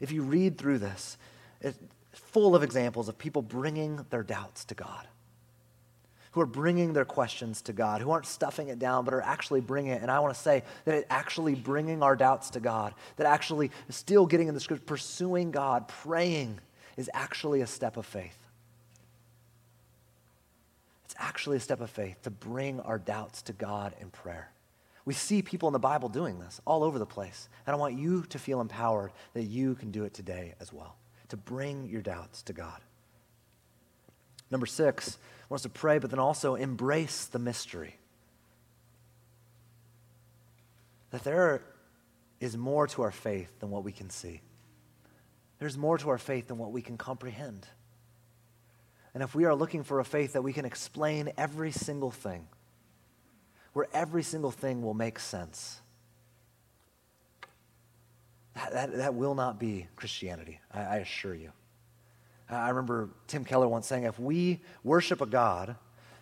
If 0.00 0.12
you 0.12 0.22
read 0.22 0.58
through 0.58 0.78
this, 0.78 1.16
it's 1.60 1.78
full 2.12 2.54
of 2.54 2.62
examples 2.62 3.08
of 3.08 3.18
people 3.18 3.42
bringing 3.42 4.04
their 4.10 4.22
doubts 4.22 4.64
to 4.66 4.74
God, 4.74 5.06
who 6.32 6.40
are 6.40 6.46
bringing 6.46 6.92
their 6.92 7.04
questions 7.04 7.62
to 7.62 7.72
God, 7.72 8.00
who 8.00 8.10
aren't 8.10 8.26
stuffing 8.26 8.68
it 8.68 8.78
down, 8.78 9.04
but 9.04 9.14
are 9.14 9.22
actually 9.22 9.60
bringing 9.60 9.92
it. 9.92 10.02
And 10.02 10.10
I 10.10 10.20
want 10.20 10.34
to 10.34 10.40
say 10.40 10.62
that 10.84 10.94
it 10.94 11.06
actually 11.10 11.54
bringing 11.54 12.02
our 12.02 12.16
doubts 12.16 12.50
to 12.50 12.60
God, 12.60 12.94
that 13.16 13.26
actually 13.26 13.70
still 13.88 14.26
getting 14.26 14.48
in 14.48 14.54
the 14.54 14.60
script, 14.60 14.86
pursuing 14.86 15.50
God, 15.50 15.88
praying, 15.88 16.60
is 16.96 17.10
actually 17.14 17.60
a 17.60 17.66
step 17.66 17.96
of 17.96 18.06
faith. 18.06 18.36
It's 21.06 21.14
actually 21.18 21.56
a 21.56 21.60
step 21.60 21.80
of 21.80 21.90
faith 21.90 22.22
to 22.22 22.30
bring 22.30 22.80
our 22.80 22.98
doubts 22.98 23.42
to 23.42 23.52
God 23.52 23.94
in 24.00 24.10
prayer. 24.10 24.50
We 25.08 25.14
see 25.14 25.40
people 25.40 25.70
in 25.70 25.72
the 25.72 25.78
Bible 25.78 26.10
doing 26.10 26.38
this 26.38 26.60
all 26.66 26.84
over 26.84 26.98
the 26.98 27.06
place. 27.06 27.48
And 27.66 27.74
I 27.74 27.78
want 27.78 27.98
you 27.98 28.24
to 28.24 28.38
feel 28.38 28.60
empowered 28.60 29.10
that 29.32 29.44
you 29.44 29.74
can 29.74 29.90
do 29.90 30.04
it 30.04 30.12
today 30.12 30.52
as 30.60 30.70
well, 30.70 30.96
to 31.30 31.36
bring 31.38 31.88
your 31.88 32.02
doubts 32.02 32.42
to 32.42 32.52
God. 32.52 32.78
Number 34.50 34.66
six, 34.66 35.16
I 35.16 35.46
want 35.48 35.60
us 35.60 35.62
to 35.62 35.70
pray, 35.70 35.98
but 35.98 36.10
then 36.10 36.18
also 36.18 36.56
embrace 36.56 37.24
the 37.24 37.38
mystery. 37.38 37.96
That 41.08 41.24
there 41.24 41.62
is 42.38 42.58
more 42.58 42.86
to 42.88 43.00
our 43.00 43.10
faith 43.10 43.60
than 43.60 43.70
what 43.70 43.84
we 43.84 43.92
can 43.92 44.10
see. 44.10 44.42
There's 45.58 45.78
more 45.78 45.96
to 45.96 46.10
our 46.10 46.18
faith 46.18 46.48
than 46.48 46.58
what 46.58 46.70
we 46.70 46.82
can 46.82 46.98
comprehend. 46.98 47.66
And 49.14 49.22
if 49.22 49.34
we 49.34 49.46
are 49.46 49.54
looking 49.54 49.84
for 49.84 50.00
a 50.00 50.04
faith 50.04 50.34
that 50.34 50.42
we 50.42 50.52
can 50.52 50.66
explain 50.66 51.32
every 51.38 51.70
single 51.72 52.10
thing, 52.10 52.46
where 53.78 53.86
every 53.92 54.24
single 54.24 54.50
thing 54.50 54.82
will 54.82 54.92
make 54.92 55.20
sense. 55.20 55.80
That, 58.56 58.72
that, 58.72 58.96
that 58.96 59.14
will 59.14 59.36
not 59.36 59.60
be 59.60 59.86
Christianity, 59.94 60.58
I, 60.74 60.80
I 60.80 60.96
assure 60.96 61.32
you. 61.32 61.52
I 62.50 62.70
remember 62.70 63.10
Tim 63.28 63.44
Keller 63.44 63.68
once 63.68 63.86
saying 63.86 64.02
if 64.02 64.18
we 64.18 64.62
worship 64.82 65.20
a 65.20 65.26
God 65.26 65.76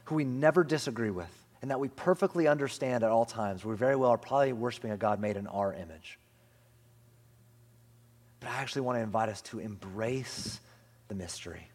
who 0.04 0.16
we 0.16 0.24
never 0.24 0.64
disagree 0.64 1.08
with 1.08 1.32
and 1.62 1.70
that 1.70 1.80
we 1.80 1.88
perfectly 1.88 2.46
understand 2.46 3.02
at 3.02 3.10
all 3.10 3.24
times, 3.24 3.64
we 3.64 3.74
very 3.74 3.96
well 3.96 4.10
are 4.10 4.18
probably 4.18 4.52
worshiping 4.52 4.90
a 4.90 4.98
God 4.98 5.18
made 5.18 5.38
in 5.38 5.46
our 5.46 5.72
image. 5.72 6.18
But 8.40 8.50
I 8.50 8.56
actually 8.56 8.82
want 8.82 8.98
to 8.98 9.02
invite 9.02 9.30
us 9.30 9.40
to 9.40 9.60
embrace 9.60 10.60
the 11.08 11.14
mystery. 11.14 11.70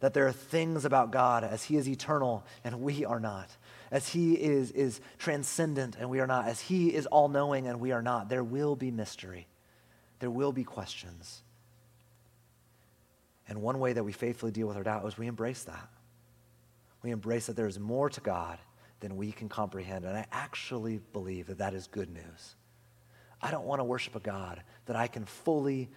That 0.00 0.14
there 0.14 0.26
are 0.26 0.32
things 0.32 0.84
about 0.84 1.10
God 1.10 1.44
as 1.44 1.64
He 1.64 1.76
is 1.76 1.88
eternal 1.88 2.44
and 2.64 2.80
we 2.80 3.04
are 3.04 3.20
not 3.20 3.48
as 3.90 4.08
he 4.08 4.34
is, 4.34 4.70
is 4.72 5.00
transcendent 5.18 5.96
and 5.98 6.10
we 6.10 6.20
are 6.20 6.26
not, 6.26 6.46
as 6.46 6.60
he 6.60 6.94
is 6.94 7.06
all 7.06 7.28
knowing 7.28 7.66
and 7.66 7.80
we 7.80 7.92
are 7.92 8.02
not, 8.02 8.28
there 8.28 8.44
will 8.44 8.76
be 8.76 8.90
mystery. 8.90 9.46
There 10.18 10.30
will 10.30 10.52
be 10.52 10.64
questions. 10.64 11.42
And 13.48 13.62
one 13.62 13.78
way 13.78 13.94
that 13.94 14.04
we 14.04 14.12
faithfully 14.12 14.52
deal 14.52 14.66
with 14.66 14.76
our 14.76 14.82
doubt 14.82 15.06
is 15.06 15.16
we 15.16 15.26
embrace 15.26 15.62
that. 15.64 15.88
We 17.02 17.12
embrace 17.12 17.46
that 17.46 17.56
there 17.56 17.66
is 17.66 17.78
more 17.78 18.10
to 18.10 18.20
God 18.20 18.58
than 19.00 19.16
we 19.16 19.32
can 19.32 19.48
comprehend. 19.48 20.04
And 20.04 20.16
I 20.16 20.26
actually 20.32 21.00
believe 21.12 21.46
that 21.46 21.58
that 21.58 21.72
is 21.72 21.86
good 21.86 22.10
news. 22.10 22.56
I 23.40 23.50
don't 23.50 23.64
want 23.64 23.80
to 23.80 23.84
worship 23.84 24.16
a 24.16 24.20
God 24.20 24.62
that 24.86 24.96
I 24.96 25.06
can 25.06 25.24
fully 25.24 25.88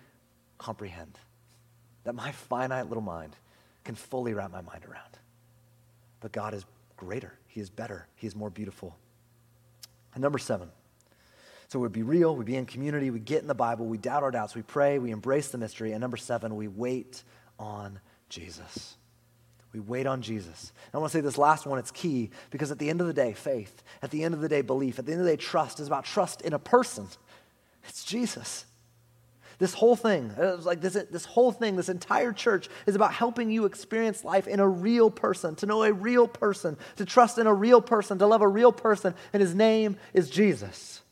comprehend, 0.59 1.17
that 2.03 2.13
my 2.13 2.31
finite 2.31 2.87
little 2.87 3.03
mind 3.03 3.35
can 3.83 3.95
fully 3.95 4.33
wrap 4.33 4.51
my 4.51 4.61
mind 4.61 4.85
around. 4.85 5.17
But 6.19 6.31
God 6.31 6.53
is 6.53 6.65
greater. 6.97 7.33
He 7.47 7.59
is 7.59 7.69
better. 7.69 8.07
He 8.15 8.27
is 8.27 8.35
more 8.35 8.49
beautiful. 8.49 8.95
And 10.13 10.21
number 10.21 10.37
seven. 10.37 10.69
So 11.67 11.79
we'd 11.79 11.93
be 11.93 12.03
real, 12.03 12.35
we'd 12.35 12.45
be 12.45 12.57
in 12.57 12.65
community, 12.65 13.11
we 13.11 13.21
get 13.21 13.41
in 13.41 13.47
the 13.47 13.55
Bible, 13.55 13.85
we 13.85 13.97
doubt 13.97 14.23
our 14.23 14.31
doubts, 14.31 14.55
we 14.55 14.61
pray, 14.61 14.99
we 14.99 15.11
embrace 15.11 15.47
the 15.47 15.57
mystery. 15.57 15.93
And 15.93 16.01
number 16.01 16.17
seven, 16.17 16.57
we 16.57 16.67
wait 16.67 17.23
on 17.57 18.01
Jesus. 18.27 18.97
We 19.71 19.79
wait 19.79 20.05
on 20.05 20.21
Jesus. 20.21 20.73
And 20.87 20.95
I 20.95 20.97
want 20.97 21.13
to 21.13 21.17
say 21.17 21.21
this 21.21 21.37
last 21.37 21.65
one, 21.65 21.79
it's 21.79 21.91
key 21.91 22.29
because 22.49 22.71
at 22.71 22.79
the 22.79 22.89
end 22.89 22.99
of 22.99 23.07
the 23.07 23.13
day, 23.13 23.31
faith, 23.31 23.83
at 24.01 24.11
the 24.11 24.23
end 24.23 24.33
of 24.33 24.41
the 24.41 24.49
day, 24.49 24.61
belief, 24.61 24.99
at 24.99 25.05
the 25.05 25.13
end 25.13 25.21
of 25.21 25.25
the 25.25 25.31
day, 25.31 25.41
trust 25.41 25.79
is 25.79 25.87
about 25.87 26.03
trust 26.03 26.41
in 26.41 26.51
a 26.51 26.59
person. 26.59 27.07
It's 27.87 28.03
Jesus. 28.03 28.65
This 29.61 29.75
whole 29.75 29.95
thing, 29.95 30.33
uh, 30.39 30.57
like 30.63 30.81
this, 30.81 30.93
this 31.11 31.23
whole 31.23 31.51
thing, 31.51 31.75
this 31.75 31.87
entire 31.87 32.33
church 32.33 32.67
is 32.87 32.95
about 32.95 33.13
helping 33.13 33.51
you 33.51 33.65
experience 33.65 34.23
life 34.23 34.47
in 34.47 34.59
a 34.59 34.67
real 34.67 35.11
person, 35.11 35.53
to 35.57 35.67
know 35.67 35.83
a 35.83 35.93
real 35.93 36.27
person, 36.27 36.77
to 36.95 37.05
trust 37.05 37.37
in 37.37 37.45
a 37.45 37.53
real 37.53 37.79
person, 37.79 38.17
to 38.17 38.25
love 38.25 38.41
a 38.41 38.47
real 38.47 38.71
person, 38.71 39.13
and 39.31 39.39
his 39.39 39.53
name 39.53 39.97
is 40.15 40.31
Jesus. 40.31 41.03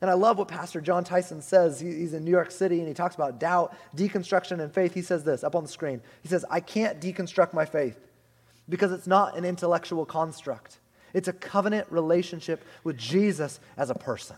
And 0.00 0.08
I 0.08 0.14
love 0.14 0.38
what 0.38 0.46
Pastor 0.46 0.80
Jon 0.80 1.02
Tyson 1.02 1.42
says. 1.42 1.80
He's 1.80 2.14
in 2.14 2.24
New 2.24 2.30
York 2.30 2.52
City 2.52 2.78
and 2.78 2.86
he 2.86 2.94
talks 2.94 3.16
about 3.16 3.40
doubt, 3.40 3.74
deconstruction, 3.96 4.60
and 4.60 4.72
faith. 4.72 4.94
He 4.94 5.02
says 5.02 5.24
this 5.24 5.42
up 5.42 5.56
on 5.56 5.64
the 5.64 5.68
screen. 5.68 6.00
He 6.22 6.28
says, 6.28 6.44
I 6.48 6.60
can't 6.60 7.00
deconstruct 7.00 7.52
my 7.52 7.64
faith 7.64 7.98
because 8.68 8.92
it's 8.92 9.08
not 9.08 9.36
an 9.36 9.44
intellectual 9.44 10.06
construct, 10.06 10.78
it's 11.14 11.26
a 11.26 11.32
covenant 11.32 11.88
relationship 11.90 12.64
with 12.84 12.96
Jesus 12.96 13.58
as 13.76 13.90
a 13.90 13.94
person. 13.96 14.36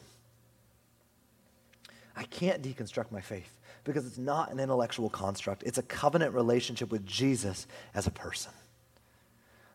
I 2.16 2.24
can't 2.24 2.62
deconstruct 2.62 3.10
my 3.10 3.20
faith 3.20 3.58
because 3.84 4.06
it's 4.06 4.18
not 4.18 4.52
an 4.52 4.60
intellectual 4.60 5.08
construct. 5.08 5.62
It's 5.62 5.78
a 5.78 5.82
covenant 5.82 6.34
relationship 6.34 6.90
with 6.90 7.06
Jesus 7.06 7.66
as 7.94 8.06
a 8.06 8.10
person. 8.10 8.52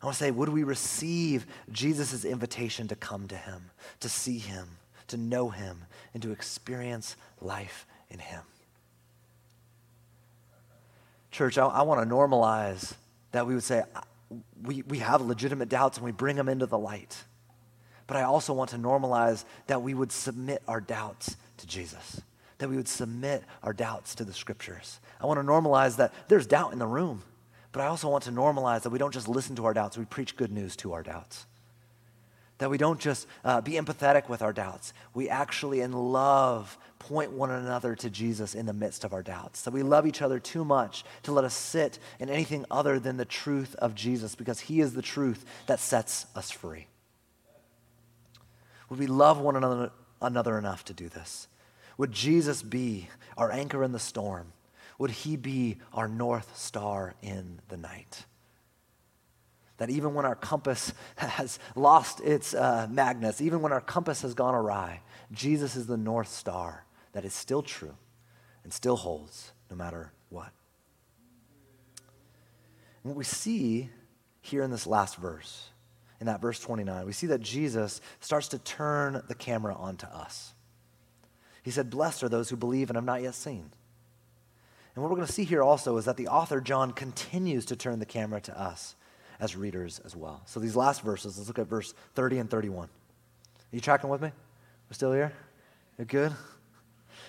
I 0.01 0.05
want 0.05 0.17
to 0.17 0.23
say, 0.23 0.31
would 0.31 0.49
we 0.49 0.63
receive 0.63 1.47
Jesus' 1.71 2.25
invitation 2.25 2.87
to 2.89 2.95
come 2.95 3.27
to 3.27 3.35
him, 3.35 3.71
to 4.01 4.09
see 4.09 4.37
him, 4.37 4.67
to 5.07 5.17
know 5.17 5.49
him, 5.49 5.85
and 6.13 6.21
to 6.21 6.31
experience 6.31 7.15
life 7.41 7.87
in 8.09 8.19
him? 8.19 8.43
Church, 11.31 11.57
I, 11.57 11.65
I 11.65 11.81
want 11.81 12.07
to 12.07 12.15
normalize 12.15 12.93
that 13.31 13.47
we 13.47 13.55
would 13.55 13.63
say, 13.63 13.83
we, 14.61 14.83
we 14.83 14.99
have 14.99 15.21
legitimate 15.21 15.69
doubts 15.69 15.97
and 15.97 16.05
we 16.05 16.11
bring 16.11 16.35
them 16.35 16.49
into 16.49 16.65
the 16.65 16.77
light. 16.77 17.23
But 18.07 18.17
I 18.17 18.23
also 18.23 18.53
want 18.53 18.69
to 18.71 18.77
normalize 18.77 19.43
that 19.67 19.81
we 19.81 19.93
would 19.93 20.11
submit 20.11 20.61
our 20.67 20.79
doubts 20.79 21.35
to 21.57 21.67
Jesus 21.67 22.21
that 22.57 22.69
we 22.69 22.77
would 22.77 22.87
submit 22.87 23.43
our 23.63 23.73
doubts 23.73 24.15
to 24.15 24.23
the 24.23 24.33
scriptures. 24.33 24.99
I 25.19 25.25
want 25.25 25.39
to 25.39 25.45
normalize 25.45 25.97
that 25.97 26.13
there's 26.27 26.47
doubt 26.47 26.73
in 26.73 26.79
the 26.79 26.87
room, 26.87 27.21
but 27.71 27.81
I 27.81 27.87
also 27.87 28.09
want 28.09 28.23
to 28.25 28.31
normalize 28.31 28.83
that 28.83 28.91
we 28.91 28.99
don't 28.99 29.13
just 29.13 29.27
listen 29.27 29.55
to 29.57 29.65
our 29.65 29.73
doubts, 29.73 29.97
we 29.97 30.05
preach 30.05 30.35
good 30.35 30.51
news 30.51 30.75
to 30.77 30.93
our 30.93 31.03
doubts. 31.03 31.45
That 32.59 32.69
we 32.69 32.77
don't 32.77 33.01
just 33.01 33.27
uh, 33.43 33.59
be 33.59 33.73
empathetic 33.73 34.29
with 34.29 34.41
our 34.41 34.53
doubts. 34.53 34.93
We 35.13 35.27
actually, 35.27 35.81
in 35.81 35.91
love, 35.91 36.77
point 36.99 37.31
one 37.31 37.51
another 37.51 37.95
to 37.95 38.09
Jesus 38.09 38.55
in 38.55 38.65
the 38.65 38.71
midst 38.71 39.03
of 39.03 39.11
our 39.11 39.21
doubts. 39.21 39.63
That 39.63 39.73
we 39.73 39.83
love 39.83 40.07
each 40.07 40.21
other 40.21 40.39
too 40.39 40.63
much 40.63 41.03
to 41.23 41.33
let 41.33 41.43
us 41.43 41.53
sit 41.53 41.99
in 42.17 42.29
anything 42.29 42.63
other 42.71 42.97
than 42.97 43.17
the 43.17 43.25
truth 43.25 43.75
of 43.75 43.93
Jesus 43.93 44.35
because 44.35 44.61
He 44.61 44.79
is 44.79 44.93
the 44.93 45.01
truth 45.01 45.43
that 45.67 45.81
sets 45.81 46.27
us 46.33 46.49
free. 46.49 46.87
Would 48.89 48.99
we 48.99 49.07
love 49.07 49.41
one 49.41 49.57
another, 49.57 49.91
another 50.25 50.57
enough 50.57 50.85
to 50.85 50.93
do 50.93 51.09
this? 51.09 51.47
Would 51.97 52.11
Jesus 52.11 52.61
be 52.61 53.09
our 53.37 53.51
anchor 53.51 53.83
in 53.83 53.91
the 53.91 53.99
storm? 53.99 54.53
Would 54.97 55.11
he 55.11 55.35
be 55.35 55.77
our 55.93 56.07
north 56.07 56.57
star 56.57 57.15
in 57.21 57.59
the 57.69 57.77
night? 57.77 58.25
That 59.77 59.89
even 59.89 60.13
when 60.13 60.25
our 60.25 60.35
compass 60.35 60.93
has 61.15 61.59
lost 61.75 62.21
its 62.21 62.53
uh, 62.53 62.87
magnets, 62.89 63.41
even 63.41 63.61
when 63.61 63.71
our 63.71 63.81
compass 63.81 64.21
has 64.21 64.33
gone 64.33 64.55
awry, 64.55 65.01
Jesus 65.31 65.75
is 65.75 65.87
the 65.87 65.97
north 65.97 66.29
star 66.29 66.85
that 67.11 67.25
is 67.25 67.33
still 67.33 67.61
true 67.61 67.95
and 68.63 68.73
still 68.73 68.95
holds 68.95 69.51
no 69.69 69.75
matter 69.75 70.11
what. 70.29 70.51
And 73.03 73.11
what 73.11 73.17
we 73.17 73.23
see 73.23 73.89
here 74.41 74.63
in 74.63 74.71
this 74.71 74.87
last 74.87 75.17
verse, 75.17 75.69
in 76.19 76.27
that 76.27 76.41
verse 76.41 76.59
29, 76.59 77.05
we 77.05 77.11
see 77.11 77.27
that 77.27 77.41
Jesus 77.41 78.01
starts 78.19 78.47
to 78.49 78.59
turn 78.59 79.21
the 79.27 79.35
camera 79.35 79.75
onto 79.75 80.07
us. 80.07 80.53
He 81.63 81.71
said, 81.71 81.89
Blessed 81.89 82.23
are 82.23 82.29
those 82.29 82.49
who 82.49 82.55
believe 82.55 82.89
and 82.89 82.95
have 82.95 83.03
not 83.03 83.21
yet 83.21 83.35
seen. 83.35 83.71
And 84.95 85.03
what 85.03 85.09
we're 85.09 85.17
going 85.17 85.27
to 85.27 85.33
see 85.33 85.43
here 85.43 85.61
also 85.61 85.97
is 85.97 86.05
that 86.05 86.15
the 86.15 86.29
author, 86.29 86.61
John, 86.61 86.91
continues 86.91 87.65
to 87.65 87.75
turn 87.75 87.99
the 87.99 88.05
camera 88.05 88.39
to 88.41 88.59
us 88.59 88.95
as 89.39 89.55
readers 89.55 89.99
as 90.05 90.15
well. 90.15 90.41
So 90.45 90.61
these 90.61 90.75
last 90.75 91.01
verses, 91.01 91.37
let's 91.37 91.49
look 91.49 91.59
at 91.59 91.67
verse 91.67 91.93
30 92.13 92.39
and 92.39 92.49
31. 92.49 92.87
Are 92.87 92.89
you 93.71 93.81
tracking 93.81 94.09
with 94.09 94.21
me? 94.21 94.31
We're 94.89 94.93
still 94.93 95.11
here? 95.11 95.33
You're 95.97 96.05
good? 96.05 96.31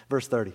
Verse 0.08 0.28
30. 0.28 0.52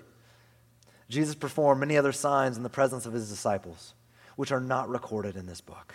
Jesus 1.10 1.36
performed 1.36 1.82
many 1.82 1.98
other 1.98 2.14
signs 2.14 2.56
in 2.56 2.64
the 2.64 2.70
presence 2.70 3.06
of 3.06 3.12
his 3.12 3.30
disciples, 3.30 3.94
which 4.38 4.54
are 4.54 4.62
not 4.62 4.88
recorded 4.88 5.36
in 5.36 5.46
this 5.46 5.60
book. 5.60 5.94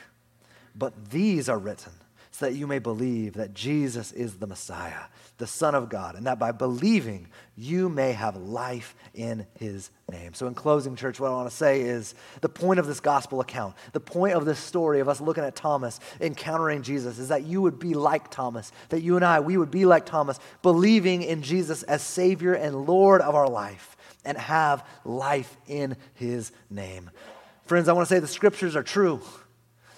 But 0.74 1.11
these 1.11 1.49
are 1.49 1.59
written 1.59 1.93
so 2.37 2.45
that 2.45 2.55
you 2.55 2.66
may 2.66 2.78
believe 2.78 3.32
that 3.32 3.55
Jesus 3.55 4.12
is 4.12 4.34
the 4.34 4.47
Messiah, 4.47 5.05
the 5.39 5.47
Son 5.47 5.74
of 5.74 5.89
God, 5.89 6.16
and 6.16 6.26
that 6.26 6.39
by 6.39 6.53
believing 6.53 7.28
you 7.57 7.89
may 7.89 8.12
have 8.12 8.37
life 8.37 8.95
in 9.14 9.47
his 9.59 9.89
name. 10.12 10.34
So, 10.34 10.47
in 10.47 10.53
closing, 10.53 10.97
church, 10.97 11.18
what 11.18 11.30
I 11.30 11.34
want 11.34 11.49
to 11.49 11.57
say 11.57 11.80
is 11.80 12.14
the 12.43 12.51
point 12.51 12.78
of 12.78 12.87
this 12.87 13.01
gospel 13.01 13.41
account, 13.41 13.74
the 13.95 14.01
point 14.01 14.34
of 14.34 14.45
this 14.45 14.59
story 14.59 15.01
of 15.01 15.09
us 15.09 15.18
looking 15.18 15.45
at 15.45 15.57
Thomas 15.57 15.99
encountering 16.20 16.82
Jesus 16.82 17.18
is 17.18 17.28
that 17.28 17.45
you 17.45 17.62
would 17.62 17.78
be 17.78 17.95
like 17.95 18.30
Thomas, 18.30 18.70
that 18.91 19.01
you 19.01 19.16
and 19.16 19.24
I, 19.24 19.41
we 19.41 19.57
would 19.57 19.70
be 19.70 19.87
like 19.87 20.05
Thomas, 20.05 20.39
believing 20.61 21.22
in 21.22 21.41
Jesus 21.41 21.84
as 21.84 22.03
Savior 22.03 22.53
and 22.53 22.84
Lord 22.84 23.22
of 23.22 23.34
our 23.34 23.49
life 23.49 23.97
and 24.26 24.37
have 24.37 24.87
life 25.07 25.57
in 25.68 25.97
his 26.12 26.53
name. 26.68 27.11
Friends, 27.64 27.89
I 27.89 27.95
want 27.95 28.07
to 28.07 28.14
say 28.14 28.18
the 28.18 28.26
scriptures 28.26 28.76
are 28.76 28.82
true. 28.82 29.22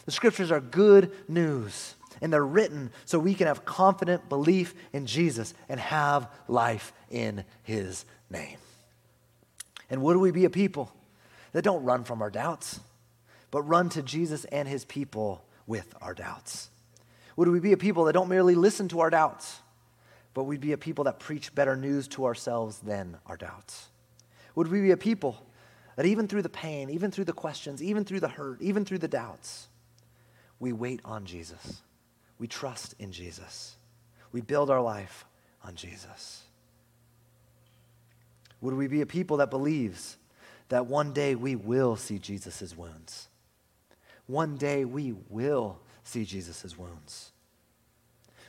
The 0.04 0.12
scriptures 0.12 0.52
are 0.52 0.60
good 0.60 1.10
news 1.28 1.96
and 2.20 2.32
they're 2.32 2.44
written 2.44 2.90
so 3.04 3.18
we 3.18 3.34
can 3.34 3.46
have 3.46 3.64
confident 3.64 4.28
belief 4.28 4.74
in 4.92 5.06
Jesus 5.06 5.54
and 5.68 5.78
have 5.80 6.28
life 6.46 6.92
in 7.10 7.44
his 7.62 8.04
name. 8.30 8.58
And 9.90 10.02
would 10.02 10.16
we 10.16 10.30
be 10.30 10.44
a 10.44 10.50
people 10.50 10.92
that 11.52 11.62
don't 11.62 11.84
run 11.84 12.04
from 12.04 12.22
our 12.22 12.30
doubts, 12.30 12.80
but 13.50 13.62
run 13.62 13.88
to 13.90 14.02
Jesus 14.02 14.44
and 14.46 14.68
his 14.68 14.84
people 14.84 15.44
with 15.66 15.94
our 16.00 16.14
doubts? 16.14 16.70
Would 17.36 17.48
we 17.48 17.60
be 17.60 17.72
a 17.72 17.76
people 17.76 18.04
that 18.04 18.12
don't 18.12 18.28
merely 18.28 18.54
listen 18.54 18.88
to 18.88 19.00
our 19.00 19.10
doubts, 19.10 19.60
but 20.34 20.44
we'd 20.44 20.60
be 20.60 20.72
a 20.72 20.78
people 20.78 21.04
that 21.04 21.20
preach 21.20 21.54
better 21.54 21.76
news 21.76 22.08
to 22.08 22.24
ourselves 22.24 22.80
than 22.80 23.16
our 23.26 23.36
doubts? 23.36 23.88
Would 24.54 24.68
we 24.68 24.80
be 24.80 24.90
a 24.90 24.96
people 24.96 25.46
that 25.96 26.04
even 26.04 26.28
through 26.28 26.42
the 26.42 26.48
pain, 26.48 26.90
even 26.90 27.10
through 27.10 27.24
the 27.24 27.32
questions, 27.32 27.82
even 27.82 28.04
through 28.04 28.20
the 28.20 28.28
hurt, 28.28 28.60
even 28.60 28.84
through 28.84 28.98
the 28.98 29.08
doubts, 29.08 29.68
we 30.58 30.72
wait 30.72 31.00
on 31.04 31.24
Jesus? 31.24 31.82
We 32.38 32.46
trust 32.46 32.94
in 32.98 33.12
Jesus. 33.12 33.76
We 34.32 34.40
build 34.40 34.70
our 34.70 34.80
life 34.80 35.24
on 35.64 35.74
Jesus. 35.74 36.42
Would 38.60 38.74
we 38.74 38.86
be 38.86 39.00
a 39.00 39.06
people 39.06 39.38
that 39.38 39.50
believes 39.50 40.16
that 40.68 40.86
one 40.86 41.12
day 41.12 41.34
we 41.34 41.56
will 41.56 41.96
see 41.96 42.18
Jesus' 42.18 42.76
wounds? 42.76 43.28
One 44.26 44.56
day 44.56 44.84
we 44.84 45.14
will 45.28 45.78
see 46.04 46.24
Jesus' 46.24 46.76
wounds. 46.76 47.32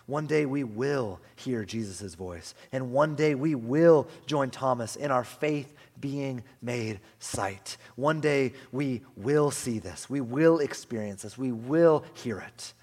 One 0.06 0.26
day 0.26 0.48
we 0.48 0.64
will 0.64 1.20
hear 1.36 1.64
Jesus' 1.64 2.16
voice. 2.16 2.56
And 2.72 2.92
one 2.92 3.16
day 3.16 3.36
we 3.36 3.54
will 3.54 4.08
join 4.26 4.50
Thomas 4.50 4.96
in 4.96 5.12
our 5.12 5.24
faith 5.24 5.72
being 6.00 6.44
made 6.64 7.00
sight. 7.20 7.78
One 7.96 8.20
day 8.20 8.54
we 8.72 9.04
will 9.16 9.52
see 9.52 9.78
this. 9.78 10.10
We 10.10 10.22
will 10.22 10.60
experience 10.60 11.22
this. 11.22 11.38
We 11.38 11.52
will 11.52 12.04
hear 12.16 12.40
it 12.40 12.74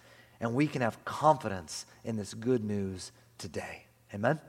and 0.40 0.54
we 0.54 0.66
can 0.66 0.82
have 0.82 1.04
confidence 1.04 1.86
in 2.04 2.16
this 2.16 2.34
good 2.34 2.64
news 2.64 3.12
today. 3.38 3.84
Amen? 4.14 4.32
Amen? 4.32 4.40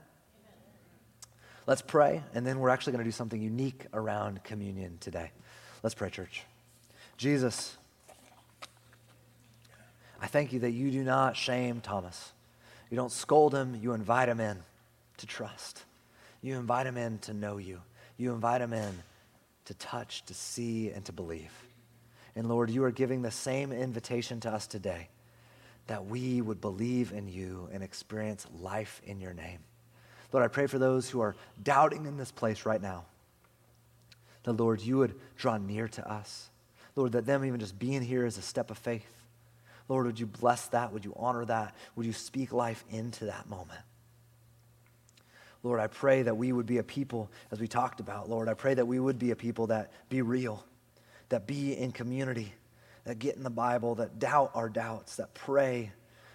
Let's 1.66 1.82
pray, 1.82 2.22
and 2.34 2.46
then 2.46 2.60
we're 2.60 2.70
actually 2.70 2.92
going 2.92 3.04
to 3.04 3.08
do 3.08 3.12
something 3.12 3.40
unique 3.40 3.86
around 3.92 4.42
communion 4.44 4.98
today. 5.00 5.30
Let's 5.82 5.94
pray, 5.94 6.10
church. 6.10 6.44
Jesus, 7.16 7.76
I 10.20 10.26
thank 10.26 10.52
you 10.52 10.60
that 10.60 10.70
you 10.70 10.90
do 10.90 11.04
not 11.04 11.36
shame 11.36 11.80
Thomas. 11.80 12.32
You 12.90 12.96
don't 12.96 13.12
scold 13.12 13.54
him, 13.54 13.78
you 13.80 13.92
invite 13.92 14.28
him 14.28 14.40
in 14.40 14.58
to 15.18 15.26
trust. 15.26 15.84
You 16.42 16.56
invite 16.56 16.86
him 16.86 16.96
in 16.96 17.18
to 17.20 17.34
know 17.34 17.58
you. 17.58 17.80
You 18.16 18.32
invite 18.32 18.60
him 18.60 18.72
in 18.72 19.02
to 19.66 19.74
touch, 19.74 20.24
to 20.26 20.34
see, 20.34 20.90
and 20.90 21.04
to 21.04 21.12
believe. 21.12 21.52
And 22.34 22.48
Lord, 22.48 22.70
you 22.70 22.84
are 22.84 22.90
giving 22.90 23.22
the 23.22 23.30
same 23.30 23.72
invitation 23.72 24.40
to 24.40 24.50
us 24.50 24.66
today 24.66 25.08
that 25.88 26.06
we 26.06 26.40
would 26.40 26.60
believe 26.60 27.12
in 27.12 27.28
you 27.28 27.68
and 27.72 27.82
experience 27.82 28.46
life 28.60 29.02
in 29.04 29.20
your 29.20 29.34
name. 29.34 29.58
Lord, 30.32 30.44
I 30.44 30.48
pray 30.48 30.66
for 30.66 30.78
those 30.78 31.08
who 31.08 31.20
are 31.20 31.34
doubting 31.62 32.06
in 32.06 32.16
this 32.16 32.30
place 32.30 32.64
right 32.64 32.80
now. 32.80 33.06
That, 34.44 34.52
Lord, 34.52 34.80
you 34.80 34.98
would 34.98 35.14
draw 35.36 35.56
near 35.56 35.88
to 35.88 36.10
us. 36.10 36.50
Lord, 36.94 37.12
that 37.12 37.26
them 37.26 37.44
even 37.44 37.60
just 37.60 37.78
being 37.78 38.02
here 38.02 38.26
is 38.26 38.38
a 38.38 38.42
step 38.42 38.70
of 38.70 38.78
faith. 38.78 39.06
Lord, 39.88 40.04
would 40.04 40.20
you 40.20 40.26
bless 40.26 40.66
that? 40.68 40.92
Would 40.92 41.04
you 41.04 41.14
honor 41.16 41.44
that? 41.46 41.74
Would 41.96 42.04
you 42.04 42.12
speak 42.12 42.52
life 42.52 42.84
into 42.90 43.26
that 43.26 43.48
moment? 43.48 43.80
Lord, 45.62 45.80
I 45.80 45.86
pray 45.86 46.22
that 46.22 46.36
we 46.36 46.52
would 46.52 46.66
be 46.66 46.78
a 46.78 46.82
people, 46.82 47.30
as 47.50 47.60
we 47.60 47.66
talked 47.66 47.98
about, 48.00 48.28
Lord, 48.28 48.48
I 48.48 48.54
pray 48.54 48.74
that 48.74 48.86
we 48.86 49.00
would 49.00 49.18
be 49.18 49.30
a 49.30 49.36
people 49.36 49.68
that 49.68 49.90
be 50.08 50.22
real, 50.22 50.64
that 51.30 51.46
be 51.46 51.76
in 51.76 51.92
community, 51.92 52.52
that 53.08 53.18
get 53.18 53.36
in 53.36 53.42
the 53.42 53.48
Bible, 53.48 53.94
that 53.94 54.18
doubt 54.18 54.50
our 54.54 54.68
doubts, 54.68 55.16
that 55.16 55.32
pray, 55.32 55.90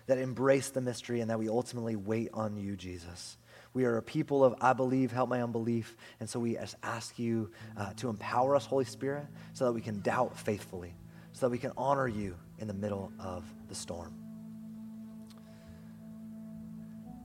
that 0.08 0.18
embrace 0.18 0.70
the 0.72 0.82
mystery, 0.82 1.22
and 1.22 1.30
that 1.30 1.38
we 1.38 1.48
ultimately 1.48 1.96
wait 1.96 2.30
on 2.34 2.58
you, 2.58 2.76
Jesus. 2.76 3.38
We 3.76 3.86
are 3.86 3.98
a 3.98 4.02
people 4.02 4.44
of 4.44 4.56
I 4.60 4.74
believe, 4.74 5.12
help 5.12 5.30
my 5.30 5.44
unbelief. 5.44 5.96
And 6.20 6.28
so 6.28 6.40
we 6.40 6.58
ask 6.82 7.20
you 7.20 7.52
uh, 7.78 7.94
to 7.98 8.10
empower 8.10 8.56
us, 8.56 8.66
Holy 8.66 8.86
Spirit, 8.86 9.28
so 9.54 9.66
that 9.66 9.74
we 9.74 9.82
can 9.82 10.02
doubt 10.02 10.36
faithfully, 10.36 10.96
so 11.32 11.46
that 11.46 11.52
we 11.52 11.60
can 11.60 11.74
honor 11.78 12.08
you 12.08 12.36
in 12.58 12.68
the 12.68 12.74
middle 12.74 13.12
of 13.20 13.46
the 13.70 13.76
storm. 13.76 14.16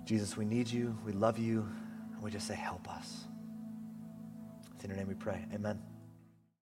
Jesus, 0.05 0.36
we 0.36 0.44
need 0.44 0.68
you, 0.68 0.94
we 1.07 1.12
love 1.12 1.38
you, 1.38 1.66
and 2.12 2.22
we 2.22 2.30
just 2.30 2.46
say, 2.46 2.55
help 2.55 2.86
us. 2.90 3.24
It's 4.74 4.84
in 4.84 4.90
your 4.90 4.99
name 4.99 5.09
we 5.09 5.14
pray. 5.14 5.42
Amen. 5.55 5.97